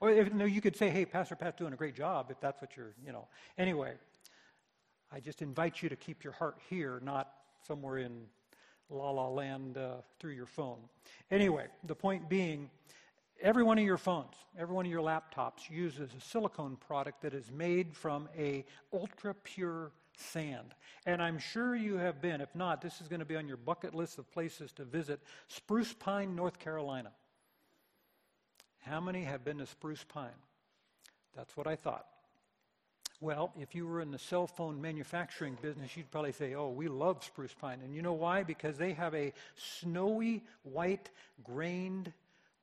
or 0.00 0.10
if, 0.10 0.28
you 0.32 0.60
could 0.60 0.76
say, 0.76 0.90
"Hey, 0.90 1.04
Pastor 1.04 1.36
Pat's 1.36 1.56
doing 1.56 1.72
a 1.72 1.76
great 1.76 1.94
job," 1.94 2.30
if 2.30 2.40
that's 2.40 2.60
what 2.60 2.76
you're, 2.76 2.94
you 3.04 3.12
know. 3.12 3.26
Anyway, 3.58 3.94
I 5.12 5.20
just 5.20 5.42
invite 5.42 5.82
you 5.82 5.88
to 5.88 5.96
keep 5.96 6.24
your 6.24 6.32
heart 6.32 6.56
here, 6.68 7.00
not 7.02 7.32
somewhere 7.66 7.98
in 7.98 8.26
la 8.90 9.10
la 9.10 9.28
land 9.28 9.78
uh, 9.78 9.96
through 10.18 10.32
your 10.32 10.46
phone. 10.46 10.78
Anyway, 11.30 11.66
the 11.84 11.94
point 11.94 12.28
being, 12.28 12.70
every 13.40 13.62
one 13.62 13.78
of 13.78 13.84
your 13.84 13.98
phones, 13.98 14.34
every 14.58 14.74
one 14.74 14.84
of 14.84 14.92
your 14.92 15.02
laptops 15.02 15.70
uses 15.70 16.10
a 16.14 16.20
silicone 16.20 16.76
product 16.76 17.22
that 17.22 17.34
is 17.34 17.50
made 17.50 17.94
from 17.94 18.28
a 18.36 18.64
ultra 18.92 19.34
pure 19.34 19.90
sand. 20.16 20.74
And 21.06 21.22
I'm 21.22 21.38
sure 21.38 21.74
you 21.74 21.96
have 21.96 22.22
been. 22.22 22.40
If 22.40 22.54
not, 22.54 22.80
this 22.80 23.00
is 23.00 23.08
going 23.08 23.20
to 23.20 23.26
be 23.26 23.36
on 23.36 23.48
your 23.48 23.56
bucket 23.56 23.94
list 23.94 24.18
of 24.18 24.30
places 24.32 24.72
to 24.72 24.84
visit 24.84 25.20
Spruce 25.48 25.92
Pine, 25.92 26.34
North 26.34 26.58
Carolina. 26.58 27.12
How 28.80 29.00
many 29.00 29.24
have 29.24 29.44
been 29.44 29.58
to 29.58 29.66
Spruce 29.66 30.04
Pine? 30.04 30.30
That's 31.36 31.56
what 31.56 31.66
I 31.66 31.76
thought. 31.76 32.06
Well, 33.20 33.52
if 33.58 33.74
you 33.74 33.86
were 33.86 34.00
in 34.00 34.10
the 34.10 34.18
cell 34.18 34.46
phone 34.46 34.80
manufacturing 34.80 35.56
business, 35.62 35.96
you'd 35.96 36.10
probably 36.10 36.32
say, 36.32 36.54
oh, 36.54 36.70
we 36.70 36.88
love 36.88 37.24
spruce 37.24 37.54
pine. 37.58 37.80
And 37.82 37.94
you 37.94 38.02
know 38.02 38.12
why? 38.12 38.42
Because 38.42 38.76
they 38.76 38.92
have 38.92 39.14
a 39.14 39.32
snowy, 39.56 40.42
white, 40.62 41.08
grained 41.42 42.12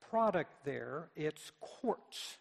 product 0.10 0.52
there. 0.64 1.10
It's 1.16 1.52
quartz. 1.62 2.38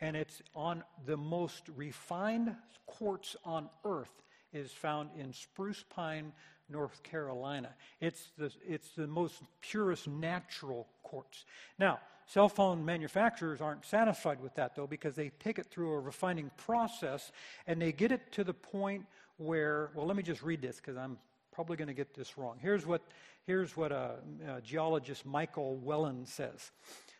And 0.00 0.16
it's 0.16 0.40
on 0.54 0.84
the 1.04 1.16
most 1.16 1.64
refined 1.76 2.54
quartz 2.86 3.36
on 3.44 3.68
earth 3.84 4.22
is 4.52 4.72
found 4.72 5.10
in 5.18 5.32
spruce 5.32 5.84
pine, 5.88 6.32
North 6.68 7.02
Carolina. 7.02 7.70
It's 8.00 8.30
the, 8.36 8.52
it's 8.66 8.90
the 8.90 9.06
most 9.06 9.42
purest 9.60 10.06
natural 10.06 10.86
quartz. 11.02 11.44
Now, 11.78 12.00
Cell 12.28 12.50
phone 12.50 12.84
manufacturers 12.84 13.62
aren't 13.62 13.86
satisfied 13.86 14.38
with 14.42 14.54
that, 14.56 14.76
though, 14.76 14.86
because 14.86 15.14
they 15.14 15.30
take 15.40 15.58
it 15.58 15.66
through 15.70 15.94
a 15.94 15.98
refining 15.98 16.50
process 16.58 17.32
and 17.66 17.80
they 17.80 17.90
get 17.90 18.12
it 18.12 18.30
to 18.32 18.44
the 18.44 18.52
point 18.52 19.06
where, 19.38 19.90
well, 19.94 20.04
let 20.06 20.14
me 20.14 20.22
just 20.22 20.42
read 20.42 20.60
this 20.60 20.76
because 20.76 20.98
I'm 20.98 21.16
probably 21.52 21.78
going 21.78 21.88
to 21.88 21.94
get 21.94 22.14
this 22.14 22.36
wrong. 22.36 22.58
Here's 22.60 22.84
what, 22.84 23.00
here's 23.46 23.78
what 23.78 23.92
a, 23.92 24.16
a 24.46 24.60
geologist 24.60 25.24
Michael 25.24 25.76
Whelan 25.76 26.26
says. 26.26 26.70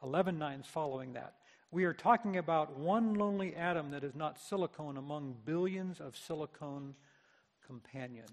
11 0.05 0.39
nines 0.39 0.68
following 0.68 1.14
that. 1.14 1.35
We 1.73 1.83
are 1.87 1.93
talking 1.93 2.37
about 2.37 2.79
one 2.79 3.14
lonely 3.14 3.57
atom 3.57 3.91
that 3.91 4.05
is 4.05 4.14
not 4.14 4.39
silicone 4.39 4.97
among 4.97 5.35
billions 5.45 5.99
of 5.99 6.16
silicone 6.16 6.95
companions. 7.66 8.31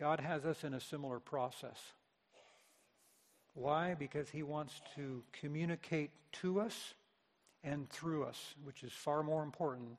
God 0.00 0.18
has 0.20 0.46
us 0.46 0.64
in 0.64 0.72
a 0.72 0.80
similar 0.80 1.20
process. 1.20 1.78
Why? 3.52 3.94
Because 3.94 4.30
He 4.30 4.42
wants 4.42 4.80
to 4.96 5.22
communicate 5.38 6.10
to 6.40 6.60
us 6.60 6.94
and 7.62 7.88
through 7.90 8.24
us, 8.24 8.54
which 8.64 8.82
is 8.82 8.92
far 8.92 9.22
more 9.22 9.42
important 9.42 9.98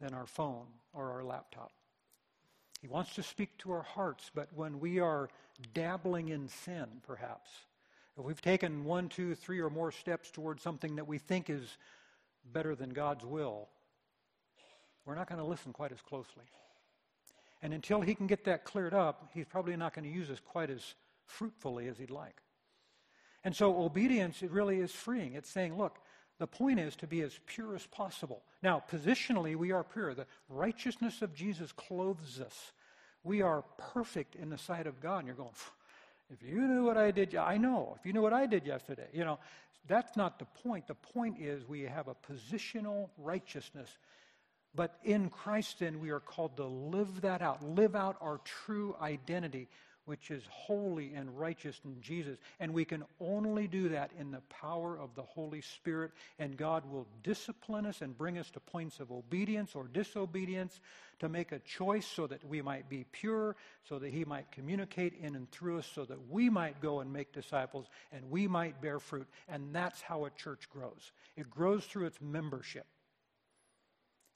than 0.00 0.14
our 0.14 0.24
phone 0.24 0.64
or 0.94 1.10
our 1.10 1.22
laptop. 1.22 1.70
He 2.80 2.88
wants 2.88 3.14
to 3.14 3.22
speak 3.22 3.58
to 3.58 3.72
our 3.72 3.82
hearts, 3.82 4.30
but 4.34 4.48
when 4.54 4.80
we 4.80 5.00
are 5.00 5.28
dabbling 5.74 6.30
in 6.30 6.48
sin, 6.48 6.86
perhaps, 7.06 7.50
if 8.18 8.24
we've 8.24 8.40
taken 8.40 8.84
one, 8.84 9.10
two, 9.10 9.34
three, 9.34 9.60
or 9.60 9.68
more 9.68 9.92
steps 9.92 10.30
towards 10.30 10.62
something 10.62 10.96
that 10.96 11.06
we 11.06 11.18
think 11.18 11.50
is 11.50 11.76
better 12.52 12.74
than 12.74 12.90
God's 12.90 13.24
will, 13.24 13.68
we're 15.04 15.14
not 15.14 15.28
going 15.28 15.40
to 15.40 15.46
listen 15.46 15.72
quite 15.72 15.92
as 15.92 16.00
closely. 16.00 16.44
And 17.62 17.72
until 17.72 18.00
he 18.00 18.14
can 18.14 18.26
get 18.26 18.44
that 18.44 18.64
cleared 18.64 18.92
up, 18.92 19.30
he's 19.32 19.46
probably 19.46 19.76
not 19.76 19.94
going 19.94 20.04
to 20.04 20.10
use 20.10 20.30
us 20.30 20.40
quite 20.44 20.68
as 20.68 20.94
fruitfully 21.24 21.86
as 21.88 21.96
he'd 21.96 22.10
like. 22.10 22.42
And 23.44 23.54
so 23.54 23.82
obedience, 23.82 24.42
it 24.42 24.50
really 24.50 24.80
is 24.80 24.92
freeing. 24.92 25.34
It's 25.34 25.50
saying, 25.50 25.78
look, 25.78 25.98
the 26.38 26.46
point 26.46 26.80
is 26.80 26.96
to 26.96 27.06
be 27.06 27.22
as 27.22 27.38
pure 27.46 27.74
as 27.76 27.86
possible. 27.86 28.42
Now, 28.62 28.82
positionally, 28.90 29.54
we 29.54 29.70
are 29.70 29.84
pure. 29.84 30.14
The 30.14 30.26
righteousness 30.48 31.22
of 31.22 31.34
Jesus 31.34 31.72
clothes 31.72 32.40
us. 32.44 32.72
We 33.24 33.42
are 33.42 33.62
perfect 33.78 34.34
in 34.34 34.50
the 34.50 34.58
sight 34.58 34.86
of 34.86 35.00
God. 35.00 35.18
And 35.18 35.26
you're 35.28 35.36
going, 35.36 35.50
if 36.30 36.42
you 36.42 36.60
knew 36.62 36.84
what 36.84 36.96
I 36.96 37.10
did, 37.10 37.34
I 37.36 37.58
know. 37.58 37.96
If 37.98 38.06
you 38.06 38.12
knew 38.12 38.22
what 38.22 38.32
I 38.32 38.46
did 38.46 38.66
yesterday, 38.66 39.06
you 39.12 39.24
know, 39.24 39.38
that's 39.86 40.16
not 40.16 40.38
the 40.38 40.44
point. 40.44 40.86
The 40.86 40.94
point 40.94 41.40
is 41.40 41.68
we 41.68 41.82
have 41.82 42.08
a 42.08 42.14
positional 42.14 43.10
righteousness 43.18 43.98
but 44.74 44.98
in 45.04 45.28
Christ, 45.28 45.80
then, 45.80 46.00
we 46.00 46.10
are 46.10 46.20
called 46.20 46.56
to 46.56 46.64
live 46.64 47.20
that 47.22 47.42
out, 47.42 47.62
live 47.62 47.94
out 47.94 48.16
our 48.20 48.40
true 48.44 48.96
identity. 49.00 49.68
which 50.04 50.32
is 50.32 50.42
holy 50.50 51.14
and 51.14 51.38
righteous 51.38 51.80
in 51.84 52.00
Jesus. 52.00 52.36
And 52.58 52.74
we 52.74 52.84
can 52.84 53.04
only 53.20 53.68
do 53.68 53.90
that 53.90 54.10
in 54.18 54.32
the 54.32 54.40
power 54.48 54.98
of 54.98 55.14
the 55.14 55.22
Holy 55.22 55.60
Spirit. 55.60 56.10
And 56.38 56.56
God 56.56 56.84
will 56.90 57.06
discipline 57.22 57.86
us 57.86 58.00
and 58.02 58.18
bring 58.18 58.38
us 58.38 58.50
to 58.50 58.60
points 58.60 58.98
of 58.98 59.12
obedience 59.12 59.74
or 59.74 59.84
disobedience 59.84 60.80
to 61.20 61.28
make 61.28 61.52
a 61.52 61.60
choice 61.60 62.06
so 62.06 62.26
that 62.26 62.44
we 62.44 62.62
might 62.62 62.88
be 62.88 63.04
pure, 63.12 63.54
so 63.88 64.00
that 64.00 64.12
He 64.12 64.24
might 64.24 64.50
communicate 64.50 65.14
in 65.22 65.36
and 65.36 65.48
through 65.52 65.78
us, 65.78 65.86
so 65.94 66.04
that 66.04 66.28
we 66.28 66.50
might 66.50 66.80
go 66.80 66.98
and 66.98 67.12
make 67.12 67.32
disciples 67.32 67.86
and 68.12 68.28
we 68.28 68.48
might 68.48 68.82
bear 68.82 68.98
fruit. 68.98 69.28
And 69.48 69.72
that's 69.72 70.02
how 70.02 70.24
a 70.24 70.30
church 70.30 70.68
grows 70.68 71.12
it 71.36 71.48
grows 71.48 71.84
through 71.84 72.06
its 72.06 72.20
membership. 72.20 72.86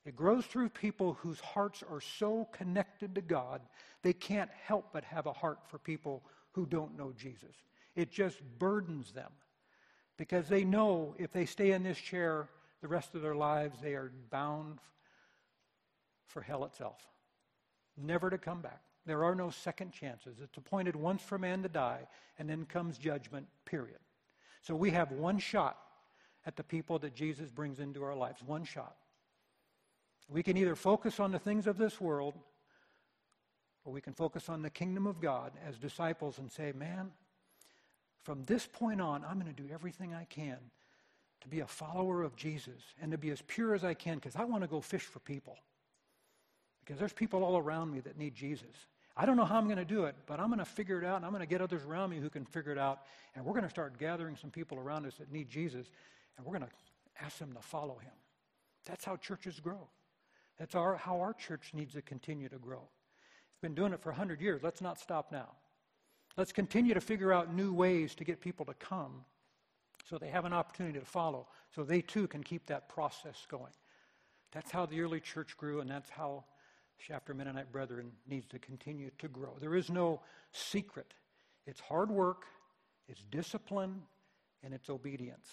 It 0.06 0.14
grows 0.14 0.46
through 0.46 0.68
people 0.68 1.14
whose 1.14 1.40
hearts 1.40 1.82
are 1.82 2.00
so 2.00 2.48
connected 2.52 3.16
to 3.16 3.20
God, 3.20 3.60
they 4.02 4.12
can't 4.12 4.50
help 4.64 4.92
but 4.92 5.02
have 5.02 5.26
a 5.26 5.32
heart 5.32 5.58
for 5.66 5.78
people 5.78 6.22
who 6.52 6.64
don't 6.64 6.96
know 6.96 7.12
Jesus. 7.12 7.56
It 7.96 8.12
just 8.12 8.40
burdens 8.58 9.10
them 9.10 9.32
because 10.16 10.48
they 10.48 10.64
know 10.64 11.16
if 11.18 11.32
they 11.32 11.44
stay 11.44 11.72
in 11.72 11.82
this 11.82 11.98
chair 11.98 12.48
the 12.82 12.88
rest 12.88 13.16
of 13.16 13.22
their 13.22 13.34
lives, 13.34 13.80
they 13.82 13.94
are 13.94 14.12
bound 14.30 14.78
for 16.26 16.40
hell 16.40 16.64
itself, 16.64 17.00
never 17.96 18.30
to 18.30 18.38
come 18.38 18.60
back. 18.60 18.82
There 19.06 19.24
are 19.24 19.34
no 19.34 19.50
second 19.50 19.92
chances. 19.92 20.38
It's 20.40 20.56
appointed 20.56 20.94
once 20.94 21.22
for 21.22 21.38
man 21.38 21.62
to 21.62 21.68
die, 21.68 22.06
and 22.38 22.48
then 22.48 22.64
comes 22.64 22.98
judgment, 22.98 23.46
period. 23.64 23.98
So 24.62 24.76
we 24.76 24.90
have 24.90 25.10
one 25.10 25.38
shot 25.38 25.78
at 26.44 26.56
the 26.56 26.64
people 26.64 26.98
that 27.00 27.14
Jesus 27.14 27.50
brings 27.50 27.80
into 27.80 28.04
our 28.04 28.14
lives, 28.14 28.42
one 28.44 28.64
shot. 28.64 28.96
We 30.28 30.42
can 30.42 30.56
either 30.56 30.74
focus 30.74 31.20
on 31.20 31.30
the 31.30 31.38
things 31.38 31.66
of 31.66 31.78
this 31.78 32.00
world 32.00 32.34
or 33.84 33.92
we 33.92 34.00
can 34.00 34.12
focus 34.12 34.48
on 34.48 34.62
the 34.62 34.70
kingdom 34.70 35.06
of 35.06 35.20
God 35.20 35.52
as 35.66 35.78
disciples 35.78 36.38
and 36.38 36.50
say, 36.50 36.72
man, 36.72 37.12
from 38.24 38.44
this 38.44 38.66
point 38.66 39.00
on, 39.00 39.24
I'm 39.24 39.38
going 39.38 39.54
to 39.54 39.62
do 39.62 39.72
everything 39.72 40.12
I 40.12 40.24
can 40.24 40.58
to 41.42 41.48
be 41.48 41.60
a 41.60 41.66
follower 41.66 42.24
of 42.24 42.34
Jesus 42.34 42.82
and 43.00 43.12
to 43.12 43.18
be 43.18 43.30
as 43.30 43.40
pure 43.42 43.74
as 43.74 43.84
I 43.84 43.94
can 43.94 44.16
because 44.16 44.34
I 44.34 44.44
want 44.44 44.64
to 44.64 44.68
go 44.68 44.80
fish 44.80 45.02
for 45.02 45.20
people. 45.20 45.56
Because 46.84 46.98
there's 46.98 47.12
people 47.12 47.44
all 47.44 47.56
around 47.56 47.92
me 47.92 48.00
that 48.00 48.18
need 48.18 48.34
Jesus. 48.34 48.88
I 49.16 49.24
don't 49.26 49.36
know 49.36 49.44
how 49.44 49.56
I'm 49.56 49.66
going 49.66 49.78
to 49.78 49.84
do 49.84 50.04
it, 50.04 50.16
but 50.26 50.40
I'm 50.40 50.48
going 50.48 50.58
to 50.58 50.64
figure 50.64 51.00
it 51.00 51.04
out 51.04 51.16
and 51.16 51.24
I'm 51.24 51.30
going 51.30 51.40
to 51.40 51.46
get 51.46 51.62
others 51.62 51.84
around 51.84 52.10
me 52.10 52.18
who 52.18 52.28
can 52.28 52.44
figure 52.44 52.72
it 52.72 52.78
out. 52.78 53.02
And 53.36 53.44
we're 53.44 53.52
going 53.52 53.64
to 53.64 53.70
start 53.70 53.96
gathering 53.98 54.36
some 54.36 54.50
people 54.50 54.78
around 54.78 55.06
us 55.06 55.14
that 55.14 55.30
need 55.30 55.48
Jesus 55.48 55.86
and 56.36 56.44
we're 56.44 56.58
going 56.58 56.68
to 56.68 57.24
ask 57.24 57.38
them 57.38 57.52
to 57.52 57.62
follow 57.62 57.98
him. 57.98 58.12
That's 58.84 59.04
how 59.04 59.16
churches 59.16 59.60
grow. 59.60 59.88
That's 60.58 60.74
our, 60.74 60.96
how 60.96 61.20
our 61.20 61.34
church 61.34 61.72
needs 61.74 61.94
to 61.94 62.02
continue 62.02 62.48
to 62.48 62.58
grow. 62.58 62.82
It's 63.50 63.60
been 63.60 63.74
doing 63.74 63.92
it 63.92 64.00
for 64.02 64.10
100 64.10 64.40
years. 64.40 64.62
Let's 64.62 64.80
not 64.80 64.98
stop 64.98 65.30
now. 65.32 65.50
Let's 66.36 66.52
continue 66.52 66.94
to 66.94 67.00
figure 67.00 67.32
out 67.32 67.54
new 67.54 67.72
ways 67.72 68.14
to 68.16 68.24
get 68.24 68.40
people 68.40 68.66
to 68.66 68.74
come 68.74 69.24
so 70.08 70.18
they 70.18 70.28
have 70.28 70.44
an 70.44 70.52
opportunity 70.52 70.98
to 70.98 71.04
follow, 71.04 71.48
so 71.74 71.82
they 71.82 72.00
too 72.00 72.28
can 72.28 72.42
keep 72.42 72.66
that 72.66 72.88
process 72.88 73.46
going. 73.50 73.72
That's 74.52 74.70
how 74.70 74.86
the 74.86 75.00
early 75.00 75.20
church 75.20 75.56
grew, 75.56 75.80
and 75.80 75.90
that's 75.90 76.08
how 76.08 76.44
Shafter 76.98 77.34
Mennonite 77.34 77.72
Brethren 77.72 78.12
needs 78.26 78.46
to 78.48 78.58
continue 78.58 79.10
to 79.18 79.28
grow. 79.28 79.56
There 79.60 79.74
is 79.74 79.90
no 79.90 80.20
secret. 80.52 81.12
It's 81.66 81.80
hard 81.80 82.10
work, 82.10 82.44
it's 83.08 83.22
discipline, 83.30 84.02
and 84.62 84.72
it's 84.72 84.88
obedience. 84.88 85.48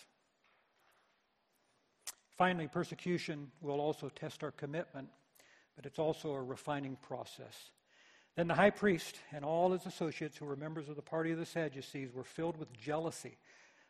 Finally, 2.37 2.67
persecution 2.67 3.51
will 3.61 3.79
also 3.79 4.09
test 4.09 4.43
our 4.43 4.51
commitment, 4.51 5.07
but 5.75 5.85
it's 5.85 5.99
also 5.99 6.31
a 6.31 6.41
refining 6.41 6.95
process. 6.97 7.69
Then 8.35 8.47
the 8.47 8.55
high 8.55 8.71
priest 8.71 9.17
and 9.31 9.45
all 9.45 9.71
his 9.71 9.85
associates, 9.85 10.37
who 10.37 10.45
were 10.45 10.55
members 10.55 10.89
of 10.89 10.95
the 10.95 11.01
party 11.03 11.31
of 11.31 11.37
the 11.37 11.45
Sadducees, 11.45 12.11
were 12.13 12.23
filled 12.23 12.57
with 12.57 12.73
jealousy. 12.73 13.37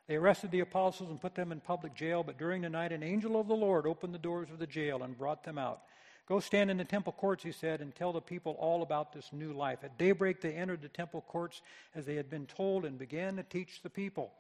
They 0.08 0.16
arrested 0.16 0.52
the 0.52 0.60
apostles 0.60 1.10
and 1.10 1.22
put 1.22 1.36
them 1.36 1.54
in 1.54 1.62
public 1.62 1.96
jail, 1.96 2.24
but 2.24 2.38
during 2.38 2.62
the 2.62 2.70
night 2.70 2.92
an 2.92 3.04
angel 3.04 3.40
of 3.40 3.48
the 3.48 3.56
Lord 3.56 3.88
opened 3.88 4.14
the 4.14 4.20
doors 4.20 4.50
of 4.50 4.60
the 4.60 4.68
jail 4.68 5.04
and 5.04 5.18
brought 5.18 5.44
them 5.44 5.58
out. 5.58 5.84
Go 6.28 6.40
stand 6.42 6.70
in 6.70 6.78
the 6.78 6.86
temple 6.86 7.14
courts, 7.14 7.44
he 7.44 7.52
said, 7.52 7.82
and 7.82 7.94
tell 7.94 8.12
the 8.12 8.22
people 8.22 8.54
all 8.60 8.82
about 8.82 9.14
this 9.14 9.32
new 9.32 9.54
life. 9.54 9.80
At 9.84 9.98
daybreak 9.98 10.42
they 10.42 10.54
entered 10.54 10.82
the 10.82 10.90
temple 10.90 11.22
courts 11.22 11.62
as 11.96 12.06
they 12.06 12.16
had 12.16 12.30
been 12.30 12.46
told 12.46 12.86
and 12.86 12.98
began 12.98 13.38
to 13.38 13.44
teach 13.44 13.82
the 13.82 13.90
people. 13.90 14.32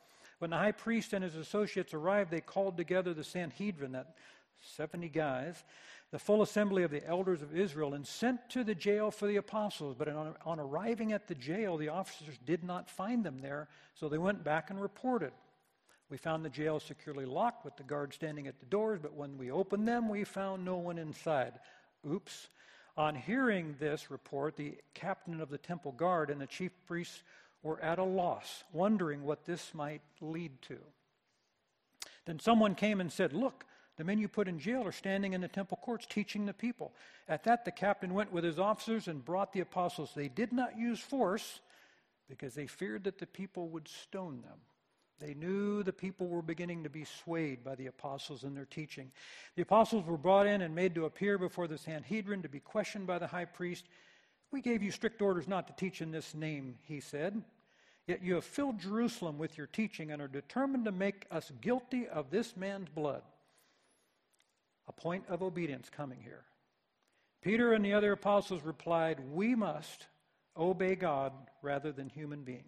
When 0.43 0.49
the 0.49 0.57
high 0.57 0.73
priest 0.73 1.13
and 1.13 1.23
his 1.23 1.37
associates 1.37 1.93
arrived, 1.93 2.29
they 2.29 2.41
called 2.41 2.75
together 2.75 3.13
the 3.13 3.23
Sanhedrin, 3.23 3.93
that 3.93 4.13
70 4.75 5.07
guys, 5.07 5.63
the 6.11 6.19
full 6.19 6.41
assembly 6.41 6.83
of 6.83 6.91
the 6.91 7.07
elders 7.07 7.41
of 7.41 7.55
Israel, 7.55 7.93
and 7.93 8.05
sent 8.05 8.49
to 8.49 8.65
the 8.65 8.75
jail 8.75 9.09
for 9.09 9.25
the 9.25 9.37
apostles. 9.37 9.95
But 9.97 10.09
on, 10.09 10.59
arriving 10.59 11.13
at 11.13 11.29
the 11.29 11.33
jail, 11.33 11.77
the 11.77 11.87
officers 11.87 12.37
did 12.45 12.61
not 12.61 12.89
find 12.89 13.23
them 13.23 13.39
there, 13.39 13.69
so 13.93 14.09
they 14.09 14.17
went 14.17 14.43
back 14.43 14.69
and 14.69 14.81
reported. 14.81 15.31
We 16.09 16.17
found 16.17 16.43
the 16.43 16.49
jail 16.49 16.77
securely 16.81 17.23
locked 17.23 17.63
with 17.63 17.77
the 17.77 17.83
guard 17.83 18.13
standing 18.13 18.47
at 18.47 18.59
the 18.59 18.65
doors, 18.65 18.99
but 19.01 19.13
when 19.13 19.37
we 19.37 19.49
opened 19.49 19.87
them, 19.87 20.09
we 20.09 20.25
found 20.25 20.65
no 20.65 20.75
one 20.75 20.97
inside. 20.97 21.53
Oops. 22.05 22.49
On 22.97 23.15
hearing 23.15 23.77
this 23.79 24.11
report, 24.11 24.57
the 24.57 24.75
captain 24.93 25.39
of 25.39 25.49
the 25.49 25.57
temple 25.57 25.93
guard 25.93 26.29
and 26.29 26.41
the 26.41 26.47
chief 26.47 26.73
priests 26.85 27.23
were 27.63 27.81
at 27.81 27.97
a 27.97 28.03
loss, 28.03 28.63
wondering 28.71 29.23
what 29.23 29.45
this 29.45 29.73
might 29.73 30.01
lead 30.21 30.61
to. 30.63 30.77
Then 32.25 32.39
someone 32.39 32.75
came 32.75 33.01
and 33.01 33.11
said, 33.11 33.33
Look, 33.33 33.65
the 33.97 34.03
men 34.03 34.19
you 34.19 34.27
put 34.27 34.47
in 34.47 34.59
jail 34.59 34.85
are 34.85 34.91
standing 34.91 35.33
in 35.33 35.41
the 35.41 35.47
temple 35.47 35.79
courts 35.81 36.05
teaching 36.05 36.45
the 36.45 36.53
people. 36.53 36.93
At 37.27 37.43
that, 37.43 37.63
the 37.63 37.71
captain 37.71 38.13
went 38.13 38.31
with 38.31 38.43
his 38.43 38.59
officers 38.59 39.07
and 39.07 39.23
brought 39.23 39.53
the 39.53 39.61
apostles. 39.61 40.11
They 40.15 40.29
did 40.29 40.51
not 40.51 40.77
use 40.77 40.99
force 40.99 41.61
because 42.27 42.53
they 42.53 42.67
feared 42.67 43.03
that 43.03 43.19
the 43.19 43.27
people 43.27 43.69
would 43.69 43.87
stone 43.87 44.41
them. 44.41 44.59
They 45.19 45.35
knew 45.35 45.83
the 45.83 45.93
people 45.93 46.27
were 46.27 46.41
beginning 46.41 46.83
to 46.83 46.89
be 46.89 47.05
swayed 47.05 47.63
by 47.63 47.75
the 47.75 47.85
apostles 47.85 48.43
and 48.43 48.57
their 48.57 48.65
teaching. 48.65 49.11
The 49.55 49.61
apostles 49.61 50.05
were 50.05 50.17
brought 50.17 50.47
in 50.47 50.61
and 50.61 50.73
made 50.73 50.95
to 50.95 51.05
appear 51.05 51.37
before 51.37 51.67
the 51.67 51.77
Sanhedrin 51.77 52.41
to 52.41 52.49
be 52.49 52.59
questioned 52.59 53.05
by 53.05 53.19
the 53.19 53.27
high 53.27 53.45
priest. 53.45 53.85
We 54.51 54.61
gave 54.61 54.81
you 54.81 54.91
strict 54.91 55.21
orders 55.21 55.47
not 55.47 55.67
to 55.67 55.73
teach 55.73 56.01
in 56.01 56.11
this 56.11 56.33
name, 56.33 56.75
he 56.83 56.99
said. 56.99 57.41
Yet 58.07 58.21
you 58.21 58.35
have 58.35 58.43
filled 58.43 58.79
Jerusalem 58.79 59.37
with 59.37 59.57
your 59.57 59.67
teaching 59.67 60.11
and 60.11 60.21
are 60.21 60.27
determined 60.27 60.85
to 60.85 60.91
make 60.91 61.25
us 61.31 61.51
guilty 61.61 62.07
of 62.07 62.29
this 62.29 62.57
man's 62.57 62.89
blood. 62.89 63.21
A 64.87 64.91
point 64.91 65.23
of 65.29 65.41
obedience 65.41 65.89
coming 65.89 66.19
here. 66.21 66.43
Peter 67.41 67.73
and 67.73 67.83
the 67.83 67.93
other 67.93 68.11
apostles 68.11 68.61
replied, 68.63 69.19
We 69.31 69.55
must 69.55 70.07
obey 70.57 70.95
God 70.95 71.31
rather 71.61 71.91
than 71.91 72.09
human 72.09 72.43
beings. 72.43 72.67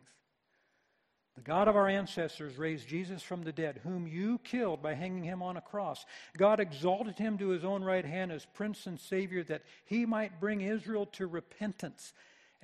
The 1.36 1.42
God 1.42 1.68
of 1.68 1.76
our 1.76 1.90
ancestors 1.90 2.58
raised 2.58 2.88
Jesus 2.88 3.22
from 3.22 3.44
the 3.44 3.52
dead, 3.52 3.82
whom 3.84 4.08
you 4.08 4.38
killed 4.40 4.82
by 4.82 4.94
hanging 4.94 5.26
him 5.26 5.42
on 5.44 5.58
a 5.58 5.62
cross. 5.62 6.06
God 6.38 6.62
exalted 6.62 7.18
him 7.18 7.38
to 7.40 7.50
his 7.50 7.66
own 7.66 7.84
right 7.84 8.06
hand 8.06 8.32
as 8.32 8.46
Prince 8.46 8.88
and 8.88 8.98
Savior 8.98 9.44
that 9.44 9.64
he 9.84 10.06
might 10.06 10.40
bring 10.40 10.62
Israel 10.62 11.06
to 11.08 11.28
repentance 11.28 12.14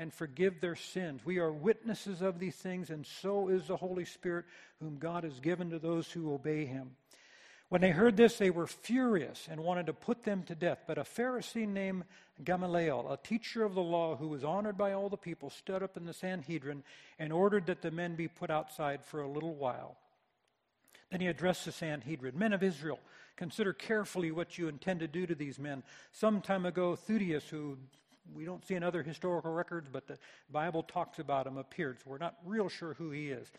and 0.02 0.12
forgive 0.12 0.60
their 0.60 0.76
sins. 0.76 1.22
We 1.24 1.38
are 1.38 1.52
witnesses 1.52 2.24
of 2.24 2.40
these 2.40 2.56
things, 2.56 2.90
and 2.90 3.06
so 3.06 3.50
is 3.50 3.68
the 3.68 3.78
Holy 3.78 4.04
Spirit, 4.04 4.46
whom 4.80 4.98
God 4.98 5.24
has 5.24 5.40
given 5.40 5.70
to 5.70 5.78
those 5.78 6.12
who 6.12 6.34
obey 6.34 6.66
him. 6.66 6.96
When 7.70 7.82
they 7.82 7.92
heard 7.92 8.18
this, 8.18 8.40
they 8.40 8.50
were 8.50 8.66
furious 8.66 9.48
and 9.48 9.62
wanted 9.62 9.86
to 9.86 9.94
put 9.94 10.24
them 10.24 10.42
to 10.48 10.56
death. 10.56 10.80
But 10.88 10.98
a 10.98 11.04
Pharisee 11.04 11.68
named 11.68 12.06
Gamaliel, 12.44 13.12
a 13.12 13.18
teacher 13.18 13.64
of 13.64 13.76
the 13.76 13.84
law 13.84 14.16
who 14.16 14.28
was 14.28 14.44
honored 14.44 14.76
by 14.76 14.94
all 14.94 15.08
the 15.08 15.18
people, 15.18 15.52
stood 15.52 15.84
up 15.84 15.96
in 15.96 16.06
the 16.06 16.14
Sanhedrin 16.14 16.82
and 17.20 17.32
ordered 17.32 17.68
that 17.68 17.84
the 17.84 17.92
men 17.92 18.16
be 18.16 18.28
put 18.28 18.50
outside 18.50 19.06
for 19.06 19.22
a 19.22 19.30
little 19.30 19.54
while. 19.54 19.98
Then 21.12 21.22
he 21.22 21.28
addressed 21.28 21.66
the 21.66 21.72
Sanhedrin 21.72 22.40
Men 22.40 22.54
of 22.54 22.64
Israel, 22.64 23.00
consider 23.36 23.72
carefully 23.72 24.32
what 24.32 24.58
you 24.58 24.68
intend 24.68 25.02
to 25.02 25.08
do 25.08 25.28
to 25.28 25.36
these 25.36 25.60
men. 25.60 25.84
Some 26.12 26.42
time 26.42 26.66
ago, 26.66 26.96
Theudas, 26.96 27.48
who 27.50 27.78
we 28.34 28.46
don't 28.46 28.66
see 28.66 28.76
in 28.76 28.84
other 28.84 29.04
historical 29.04 29.52
records, 29.52 29.90
but 29.92 30.08
the 30.08 30.18
Bible 30.52 30.84
talks 30.84 31.20
about 31.20 31.48
him, 31.48 31.58
appeared, 31.58 32.00
so 32.00 32.10
we're 32.10 32.18
not 32.18 32.38
real 32.46 32.70
sure 32.70 32.94
who 32.94 33.12
he 33.12 33.30
is. 33.30 33.52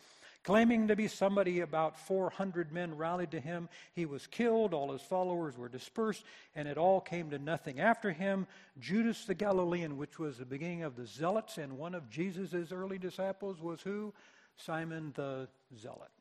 Claiming 0.43 0.89
to 0.89 0.95
be 0.95 1.07
somebody, 1.07 1.61
about 1.61 1.97
400 1.97 2.73
men 2.73 2.97
rallied 2.97 3.31
to 3.31 3.39
him. 3.39 3.69
He 3.93 4.05
was 4.05 4.27
killed, 4.27 4.73
all 4.73 4.91
his 4.91 5.01
followers 5.01 5.57
were 5.57 5.69
dispersed, 5.69 6.25
and 6.55 6.67
it 6.67 6.77
all 6.77 6.99
came 6.99 7.29
to 7.29 7.39
nothing. 7.39 7.79
After 7.79 8.11
him, 8.11 8.45
Judas 8.79 9.23
the 9.25 9.35
Galilean, 9.35 9.97
which 9.97 10.19
was 10.19 10.37
the 10.37 10.45
beginning 10.45 10.83
of 10.83 10.97
the 10.97 11.05
Zealots, 11.05 11.57
and 11.57 11.77
one 11.77 11.95
of 11.95 12.09
Jesus' 12.09 12.71
early 12.71 12.97
disciples 12.97 13.61
was 13.61 13.81
who? 13.81 14.13
Simon 14.57 15.13
the 15.15 15.47
Zealot. 15.77 16.11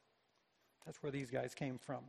That's 0.86 1.02
where 1.02 1.12
these 1.12 1.30
guys 1.30 1.54
came 1.54 1.78
from. 1.78 2.04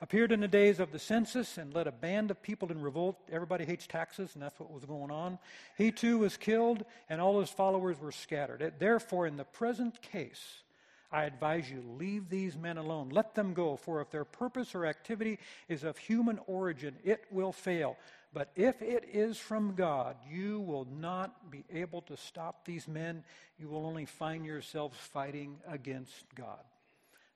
Appeared 0.00 0.30
in 0.30 0.40
the 0.40 0.46
days 0.46 0.78
of 0.78 0.92
the 0.92 0.98
census 0.98 1.58
and 1.58 1.74
led 1.74 1.88
a 1.88 1.92
band 1.92 2.30
of 2.30 2.40
people 2.40 2.70
in 2.70 2.80
revolt. 2.80 3.16
Everybody 3.32 3.64
hates 3.64 3.86
taxes, 3.86 4.30
and 4.34 4.42
that's 4.42 4.58
what 4.60 4.70
was 4.70 4.84
going 4.84 5.10
on. 5.10 5.38
He 5.76 5.90
too 5.90 6.18
was 6.18 6.36
killed, 6.36 6.84
and 7.08 7.20
all 7.20 7.40
his 7.40 7.50
followers 7.50 7.98
were 7.98 8.12
scattered. 8.12 8.74
Therefore, 8.78 9.26
in 9.26 9.36
the 9.36 9.44
present 9.44 10.00
case, 10.00 10.62
I 11.10 11.24
advise 11.24 11.68
you, 11.68 11.82
leave 11.98 12.28
these 12.28 12.56
men 12.56 12.76
alone. 12.76 13.08
Let 13.08 13.34
them 13.34 13.54
go, 13.54 13.76
for 13.76 14.00
if 14.00 14.10
their 14.10 14.24
purpose 14.24 14.74
or 14.74 14.86
activity 14.86 15.38
is 15.68 15.82
of 15.82 15.98
human 15.98 16.38
origin, 16.46 16.94
it 17.02 17.24
will 17.30 17.52
fail. 17.52 17.96
But 18.32 18.50
if 18.54 18.82
it 18.82 19.08
is 19.12 19.38
from 19.38 19.74
God, 19.74 20.16
you 20.30 20.60
will 20.60 20.86
not 21.00 21.50
be 21.50 21.64
able 21.72 22.02
to 22.02 22.16
stop 22.16 22.64
these 22.64 22.86
men. 22.86 23.24
You 23.58 23.68
will 23.68 23.86
only 23.86 24.04
find 24.04 24.44
yourselves 24.44 24.96
fighting 24.96 25.56
against 25.66 26.24
God. 26.36 26.62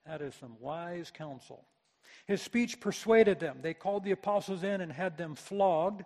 That 0.07 0.21
is 0.21 0.35
some 0.35 0.57
wise 0.61 1.11
counsel. 1.11 1.65
His 2.27 2.43
speech 2.43 2.81
persuaded 2.81 3.41
them. 3.41 3.59
They 3.63 3.75
called 3.75 4.05
the 4.05 4.13
apostles 4.13 4.63
in 4.63 4.81
and 4.81 4.93
had 4.93 5.17
them 5.17 5.35
flogged. 5.35 6.05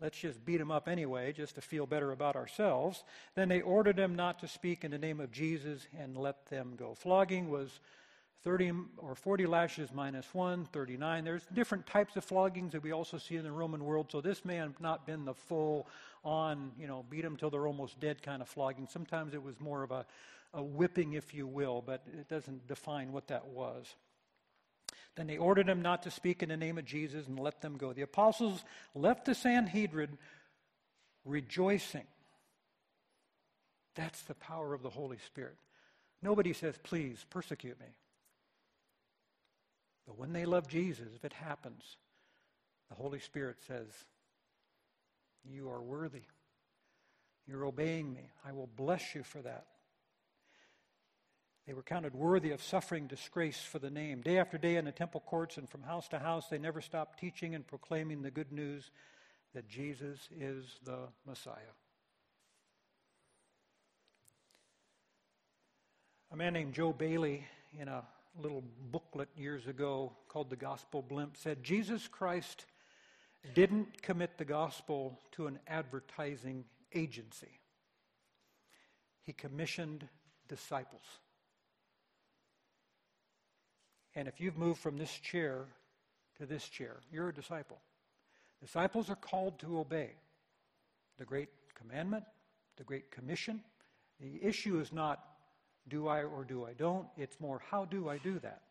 Let's 0.00 0.18
just 0.18 0.44
beat 0.44 0.58
them 0.58 0.70
up 0.70 0.88
anyway, 0.88 1.32
just 1.32 1.54
to 1.54 1.60
feel 1.60 1.86
better 1.86 2.12
about 2.12 2.36
ourselves. 2.36 3.04
Then 3.34 3.48
they 3.48 3.60
ordered 3.60 3.96
them 3.96 4.14
not 4.14 4.40
to 4.40 4.48
speak 4.48 4.84
in 4.84 4.90
the 4.90 4.98
name 4.98 5.20
of 5.20 5.32
Jesus 5.32 5.86
and 5.98 6.16
let 6.16 6.46
them 6.46 6.74
go. 6.76 6.94
Flogging 6.94 7.48
was 7.48 7.80
30 8.44 8.72
or 8.98 9.14
40 9.14 9.46
lashes 9.46 9.90
minus 9.94 10.26
1, 10.34 10.66
39. 10.66 11.24
There's 11.24 11.46
different 11.54 11.86
types 11.86 12.16
of 12.16 12.24
floggings 12.24 12.72
that 12.72 12.82
we 12.82 12.92
also 12.92 13.16
see 13.16 13.36
in 13.36 13.44
the 13.44 13.50
Roman 13.50 13.82
world. 13.84 14.08
So 14.10 14.20
this 14.20 14.44
may 14.44 14.56
have 14.56 14.78
not 14.80 15.06
been 15.06 15.24
the 15.24 15.32
full 15.32 15.86
on, 16.24 16.72
you 16.78 16.86
know, 16.86 17.04
beat 17.08 17.22
them 17.22 17.36
till 17.36 17.48
they're 17.48 17.66
almost 17.66 17.98
dead 18.00 18.22
kind 18.22 18.42
of 18.42 18.48
flogging. 18.48 18.86
Sometimes 18.86 19.32
it 19.32 19.42
was 19.42 19.58
more 19.60 19.82
of 19.82 19.90
a, 19.90 20.04
a 20.52 20.62
whipping, 20.62 21.14
if 21.14 21.32
you 21.32 21.46
will, 21.46 21.82
but 21.84 22.02
it 22.12 22.28
doesn't 22.28 22.66
define 22.68 23.12
what 23.12 23.28
that 23.28 23.46
was. 23.46 23.94
Then 25.16 25.26
they 25.26 25.38
ordered 25.38 25.66
them 25.66 25.82
not 25.82 26.02
to 26.02 26.10
speak 26.10 26.42
in 26.42 26.48
the 26.48 26.56
name 26.56 26.78
of 26.78 26.84
Jesus 26.84 27.26
and 27.28 27.38
let 27.38 27.60
them 27.60 27.76
go. 27.76 27.92
The 27.92 28.02
apostles 28.02 28.64
left 28.94 29.26
the 29.26 29.34
Sanhedrin 29.34 30.18
rejoicing. 31.24 32.06
That's 33.94 34.22
the 34.22 34.34
power 34.34 34.74
of 34.74 34.82
the 34.82 34.90
Holy 34.90 35.18
Spirit. 35.26 35.56
Nobody 36.20 36.52
says, 36.52 36.76
please 36.82 37.24
persecute 37.30 37.78
me. 37.78 37.96
But 40.06 40.18
when 40.18 40.32
they 40.32 40.46
love 40.46 40.68
Jesus, 40.68 41.08
if 41.14 41.24
it 41.24 41.32
happens, 41.32 41.96
the 42.88 42.96
Holy 42.96 43.20
Spirit 43.20 43.56
says, 43.66 43.88
You 45.44 45.70
are 45.70 45.80
worthy. 45.80 46.22
You're 47.46 47.64
obeying 47.64 48.12
me. 48.12 48.30
I 48.44 48.52
will 48.52 48.68
bless 48.76 49.14
you 49.14 49.22
for 49.22 49.40
that. 49.42 49.66
They 51.66 51.72
were 51.72 51.82
counted 51.82 52.14
worthy 52.14 52.50
of 52.50 52.62
suffering 52.62 53.06
disgrace 53.06 53.60
for 53.60 53.78
the 53.78 53.90
name. 53.90 54.20
Day 54.20 54.38
after 54.38 54.58
day 54.58 54.76
in 54.76 54.84
the 54.84 54.92
temple 54.92 55.22
courts 55.24 55.56
and 55.56 55.68
from 55.68 55.82
house 55.82 56.08
to 56.08 56.18
house, 56.18 56.48
they 56.48 56.58
never 56.58 56.82
stopped 56.82 57.18
teaching 57.18 57.54
and 57.54 57.66
proclaiming 57.66 58.20
the 58.20 58.30
good 58.30 58.52
news 58.52 58.90
that 59.54 59.68
Jesus 59.68 60.28
is 60.38 60.78
the 60.84 61.08
Messiah. 61.26 61.72
A 66.32 66.36
man 66.36 66.52
named 66.52 66.74
Joe 66.74 66.92
Bayly, 66.92 67.46
in 67.78 67.88
a 67.88 68.02
little 68.40 68.64
booklet 68.90 69.28
years 69.36 69.66
ago 69.66 70.12
called 70.28 70.50
The 70.50 70.56
Gospel 70.56 71.02
Blimp 71.02 71.36
said 71.36 71.62
Jesus 71.62 72.08
Christ 72.08 72.66
didn't 73.54 74.02
commit 74.02 74.38
the 74.38 74.44
gospel 74.44 75.20
to 75.32 75.46
an 75.46 75.58
advertising 75.66 76.64
agency, 76.94 77.60
he 79.22 79.32
commissioned 79.32 80.08
disciples. 80.48 81.20
And 84.14 84.28
if 84.28 84.40
you've 84.40 84.56
moved 84.56 84.80
from 84.80 84.96
this 84.96 85.12
chair 85.18 85.66
to 86.38 86.46
this 86.46 86.68
chair, 86.68 86.96
you're 87.10 87.28
a 87.28 87.34
disciple. 87.34 87.78
Disciples 88.60 89.10
are 89.10 89.16
called 89.16 89.58
to 89.60 89.78
obey 89.78 90.10
the 91.18 91.24
great 91.24 91.48
commandment, 91.74 92.24
the 92.76 92.84
great 92.84 93.10
commission. 93.10 93.62
The 94.20 94.42
issue 94.42 94.80
is 94.80 94.92
not 94.92 95.22
do 95.88 96.08
I 96.08 96.22
or 96.22 96.44
do 96.44 96.64
I 96.64 96.72
don't? 96.72 97.06
It's 97.16 97.38
more, 97.40 97.60
how 97.70 97.84
do 97.84 98.08
I 98.08 98.18
do 98.18 98.38
that? 98.38 98.62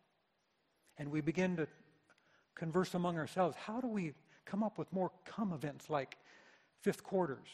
And 0.97 1.11
we 1.11 1.21
begin 1.21 1.57
to 1.57 1.67
converse 2.55 2.93
among 2.93 3.17
ourselves. 3.17 3.55
How 3.55 3.81
do 3.81 3.87
we 3.87 4.13
come 4.45 4.63
up 4.63 4.77
with 4.77 4.91
more 4.91 5.11
come 5.25 5.53
events 5.53 5.89
like 5.89 6.17
fifth 6.81 7.03
quarters 7.03 7.47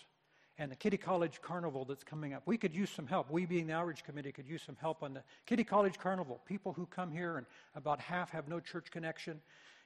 and 0.60 0.70
the 0.70 0.76
Kitty 0.76 0.98
College 0.98 1.42
Carnival 1.42 1.86
that's 1.86 2.04
coming 2.04 2.34
up? 2.34 2.44
We 2.46 2.58
could 2.58 2.76
use 2.76 2.90
some 2.90 3.08
help. 3.08 3.32
We, 3.32 3.46
being 3.46 3.68
the 3.68 3.74
Outreach 3.74 4.04
Committee, 4.04 4.34
could 4.34 4.48
use 4.48 4.62
some 4.62 4.76
help 4.80 5.02
on 5.02 5.14
the 5.14 5.24
Kitty 5.46 5.64
College 5.64 5.98
Carnival. 5.98 6.42
People 6.46 6.74
who 6.74 6.86
come 6.86 7.12
here 7.12 7.38
and 7.38 7.48
about 7.76 8.00
half 8.00 8.30
have 8.32 8.50
no 8.50 8.60
church 8.60 8.92
connection. 8.92 9.40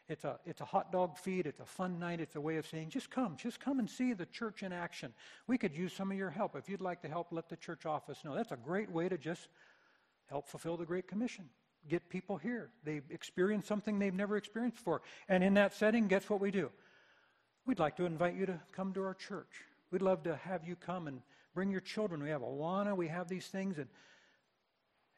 It's 0.10 0.26
a, 0.26 0.40
it's 0.46 0.62
a 0.62 0.66
hot 0.66 0.92
dog 0.92 1.18
feed. 1.18 1.46
It's 1.46 1.60
a 1.60 1.66
fun 1.66 2.00
night. 2.00 2.20
It's 2.20 2.36
a 2.36 2.42
way 2.42 2.58
of 2.58 2.66
saying, 2.66 2.90
just 2.90 3.12
come. 3.12 3.38
Just 3.38 3.60
come 3.60 3.78
and 3.78 3.90
see 3.90 4.14
the 4.14 4.26
church 4.26 4.64
in 4.64 4.74
action. 4.74 5.14
We 5.48 5.60
could 5.60 5.76
use 5.76 5.94
some 5.94 6.12
of 6.12 6.18
your 6.18 6.32
help. 6.32 6.56
If 6.56 6.68
you'd 6.68 6.82
like 6.82 7.04
to 7.04 7.08
help, 7.08 7.28
let 7.32 7.50
the 7.50 7.56
church 7.56 7.86
office 7.86 8.26
know. 8.26 8.36
That's 8.36 8.52
a 8.52 8.58
great 8.58 8.92
way 8.92 9.08
to 9.08 9.18
just 9.18 9.48
help 10.26 10.50
fulfill 10.50 10.76
the 10.76 10.86
Great 10.86 11.08
Commission. 11.08 11.46
Get 11.88 12.10
people 12.10 12.38
here. 12.38 12.72
They 12.84 13.02
experience 13.12 13.68
something 13.68 14.00
they've 14.00 14.14
never 14.14 14.38
experienced 14.38 14.78
before. 14.78 15.04
And 15.30 15.44
in 15.44 15.54
that 15.54 15.76
setting, 15.76 16.08
guess 16.08 16.30
what 16.30 16.42
we 16.42 16.50
do? 16.50 16.72
We'd 17.68 17.80
like 17.80 17.96
to 17.98 18.06
invite 18.06 18.36
you 18.36 18.48
to 18.48 18.60
come 18.76 18.92
to 18.94 19.04
our 19.04 19.14
church. 19.14 19.52
We'd 19.94 20.02
love 20.02 20.24
to 20.24 20.36
have 20.38 20.68
you 20.68 20.76
come 20.76 21.08
and 21.08 21.22
bring 21.54 21.70
your 21.70 21.80
children. 21.80 22.24
We 22.24 22.30
have 22.30 22.42
Awana, 22.42 22.98
we 22.98 23.10
have 23.10 23.28
these 23.28 23.46
things. 23.46 23.78
And 23.78 23.88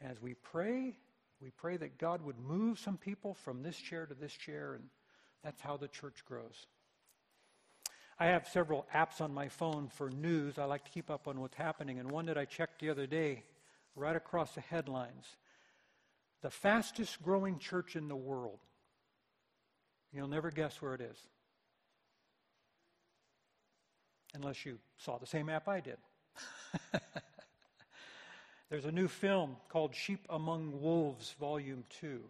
as 0.02 0.22
we 0.22 0.34
pray, 0.34 0.97
we 1.41 1.49
pray 1.52 1.77
that 1.77 1.97
God 1.97 2.22
would 2.22 2.38
move 2.38 2.77
some 2.77 2.97
people 2.97 3.35
from 3.35 3.64
this 3.64 3.77
chair 3.77 4.06
to 4.06 4.14
this 4.14 4.34
chair, 4.34 4.73
and 4.73 4.84
that's 5.41 5.61
how 5.61 5.77
the 5.77 5.88
church 5.88 6.26
grows. 6.26 6.68
I 8.19 8.26
have 8.26 8.49
several 8.49 8.85
apps 8.93 9.22
on 9.22 9.34
my 9.34 9.47
phone 9.47 9.88
for 9.88 10.10
news. 10.10 10.60
I 10.60 10.65
like 10.65 10.84
to 10.84 10.91
keep 10.91 11.10
up 11.10 11.30
on 11.30 11.39
what's 11.39 11.56
happening, 11.56 11.97
and 11.97 12.11
one 12.11 12.26
that 12.26 12.38
I 12.38 12.43
checked 12.43 12.81
the 12.81 12.89
other 12.89 13.07
day, 13.07 13.45
right 13.95 14.15
across 14.15 14.56
the 14.56 14.61
headlines 14.61 15.38
the 16.41 16.49
fastest 16.52 17.23
growing 17.23 17.60
church 17.60 17.95
in 17.95 18.10
the 18.10 18.15
world. 18.15 18.60
You'll 20.11 20.27
never 20.27 20.52
guess 20.52 20.81
where 20.81 20.93
it 20.93 21.02
is. 21.02 21.18
Unless 24.35 24.65
you 24.65 24.77
saw 24.97 25.17
the 25.17 25.25
same 25.25 25.49
app 25.49 25.67
I 25.67 25.79
did. 25.79 25.97
There's 28.69 28.85
a 28.85 28.91
new 28.91 29.07
film 29.07 29.55
called 29.69 29.95
Sheep 29.95 30.25
Among 30.29 30.81
Wolves, 30.81 31.33
Volume 31.39 31.83
2. 32.01 32.21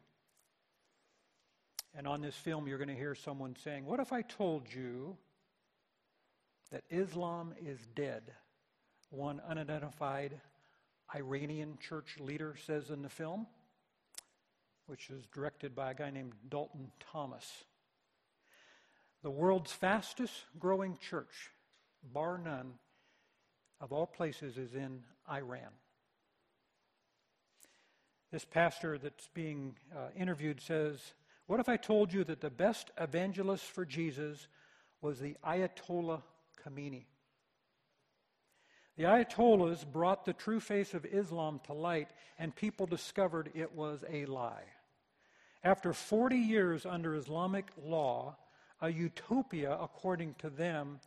And 1.97 2.07
on 2.07 2.21
this 2.21 2.35
film, 2.35 2.67
you're 2.67 2.77
going 2.77 2.89
to 2.89 2.95
hear 2.95 3.15
someone 3.15 3.55
saying, 3.63 3.85
What 3.85 3.99
if 3.99 4.13
I 4.13 4.21
told 4.21 4.71
you 4.71 5.17
that 6.71 6.83
Islam 6.89 7.53
is 7.59 7.79
dead? 7.95 8.33
One 9.09 9.41
unidentified 9.47 10.39
Iranian 11.15 11.77
church 11.79 12.17
leader 12.19 12.55
says 12.65 12.89
in 12.89 13.01
the 13.01 13.09
film, 13.09 13.47
which 14.87 15.09
is 15.09 15.25
directed 15.33 15.75
by 15.75 15.91
a 15.91 15.93
guy 15.93 16.11
named 16.11 16.33
Dalton 16.49 16.91
Thomas. 17.11 17.63
The 19.23 19.31
world's 19.31 19.71
fastest 19.71 20.33
growing 20.59 20.97
church, 20.97 21.49
bar 22.13 22.37
none, 22.37 22.73
of 23.81 23.91
all 23.91 24.05
places, 24.05 24.57
is 24.57 24.73
in 24.75 25.03
Iran. 25.29 25.71
This 28.31 28.45
pastor 28.45 28.97
that's 28.97 29.29
being 29.33 29.75
uh, 29.95 30.09
interviewed 30.17 30.59
says, 30.61 31.13
What 31.47 31.59
if 31.59 31.69
I 31.69 31.77
told 31.77 32.13
you 32.13 32.23
that 32.25 32.41
the 32.41 32.49
best 32.49 32.91
evangelist 32.99 33.63
for 33.63 33.85
Jesus 33.85 34.47
was 35.01 35.19
the 35.19 35.37
Ayatollah 35.45 36.21
Khomeini? 36.63 37.05
The 38.97 39.03
Ayatollahs 39.03 39.85
brought 39.85 40.25
the 40.25 40.33
true 40.33 40.59
face 40.59 40.93
of 40.93 41.05
Islam 41.05 41.59
to 41.65 41.73
light, 41.73 42.09
and 42.39 42.55
people 42.55 42.85
discovered 42.85 43.51
it 43.53 43.73
was 43.73 44.03
a 44.09 44.25
lie. 44.25 44.63
After 45.63 45.93
40 45.93 46.37
years 46.37 46.85
under 46.85 47.15
Islamic 47.15 47.65
law, 47.81 48.37
a 48.81 48.89
utopia 48.89 49.77
according 49.81 50.35
to 50.35 50.49
them, 50.49 50.99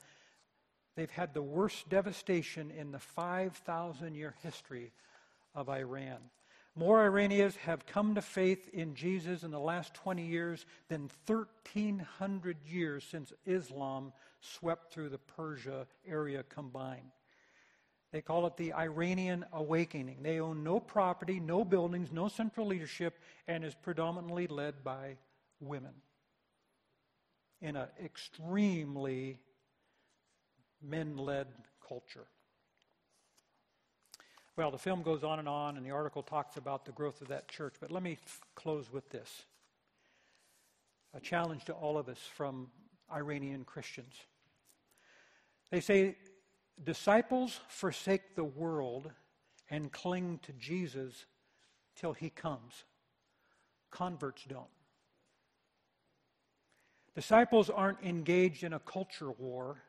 they've 0.98 1.10
had 1.10 1.32
the 1.32 1.42
worst 1.42 1.88
devastation 1.88 2.70
in 2.70 2.90
the 2.90 2.98
5,000 2.98 4.14
year 4.14 4.34
history 4.42 4.92
of 5.54 5.68
Iran. 5.68 6.18
More 6.74 7.02
Iranians 7.02 7.56
have 7.56 7.86
come 7.86 8.14
to 8.14 8.22
faith 8.22 8.68
in 8.72 8.94
Jesus 8.94 9.42
in 9.42 9.50
the 9.50 9.58
last 9.58 9.94
20 9.94 10.24
years 10.24 10.66
than 10.88 11.10
1,300 11.26 12.56
years 12.66 13.04
since 13.04 13.32
Islam 13.46 14.12
swept 14.40 14.92
through 14.92 15.08
the 15.08 15.18
Persia 15.18 15.86
area 16.06 16.44
combined. 16.44 17.10
They 18.12 18.22
call 18.22 18.46
it 18.46 18.56
the 18.56 18.72
Iranian 18.72 19.44
awakening. 19.52 20.22
They 20.22 20.40
own 20.40 20.64
no 20.64 20.80
property, 20.80 21.40
no 21.40 21.64
buildings, 21.64 22.10
no 22.10 22.28
central 22.28 22.66
leadership, 22.66 23.18
and 23.46 23.64
is 23.64 23.74
predominantly 23.74 24.46
led 24.46 24.82
by 24.82 25.16
women 25.60 25.92
in 27.60 27.76
an 27.76 27.88
extremely 28.02 29.38
men 30.82 31.16
led 31.16 31.48
culture. 31.86 32.26
Well, 34.56 34.70
the 34.70 34.78
film 34.78 35.02
goes 35.02 35.22
on 35.22 35.38
and 35.38 35.48
on, 35.48 35.76
and 35.76 35.86
the 35.86 35.92
article 35.92 36.22
talks 36.22 36.56
about 36.56 36.84
the 36.84 36.92
growth 36.92 37.20
of 37.22 37.28
that 37.28 37.48
church. 37.48 37.74
But 37.80 37.92
let 37.92 38.02
me 38.02 38.18
close 38.54 38.92
with 38.92 39.08
this 39.10 39.44
a 41.14 41.20
challenge 41.20 41.64
to 41.64 41.72
all 41.72 41.96
of 41.96 42.08
us 42.08 42.18
from 42.18 42.68
Iranian 43.12 43.64
Christians. 43.64 44.14
They 45.70 45.80
say, 45.80 46.16
Disciples 46.84 47.60
forsake 47.68 48.36
the 48.36 48.44
world 48.44 49.10
and 49.70 49.90
cling 49.90 50.38
to 50.42 50.52
Jesus 50.52 51.26
till 51.96 52.12
he 52.12 52.30
comes. 52.30 52.84
Converts 53.90 54.44
don't. 54.48 54.66
Disciples 57.14 57.68
aren't 57.68 58.02
engaged 58.02 58.62
in 58.62 58.72
a 58.72 58.78
culture 58.78 59.32
war. 59.32 59.82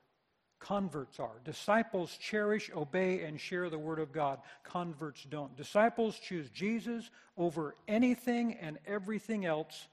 Converts 0.59 1.19
are. 1.19 1.39
Disciples 1.45 2.17
cherish, 2.17 2.69
obey, 2.75 3.23
and 3.23 3.39
share 3.39 3.69
the 3.69 3.79
Word 3.79 3.99
of 3.99 4.11
God. 4.11 4.39
Converts 4.63 5.25
don't. 5.29 5.55
Disciples 5.55 6.19
choose 6.19 6.49
Jesus 6.49 7.09
over 7.37 7.75
anything 7.87 8.57
and 8.61 8.77
everything 8.85 9.45
else. 9.45 9.87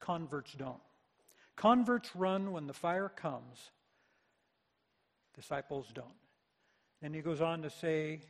Converts 0.00 0.54
don't. 0.54 0.80
Converts 1.56 2.16
run 2.16 2.52
when 2.52 2.66
the 2.66 2.72
fire 2.72 3.10
comes. 3.10 3.70
Disciples 5.34 5.86
don't. 5.94 6.06
Then 7.02 7.12
he 7.12 7.20
goes 7.20 7.40
on 7.40 7.62
to 7.62 7.70
say 7.70 8.20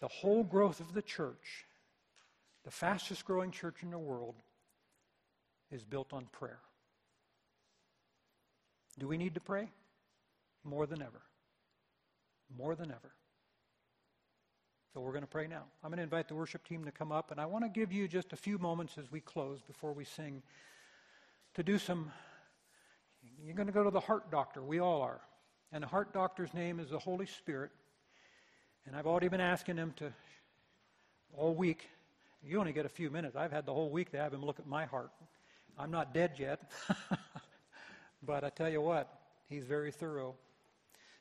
the 0.00 0.08
whole 0.08 0.44
growth 0.44 0.80
of 0.80 0.94
the 0.94 1.02
church, 1.02 1.66
the 2.64 2.70
fastest 2.70 3.24
growing 3.24 3.50
church 3.50 3.82
in 3.82 3.90
the 3.90 3.98
world, 3.98 4.36
is 5.70 5.84
built 5.84 6.12
on 6.12 6.26
prayer. 6.26 6.60
Do 8.98 9.08
we 9.08 9.16
need 9.16 9.34
to 9.34 9.40
pray? 9.40 9.68
More 10.64 10.86
than 10.86 11.02
ever. 11.02 11.22
More 12.56 12.74
than 12.74 12.90
ever. 12.90 13.12
So 14.92 15.00
we're 15.00 15.12
going 15.12 15.22
to 15.22 15.28
pray 15.28 15.46
now. 15.46 15.62
I'm 15.82 15.90
going 15.90 15.96
to 15.96 16.02
invite 16.02 16.28
the 16.28 16.34
worship 16.34 16.66
team 16.66 16.84
to 16.84 16.92
come 16.92 17.12
up, 17.12 17.30
and 17.30 17.40
I 17.40 17.46
want 17.46 17.64
to 17.64 17.70
give 17.70 17.92
you 17.92 18.06
just 18.06 18.32
a 18.34 18.36
few 18.36 18.58
moments 18.58 18.98
as 18.98 19.10
we 19.10 19.20
close 19.20 19.62
before 19.62 19.94
we 19.94 20.04
sing 20.04 20.42
to 21.54 21.62
do 21.62 21.78
some. 21.78 22.12
You're 23.42 23.54
going 23.54 23.68
to 23.68 23.72
go 23.72 23.84
to 23.84 23.90
the 23.90 24.00
heart 24.00 24.30
doctor. 24.30 24.62
We 24.62 24.80
all 24.80 25.00
are. 25.00 25.20
And 25.72 25.82
the 25.82 25.88
heart 25.88 26.12
doctor's 26.12 26.52
name 26.52 26.78
is 26.78 26.90
the 26.90 26.98
Holy 26.98 27.24
Spirit. 27.24 27.70
And 28.86 28.94
I've 28.94 29.06
already 29.06 29.28
been 29.28 29.40
asking 29.40 29.76
him 29.78 29.94
to, 29.96 30.12
all 31.34 31.54
week, 31.54 31.88
you 32.44 32.58
only 32.60 32.72
get 32.72 32.84
a 32.84 32.90
few 32.90 33.08
minutes. 33.08 33.34
I've 33.34 33.52
had 33.52 33.64
the 33.64 33.72
whole 33.72 33.88
week 33.88 34.10
to 34.10 34.18
have 34.18 34.34
him 34.34 34.44
look 34.44 34.58
at 34.58 34.66
my 34.66 34.84
heart. 34.84 35.10
I'm 35.78 35.90
not 35.90 36.12
dead 36.12 36.32
yet. 36.38 36.70
but 38.22 38.44
I 38.44 38.50
tell 38.50 38.68
you 38.68 38.82
what, 38.82 39.08
he's 39.48 39.64
very 39.64 39.90
thorough. 39.90 40.34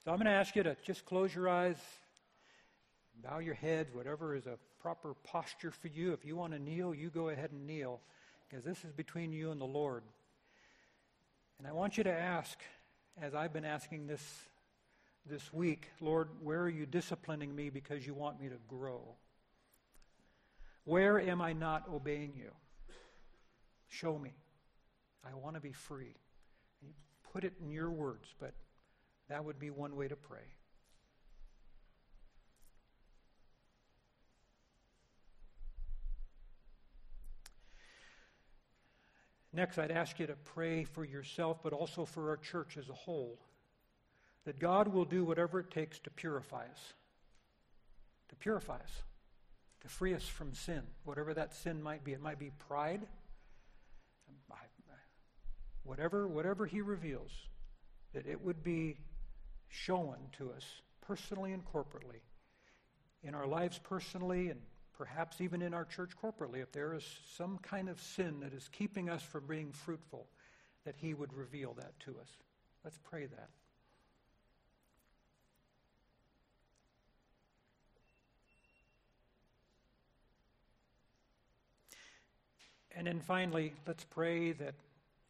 So 0.04 0.12
I'm 0.12 0.18
going 0.18 0.26
to 0.26 0.32
ask 0.32 0.56
you 0.56 0.64
to 0.64 0.76
just 0.84 1.06
close 1.06 1.34
your 1.34 1.48
eyes, 1.48 1.78
bow 3.24 3.38
your 3.38 3.54
heads, 3.54 3.94
whatever 3.94 4.36
is 4.36 4.48
a 4.48 4.58
proper 4.82 5.14
posture 5.24 5.70
for 5.70 5.90
you. 5.90 6.12
If 6.12 6.26
you 6.26 6.36
want 6.36 6.54
to 6.54 6.60
kneel, 6.60 6.96
you 6.96 7.10
go 7.10 7.30
ahead 7.30 7.52
and 7.52 7.68
kneel, 7.68 8.00
because 8.50 8.66
this 8.66 8.84
is 8.84 8.92
between 8.94 9.32
you 9.32 9.52
and 9.52 9.62
the 9.62 9.66
Lord. 9.66 10.02
And 11.60 11.68
I 11.68 11.72
want 11.72 12.00
you 12.00 12.04
to 12.06 12.12
ask, 12.12 12.58
as 13.22 13.36
I've 13.36 13.54
been 13.54 13.66
asking 13.66 14.08
this 14.08 14.24
this 15.30 15.54
week, 15.54 15.88
Lord, 16.00 16.30
where 16.42 16.62
are 16.62 16.70
you 16.70 16.88
disciplining 16.88 17.56
me 17.56 17.70
because 17.70 18.08
you 18.08 18.16
want 18.16 18.42
me 18.42 18.50
to 18.50 18.58
grow? 18.68 19.02
Where 20.84 21.22
am 21.22 21.42
I 21.42 21.54
not 21.54 21.88
obeying 21.94 22.34
you? 22.36 22.50
Show 23.88 24.18
me. 24.18 24.34
I 25.24 25.36
want 25.36 25.58
to 25.58 25.62
be 25.62 25.74
free. 25.74 26.16
Put 27.32 27.44
it 27.44 27.54
in 27.62 27.70
your 27.70 27.92
words, 27.92 28.34
but 28.40 28.56
that 29.32 29.46
would 29.46 29.60
be 29.60 29.70
one 29.70 29.96
way 29.96 30.08
to 30.08 30.16
pray. 30.16 30.40
Next, 39.54 39.78
I'd 39.78 39.92
ask 39.92 40.20
you 40.20 40.28
to 40.28 40.36
pray 40.36 40.84
for 40.84 41.04
yourself, 41.04 41.60
but 41.64 41.74
also 41.74 42.06
for 42.06 42.30
our 42.30 42.38
church 42.38 42.78
as 42.78 42.90
a 42.90 42.94
whole. 42.94 43.40
That 44.46 44.60
God 44.60 44.88
will 44.88 45.06
do 45.06 45.26
whatever 45.26 45.60
it 45.60 45.72
takes 45.72 46.00
to 46.00 46.10
purify 46.10 46.64
us. 46.64 46.94
To 48.30 48.36
purify 48.36 48.76
us. 48.76 49.04
To 49.82 49.88
free 49.88 50.14
us 50.14 50.28
from 50.28 50.54
sin, 50.54 50.82
whatever 51.04 51.34
that 51.34 51.54
sin 51.54 51.82
might 51.82 52.04
be. 52.04 52.14
It 52.14 52.22
might 52.22 52.40
be 52.40 52.52
pride. 52.68 53.02
Whatever, 55.84 56.28
whatever 56.28 56.66
He 56.66 56.82
reveals, 56.82 57.32
that 58.14 58.28
it 58.28 58.42
would 58.42 58.64
be 58.64 58.98
shown 59.72 60.18
to 60.38 60.52
us 60.52 60.66
personally 61.02 61.54
and 61.54 61.64
corporately. 61.66 62.22
In 63.24 63.34
our 63.34 63.48
lives 63.48 63.80
personally 63.82 64.50
and 64.50 64.60
perhaps 64.98 65.42
even 65.42 65.62
in 65.62 65.74
our 65.74 65.86
church 65.86 66.12
corporately, 66.22 66.62
if 66.62 66.72
there 66.72 66.94
is 66.94 67.04
some 67.36 67.58
kind 67.60 67.90
of 67.90 68.00
sin 68.00 68.40
that 68.42 68.54
is 68.54 68.70
keeping 68.72 69.10
us 69.10 69.24
from 69.24 69.48
being 69.48 69.72
fruitful, 69.72 70.28
that 70.86 70.96
He 70.98 71.14
would 71.14 71.34
reveal 71.34 71.74
that 71.74 72.00
to 72.02 72.12
us. 72.12 72.28
Let's 72.84 73.00
pray 73.10 73.26
that. 73.26 73.50
And 82.96 83.08
then 83.08 83.22
finally, 83.22 83.74
let's 83.88 84.04
pray 84.04 84.52
that 84.52 84.76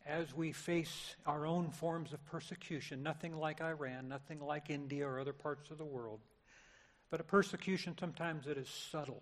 as 0.05 0.35
we 0.35 0.51
face 0.51 1.15
our 1.25 1.45
own 1.45 1.69
forms 1.69 2.13
of 2.13 2.25
persecution, 2.25 3.03
nothing 3.03 3.35
like 3.35 3.61
Iran, 3.61 4.07
nothing 4.07 4.39
like 4.39 4.69
India 4.69 5.07
or 5.07 5.19
other 5.19 5.33
parts 5.33 5.71
of 5.71 5.77
the 5.77 5.85
world, 5.85 6.19
but 7.09 7.19
a 7.19 7.23
persecution 7.23 7.95
sometimes 7.99 8.45
that 8.45 8.57
is 8.57 8.69
subtle 8.69 9.21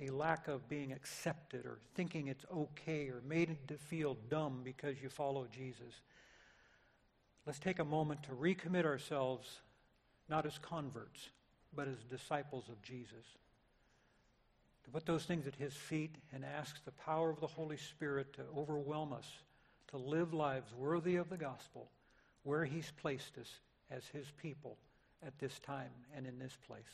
a 0.00 0.10
lack 0.10 0.48
of 0.48 0.68
being 0.68 0.92
accepted 0.92 1.64
or 1.64 1.78
thinking 1.94 2.28
it's 2.28 2.44
okay 2.54 3.08
or 3.08 3.22
made 3.26 3.56
to 3.68 3.74
feel 3.74 4.16
dumb 4.28 4.60
because 4.62 5.00
you 5.02 5.08
follow 5.08 5.46
Jesus. 5.50 6.02
Let's 7.46 7.58
take 7.58 7.78
a 7.78 7.84
moment 7.84 8.22
to 8.24 8.32
recommit 8.32 8.84
ourselves 8.84 9.60
not 10.28 10.44
as 10.44 10.58
converts, 10.58 11.30
but 11.74 11.88
as 11.88 11.96
disciples 12.10 12.68
of 12.68 12.82
Jesus. 12.82 13.24
To 14.84 14.90
put 14.90 15.06
those 15.06 15.24
things 15.24 15.46
at 15.46 15.54
his 15.54 15.74
feet 15.74 16.16
and 16.32 16.44
ask 16.44 16.84
the 16.84 16.92
power 16.92 17.30
of 17.30 17.40
the 17.40 17.46
Holy 17.46 17.76
Spirit 17.76 18.34
to 18.34 18.42
overwhelm 18.56 19.12
us, 19.12 19.26
to 19.88 19.96
live 19.96 20.34
lives 20.34 20.74
worthy 20.74 21.16
of 21.16 21.28
the 21.28 21.36
gospel 21.36 21.90
where 22.42 22.64
he's 22.64 22.92
placed 23.00 23.38
us 23.38 23.60
as 23.90 24.06
his 24.08 24.26
people 24.40 24.76
at 25.26 25.38
this 25.38 25.58
time 25.60 25.90
and 26.14 26.26
in 26.26 26.38
this 26.38 26.56
place. 26.66 26.84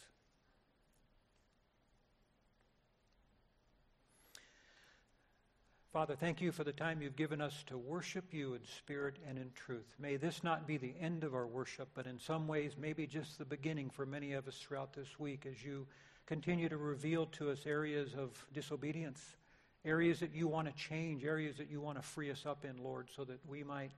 Father, 5.93 6.17
thank 6.17 6.41
you 6.41 6.53
for 6.53 6.65
the 6.65 6.73
time 6.73 7.03
you've 7.03 7.17
given 7.17 7.43
us 7.43 7.65
to 7.67 7.77
worship 7.77 8.33
you 8.33 8.55
in 8.55 8.61
spirit 8.79 9.17
and 9.29 9.37
in 9.37 9.51
truth. 9.55 9.95
May 9.99 10.17
this 10.17 10.43
not 10.43 10.67
be 10.67 10.79
the 10.79 10.95
end 10.99 11.23
of 11.23 11.35
our 11.35 11.47
worship, 11.47 11.91
but 11.95 12.07
in 12.07 12.19
some 12.19 12.49
ways, 12.49 12.73
maybe 12.81 13.07
just 13.07 13.37
the 13.37 13.45
beginning 13.45 13.91
for 13.91 14.07
many 14.07 14.33
of 14.33 14.49
us 14.49 14.57
throughout 14.57 14.95
this 14.95 15.19
week 15.19 15.45
as 15.45 15.63
you 15.63 15.87
continue 16.25 16.71
to 16.71 16.79
reveal 16.79 17.27
to 17.27 17.51
us 17.51 17.67
areas 17.67 18.15
of 18.15 18.31
disobedience, 18.55 19.37
areas 19.85 20.21
that 20.21 20.35
you 20.35 20.49
want 20.49 20.69
to 20.69 20.75
change, 20.75 21.25
areas 21.25 21.57
that 21.57 21.71
you 21.71 21.81
want 21.81 21.99
to 21.99 22.03
free 22.03 22.31
us 22.31 22.47
up 22.47 22.65
in, 22.65 22.83
Lord, 22.83 23.09
so 23.15 23.25
that 23.25 23.39
we 23.47 23.65
might 23.65 23.91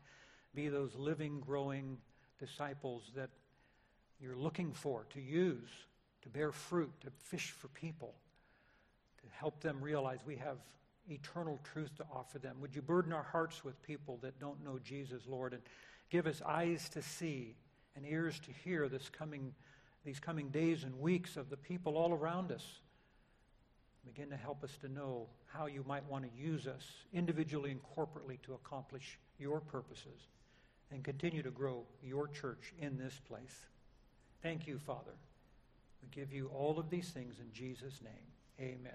be 0.55 0.69
those 0.69 0.95
living, 0.95 1.41
growing 1.41 1.99
disciples 2.39 3.11
that 3.17 3.31
you're 4.21 4.37
looking 4.37 4.73
for 4.73 5.07
to 5.11 5.21
use, 5.21 5.71
to 6.23 6.29
bear 6.29 6.53
fruit, 6.53 6.93
to 7.03 7.11
fish 7.11 7.51
for 7.51 7.69
people, 7.69 8.15
to 9.19 9.25
help 9.39 9.61
them 9.61 9.79
realize 9.81 10.21
we 10.25 10.37
have 10.37 10.57
eternal 11.11 11.61
truth 11.73 11.95
to 11.97 12.05
offer 12.13 12.39
them. 12.39 12.57
Would 12.61 12.75
you 12.75 12.83
burden 12.83 13.13
our 13.13 13.23
hearts 13.23 13.65
with 13.65 13.81
people 13.83 14.19
that 14.23 14.39
don't 14.41 14.65
know 14.65 14.79
Jesus, 14.83 15.23
Lord, 15.27 15.53
and 15.53 15.63
give 16.11 16.27
us 16.27 16.41
eyes 16.47 16.89
to 16.91 17.03
see 17.03 17.57
and 17.97 18.07
ears 18.07 18.41
to 18.41 18.51
hear 18.65 18.89
this 18.89 19.09
coming, 19.11 19.53
these 20.05 20.21
coming 20.21 20.49
days 20.49 20.85
and 20.85 20.99
weeks 20.99 21.37
of 21.37 21.51
the 21.51 21.57
people 21.57 21.97
all 21.97 22.13
around 22.13 22.51
us. 22.53 22.65
Begin 24.05 24.29
to 24.31 24.37
help 24.37 24.63
us 24.63 24.77
to 24.83 24.89
know 24.89 25.29
how 25.47 25.67
you 25.67 25.85
might 25.87 26.05
want 26.09 26.25
to 26.25 26.31
use 26.39 26.67
us 26.67 26.85
individually 27.13 27.71
and 27.71 27.81
corporately 27.97 28.41
to 28.43 28.55
accomplish 28.55 29.19
your 29.39 29.61
purposes 29.61 30.29
and 30.91 31.03
continue 31.03 31.43
to 31.43 31.51
grow 31.51 31.85
your 32.03 32.29
church 32.29 32.75
in 32.79 32.99
this 32.99 33.21
place. 33.27 33.67
Thank 34.43 34.67
you, 34.67 34.79
Father. 34.79 35.15
We 36.03 36.09
give 36.11 36.33
you 36.33 36.51
all 36.55 36.79
of 36.79 36.91
these 36.91 37.09
things 37.09 37.37
in 37.41 37.51
Jesus' 37.53 38.01
name. 38.03 38.13
Amen. 38.61 38.93